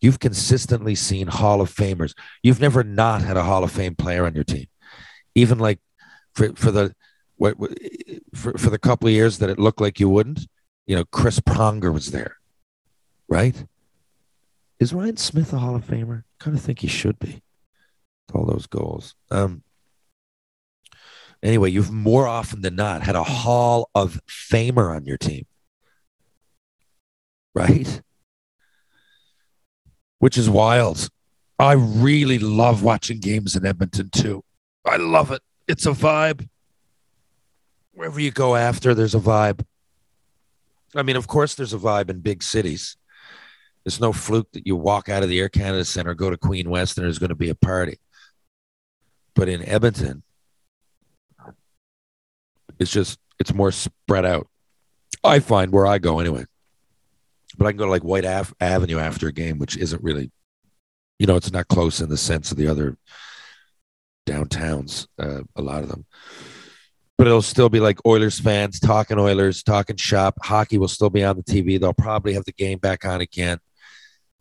you've 0.00 0.20
consistently 0.20 0.94
seen 0.94 1.26
Hall 1.28 1.60
of 1.60 1.74
Famers. 1.74 2.14
You've 2.42 2.60
never 2.60 2.84
not 2.84 3.22
had 3.22 3.36
a 3.36 3.42
Hall 3.42 3.64
of 3.64 3.72
Fame 3.72 3.94
player 3.96 4.26
on 4.26 4.34
your 4.34 4.44
team. 4.44 4.66
Even 5.34 5.58
like 5.58 5.80
for, 6.34 6.54
for 6.54 6.70
the 6.70 6.94
what, 7.36 7.56
for, 8.34 8.52
for 8.58 8.70
the 8.70 8.78
couple 8.78 9.08
of 9.08 9.14
years 9.14 9.38
that 9.38 9.50
it 9.50 9.58
looked 9.58 9.80
like 9.80 9.98
you 9.98 10.08
wouldn't, 10.08 10.46
You 10.86 10.96
know, 10.96 11.04
Chris 11.04 11.40
Pronger 11.40 11.92
was 11.92 12.10
there, 12.10 12.36
right? 13.28 13.64
Is 14.78 14.92
Ryan 14.92 15.16
Smyth 15.16 15.52
a 15.52 15.58
Hall 15.58 15.76
of 15.76 15.86
Famer? 15.86 16.24
Kind 16.38 16.56
of 16.56 16.62
think 16.62 16.80
he 16.80 16.88
should 16.88 17.18
be. 17.18 17.42
All 18.34 18.44
those 18.44 18.66
goals. 18.66 19.14
Um. 19.30 19.62
Anyway, 21.42 21.70
you've 21.70 21.90
more 21.90 22.26
often 22.26 22.62
than 22.62 22.76
not 22.76 23.02
had 23.02 23.16
a 23.16 23.24
Hall 23.24 23.90
of 23.94 24.20
Famer 24.28 24.94
on 24.94 25.04
your 25.04 25.18
team, 25.18 25.44
right? 27.54 28.00
Which 30.18 30.38
is 30.38 30.48
wild. 30.48 31.08
I 31.58 31.72
really 31.72 32.38
love 32.38 32.82
watching 32.82 33.18
games 33.18 33.56
in 33.56 33.66
Edmonton 33.66 34.10
too. 34.10 34.44
I 34.84 34.96
love 34.96 35.32
it. 35.32 35.42
It's 35.66 35.86
a 35.86 35.90
vibe. 35.90 36.48
Wherever 37.92 38.20
you 38.20 38.30
go 38.30 38.54
after, 38.56 38.94
there's 38.94 39.14
a 39.14 39.20
vibe. 39.20 39.64
I 40.94 41.02
mean, 41.02 41.16
of 41.16 41.26
course, 41.26 41.54
there's 41.54 41.72
a 41.72 41.78
vibe 41.78 42.10
in 42.10 42.20
big 42.20 42.42
cities. 42.42 42.96
It's 43.84 44.00
no 44.00 44.12
fluke 44.12 44.50
that 44.52 44.66
you 44.66 44.76
walk 44.76 45.08
out 45.08 45.22
of 45.22 45.28
the 45.28 45.40
Air 45.40 45.48
Canada 45.48 45.84
Center, 45.84 46.14
go 46.14 46.30
to 46.30 46.36
Queen 46.36 46.70
West, 46.70 46.96
and 46.96 47.04
there's 47.04 47.18
going 47.18 47.30
to 47.30 47.34
be 47.34 47.48
a 47.48 47.54
party. 47.54 47.98
But 49.34 49.48
in 49.48 49.64
Edmonton, 49.64 50.22
it's 52.82 52.90
just 52.90 53.18
it's 53.38 53.54
more 53.54 53.72
spread 53.72 54.26
out. 54.26 54.48
I 55.24 55.38
find 55.38 55.72
where 55.72 55.86
I 55.86 55.98
go 55.98 56.18
anyway. 56.18 56.44
But 57.56 57.66
I 57.66 57.70
can 57.70 57.78
go 57.78 57.84
to 57.84 57.90
like 57.90 58.02
Whyte 58.02 58.24
Ave- 58.24 58.54
Avenue 58.60 58.98
after 58.98 59.28
a 59.28 59.32
game, 59.32 59.58
which 59.58 59.76
isn't 59.76 60.02
really, 60.02 60.30
you 61.18 61.26
know, 61.26 61.36
it's 61.36 61.52
not 61.52 61.68
close 61.68 62.00
in 62.00 62.08
the 62.08 62.16
sense 62.16 62.50
of 62.50 62.56
the 62.56 62.66
other 62.66 62.96
downtowns. 64.26 65.06
Uh, 65.18 65.42
a 65.54 65.62
lot 65.62 65.82
of 65.82 65.88
them, 65.88 66.06
but 67.16 67.26
it'll 67.26 67.42
still 67.42 67.68
be 67.68 67.80
like 67.80 68.04
Oilers 68.04 68.40
fans 68.40 68.80
talking 68.80 69.18
Oilers, 69.18 69.62
talking 69.62 69.96
shop. 69.96 70.38
Hockey 70.42 70.78
will 70.78 70.88
still 70.88 71.10
be 71.10 71.24
on 71.24 71.36
the 71.36 71.42
TV. 71.42 71.80
They'll 71.80 71.92
probably 71.92 72.34
have 72.34 72.44
the 72.44 72.52
game 72.52 72.78
back 72.78 73.04
on 73.04 73.20
again. 73.20 73.58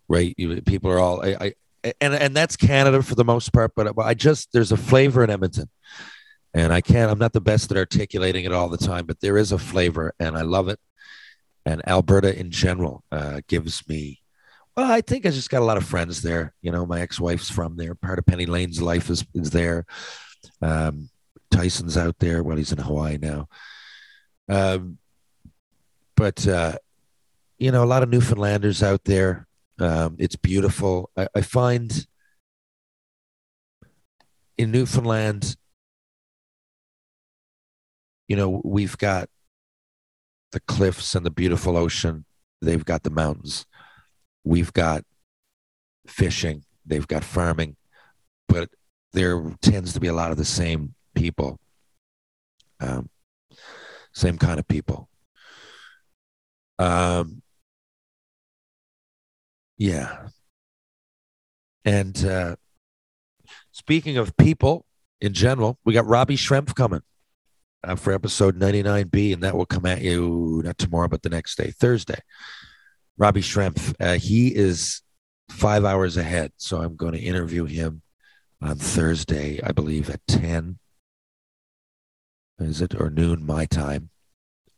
Right? 0.07 0.33
You, 0.37 0.61
people 0.61 0.89
are 0.91 0.99
all 0.99 1.23
I, 1.23 1.35
I 1.39 1.93
and 1.99 2.13
and 2.13 2.35
that's 2.35 2.55
Canada 2.55 3.03
for 3.03 3.15
the 3.15 3.25
most 3.25 3.53
part. 3.53 3.73
But 3.75 3.93
I 3.99 4.13
just 4.13 4.51
there's 4.51 4.71
a 4.71 4.77
flavor 4.77 5.23
in 5.23 5.29
Edmonton 5.29 5.69
and 6.53 6.73
I 6.73 6.81
can't. 6.81 7.11
I'm 7.11 7.19
not 7.19 7.33
the 7.33 7.41
best 7.41 7.71
at 7.71 7.77
articulating 7.77 8.45
it 8.45 8.51
all 8.51 8.69
the 8.69 8.77
time, 8.77 9.05
but 9.05 9.21
there 9.21 9.37
is 9.37 9.51
a 9.51 9.57
flavor, 9.57 10.13
and 10.19 10.37
I 10.37 10.41
love 10.41 10.67
it. 10.67 10.79
And 11.65 11.87
Alberta 11.87 12.37
in 12.37 12.51
general 12.51 13.03
uh, 13.11 13.41
gives 13.47 13.87
me. 13.87 14.19
Well, 14.75 14.89
I 14.89 15.01
think 15.01 15.25
I 15.25 15.29
just 15.29 15.49
got 15.49 15.61
a 15.61 15.65
lot 15.65 15.77
of 15.77 15.85
friends 15.85 16.21
there. 16.21 16.53
You 16.61 16.71
know, 16.71 16.85
my 16.85 17.01
ex-wife's 17.01 17.49
from 17.49 17.77
there. 17.77 17.93
Part 17.95 18.19
of 18.19 18.25
Penny 18.25 18.45
Lane's 18.45 18.81
life 18.81 19.09
is 19.09 19.25
is 19.33 19.51
there. 19.51 19.85
Um, 20.61 21.09
Tyson's 21.51 21.97
out 21.97 22.17
there. 22.19 22.41
Well, 22.43 22.57
he's 22.57 22.71
in 22.71 22.79
Hawaii 22.79 23.17
now. 23.17 23.47
Um, 24.49 24.97
but 26.15 26.47
uh, 26.47 26.77
you 27.59 27.71
know, 27.71 27.83
a 27.83 27.85
lot 27.85 28.03
of 28.03 28.09
Newfoundlanders 28.09 28.81
out 28.81 29.03
there. 29.03 29.47
Um, 29.79 30.15
it's 30.19 30.35
beautiful. 30.35 31.09
I, 31.15 31.27
I 31.35 31.41
find 31.41 32.07
in 34.57 34.71
Newfoundland 34.71 35.55
you 38.31 38.37
know, 38.37 38.61
we've 38.63 38.97
got 38.97 39.27
the 40.53 40.61
cliffs 40.61 41.15
and 41.15 41.25
the 41.25 41.29
beautiful 41.29 41.75
ocean. 41.75 42.23
They've 42.61 42.85
got 42.85 43.03
the 43.03 43.09
mountains. 43.09 43.65
We've 44.45 44.71
got 44.71 45.03
fishing. 46.07 46.63
They've 46.85 47.05
got 47.05 47.25
farming. 47.25 47.75
But 48.47 48.69
there 49.11 49.53
tends 49.61 49.91
to 49.91 49.99
be 49.99 50.07
a 50.07 50.13
lot 50.13 50.31
of 50.31 50.37
the 50.37 50.45
same 50.45 50.95
people, 51.13 51.59
um, 52.79 53.09
same 54.13 54.37
kind 54.37 54.61
of 54.61 54.67
people. 54.69 55.09
Um, 56.79 57.41
yeah. 59.77 60.29
And 61.83 62.25
uh, 62.25 62.55
speaking 63.73 64.15
of 64.15 64.37
people 64.37 64.85
in 65.19 65.33
general, 65.33 65.79
we 65.83 65.91
got 65.91 66.07
Robbie 66.07 66.37
Schrempf 66.37 66.73
coming 66.73 67.01
uh, 67.83 67.95
for 67.95 68.13
episode 68.13 68.59
99B, 68.59 69.33
and 69.33 69.43
that 69.43 69.55
will 69.55 69.65
come 69.65 69.85
at 69.85 70.01
you 70.01 70.61
not 70.63 70.77
tomorrow, 70.77 71.07
but 71.07 71.23
the 71.23 71.29
next 71.29 71.55
day, 71.55 71.71
Thursday. 71.71 72.19
Robbie 73.17 73.41
Schremp, 73.41 73.95
uh, 73.99 74.17
he 74.17 74.55
is 74.55 75.01
five 75.49 75.85
hours 75.85 76.17
ahead. 76.17 76.51
So 76.57 76.81
I'm 76.81 76.95
going 76.95 77.13
to 77.13 77.19
interview 77.19 77.65
him 77.65 78.01
on 78.61 78.77
Thursday, 78.77 79.59
I 79.63 79.71
believe, 79.71 80.09
at 80.09 80.25
10. 80.27 80.77
Is 82.59 82.81
it 82.81 82.99
or 82.99 83.09
noon 83.09 83.45
my 83.45 83.65
time? 83.65 84.09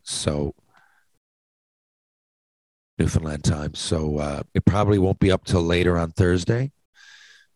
So 0.04 0.56
Newfoundland 2.98 3.44
time. 3.44 3.74
So 3.76 4.18
uh, 4.18 4.44
it 4.54 4.66
probably 4.66 5.00
won't 5.00 5.20
be 5.20 5.32
up 5.32 5.46
till 5.46 5.64
later 5.64 5.98
on 5.98 6.12
Thursday. 6.12 6.72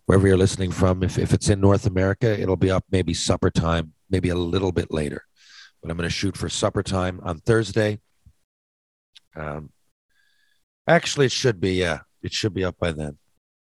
Wherever 0.06 0.28
you're 0.28 0.38
listening 0.38 0.72
from, 0.72 1.04
if, 1.04 1.18
if 1.18 1.34
it's 1.34 1.50
in 1.50 1.60
North 1.60 1.86
America, 1.86 2.40
it'll 2.40 2.56
be 2.56 2.72
up 2.72 2.86
maybe 2.92 3.14
supper 3.14 3.50
time, 3.50 3.94
maybe 4.10 4.30
a 4.30 4.36
little 4.36 4.72
bit 4.72 4.92
later 4.92 5.24
but 5.82 5.92
I'm 5.92 5.98
going 5.98 6.10
to 6.10 6.14
shoot 6.14 6.38
for 6.38 6.50
supper 6.50 6.84
time 6.84 7.20
on 7.24 7.40
Thursday. 7.40 8.00
Um, 9.36 9.72
actually, 10.88 11.28
it 11.28 11.32
should 11.32 11.60
be 11.60 11.74
yeah, 11.74 12.00
it 12.22 12.34
should 12.34 12.54
be 12.54 12.64
up 12.64 12.78
by 12.80 12.92
then. 12.92 13.18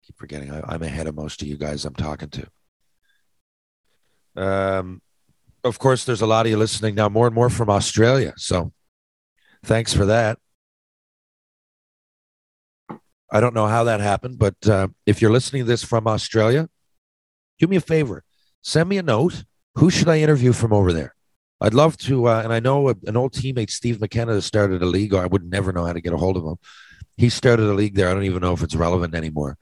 Keep 0.07 0.19
forgetting 0.19 0.51
I, 0.51 0.63
I'm 0.67 0.83
ahead 0.83 1.07
of 1.07 1.15
most 1.15 1.43
of 1.43 1.49
you 1.49 1.57
guys 1.57 1.85
I'm 1.85 1.95
talking 1.95 2.31
to. 2.31 2.47
Um, 4.37 5.03
of 5.65 5.79
course, 5.79 6.05
there's 6.05 6.21
a 6.23 6.27
lot 6.27 6.47
of 6.47 6.51
you 6.51 6.57
listening 6.57 6.95
now, 6.95 7.09
more 7.09 7.27
and 7.27 7.35
more 7.35 7.51
from 7.51 7.69
Australia. 7.69 8.33
So, 8.37 8.73
thanks 9.65 9.93
for 9.93 10.07
that. 10.07 10.39
I 13.31 13.41
don't 13.41 13.55
know 13.55 13.67
how 13.67 13.85
that 13.85 14.01
happened, 14.01 14.39
but 14.39 14.55
uh, 14.69 14.89
if 15.05 15.21
you're 15.21 15.33
listening 15.33 15.63
to 15.63 15.69
this 15.69 15.83
from 15.83 16.07
Australia, 16.07 16.69
do 17.59 17.67
me 17.67 17.77
a 17.77 17.81
favor. 17.81 18.23
Send 18.63 18.89
me 18.89 18.99
a 18.99 19.03
note. 19.03 19.45
Who 19.75 19.91
should 19.91 20.09
I 20.09 20.21
interview 20.21 20.53
from 20.53 20.73
over 20.73 20.93
there? 20.93 21.16
I'd 21.61 21.75
love 21.75 21.97
to, 21.99 22.29
uh, 22.29 22.43
and 22.43 22.53
I 22.53 22.61
know 22.61 22.89
an 22.89 23.17
old 23.17 23.33
teammate, 23.33 23.71
Steve 23.71 24.01
McKenna, 24.01 24.41
started 24.43 24.83
a 24.83 24.87
league. 24.87 25.15
Or 25.15 25.23
I 25.23 25.27
would 25.27 25.45
never 25.45 25.73
know 25.73 25.85
how 25.85 25.93
to 25.93 26.01
get 26.01 26.13
a 26.13 26.19
hold 26.19 26.37
of 26.37 26.45
him. 26.45 26.57
He 27.17 27.31
started 27.31 27.67
a 27.67 27.73
league 27.73 27.95
there. 27.95 28.11
I 28.11 28.15
don't 28.15 28.25
even 28.25 28.43
know 28.43 28.53
if 28.53 28.63
it's 28.63 28.75
relevant 28.75 29.15
anymore, 29.15 29.57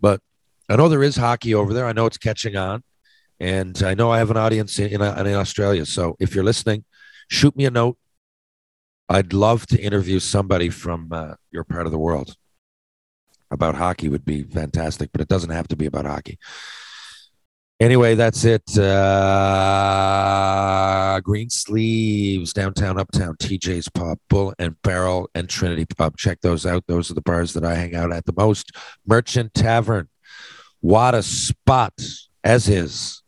but 0.00 0.20
I 0.68 0.76
know 0.76 0.88
there 0.88 1.02
is 1.02 1.16
hockey 1.16 1.52
over 1.54 1.74
there. 1.74 1.86
I 1.86 1.92
know 1.92 2.06
it's 2.06 2.18
catching 2.18 2.56
on, 2.56 2.84
and 3.40 3.82
I 3.82 3.94
know 3.94 4.12
I 4.12 4.18
have 4.18 4.30
an 4.30 4.36
audience 4.36 4.78
in, 4.78 4.92
in, 4.92 5.02
in 5.02 5.34
Australia. 5.34 5.86
So 5.86 6.16
if 6.20 6.34
you're 6.34 6.44
listening, 6.44 6.84
shoot 7.28 7.56
me 7.56 7.64
a 7.64 7.70
note. 7.70 7.98
I'd 9.08 9.32
love 9.32 9.66
to 9.66 9.80
interview 9.80 10.20
somebody 10.20 10.70
from 10.70 11.12
uh, 11.12 11.34
your 11.50 11.64
part 11.64 11.86
of 11.86 11.92
the 11.92 11.98
world 11.98 12.36
about 13.50 13.74
hockey. 13.74 14.08
Would 14.08 14.24
be 14.24 14.44
fantastic, 14.44 15.10
but 15.12 15.20
it 15.20 15.28
doesn't 15.28 15.50
have 15.50 15.68
to 15.68 15.76
be 15.76 15.86
about 15.86 16.06
hockey. 16.06 16.38
Anyway, 17.80 18.14
that's 18.14 18.44
it. 18.44 18.78
Uh, 18.78 20.04
Green 21.20 21.50
Sleeves, 21.50 22.52
downtown, 22.52 23.00
uptown, 23.00 23.34
TJ's 23.36 23.88
Pub, 23.88 24.18
Bull 24.28 24.54
and 24.60 24.80
Barrel, 24.82 25.28
and 25.34 25.48
Trinity 25.48 25.84
Pub. 25.84 26.16
Check 26.16 26.40
those 26.40 26.64
out. 26.66 26.84
Those 26.86 27.10
are 27.10 27.14
the 27.14 27.20
bars 27.20 27.52
that 27.54 27.64
I 27.64 27.74
hang 27.74 27.96
out 27.96 28.12
at 28.12 28.26
the 28.26 28.34
most. 28.36 28.70
Merchant 29.04 29.54
Tavern, 29.54 30.08
what 30.80 31.14
a 31.16 31.22
spot, 31.22 32.00
as 32.44 32.68
is. 32.68 33.22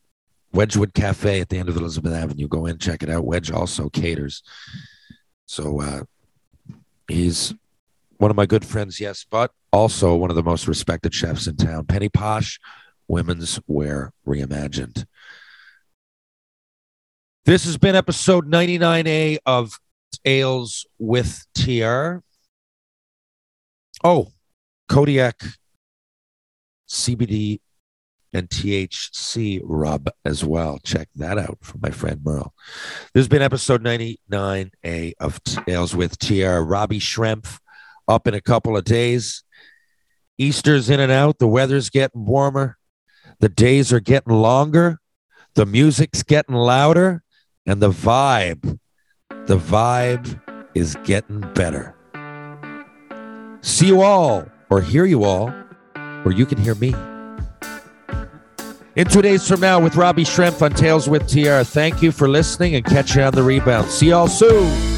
Wedgewood 0.53 0.95
Cafe 0.95 1.41
at 1.41 1.49
the 1.49 1.59
end 1.59 1.69
of 1.69 1.77
Elizabeth 1.77 2.13
Avenue. 2.13 2.47
Go 2.49 2.67
in, 2.67 2.79
check 2.79 3.03
it 3.03 3.11
out. 3.11 3.25
Wedge 3.25 3.51
also 3.51 3.89
caters. 3.91 4.43
So 5.47 5.81
uh, 5.81 6.05
he's 7.09 7.53
one 8.19 8.31
of 8.31 8.37
my 8.37 8.47
good 8.47 8.65
friends, 8.65 9.01
yes, 9.01 9.27
but 9.29 9.51
also 9.73 10.15
one 10.15 10.31
of 10.31 10.37
the 10.37 10.43
most 10.43 10.69
respected 10.69 11.13
chefs 11.13 11.47
in 11.47 11.57
town. 11.57 11.85
Penny 11.87 12.09
Posh 12.09 12.59
Women's 13.09 13.61
Wear 13.67 14.13
Reimagined. 14.27 15.07
This 17.45 17.65
has 17.65 17.79
been 17.79 17.95
episode 17.95 18.51
99A 18.51 19.39
of 19.47 19.79
Tales 20.25 20.87
with 20.99 21.47
TR. 21.55 22.19
Oh, 24.03 24.29
Kodiak 24.89 25.41
CBD 26.89 27.61
and 28.33 28.49
THC 28.49 29.61
rub 29.65 30.11
as 30.25 30.45
well. 30.45 30.79
Check 30.85 31.09
that 31.17 31.39
out 31.39 31.59
from 31.63 31.81
my 31.83 31.91
friend 31.91 32.21
Merle. 32.23 32.53
This 33.15 33.21
has 33.23 33.29
been 33.29 33.43
episode 33.43 33.83
99A 33.83 35.15
of 35.21 35.43
Tales 35.45 35.95
with 35.95 36.19
TR. 36.19 36.59
Robbie 36.61 37.01
Schremp 37.01 37.59
up 38.09 38.27
in 38.27 38.35
a 38.35 38.41
couple 38.41 38.77
of 38.77 38.85
days. 38.85 39.43
Easter's 40.39 40.91
in 40.91 41.01
and 41.01 41.13
out. 41.13 41.39
The 41.39 41.49
weather's 41.49 41.91
getting 41.91 42.27
warmer. 42.27 42.76
The 43.41 43.49
days 43.49 43.93
are 43.93 44.01
getting 44.01 44.33
longer. 44.33 45.01
The 45.55 45.67
music's 45.67 46.23
getting 46.23 46.55
louder. 46.55 47.23
And 47.67 47.83
the 47.83 47.91
vibe, 47.91 48.79
the 49.47 49.59
vibe 49.59 50.41
is 50.75 50.97
getting 51.05 51.41
better. 51.55 51.95
See 53.61 53.89
you 53.89 54.03
all, 54.03 54.47
or 54.71 54.81
hear 54.81 55.05
you 55.05 55.25
all, 55.25 55.53
or 56.25 56.31
you 56.31 56.47
can 56.47 56.59
hear 56.59 56.77
me. 56.77 56.95
In 58.95 59.07
two 59.09 59.21
days 59.21 59.47
from 59.47 59.61
now 59.61 59.81
with 59.81 59.97
Robbie 59.97 60.25
Schremp 60.25 60.63
on 60.63 60.73
Tales 60.73 61.09
with 61.09 61.27
TR. 61.29 61.65
Thank 61.65 62.03
you 62.03 62.13
for 62.13 62.29
listening 62.29 62.77
and 62.77 62.85
catch 62.85 63.17
you 63.17 63.23
on 63.23 63.35
the 63.35 63.43
rebound. 63.43 63.91
See 63.91 64.09
y'all 64.09 64.29
soon. 64.29 64.96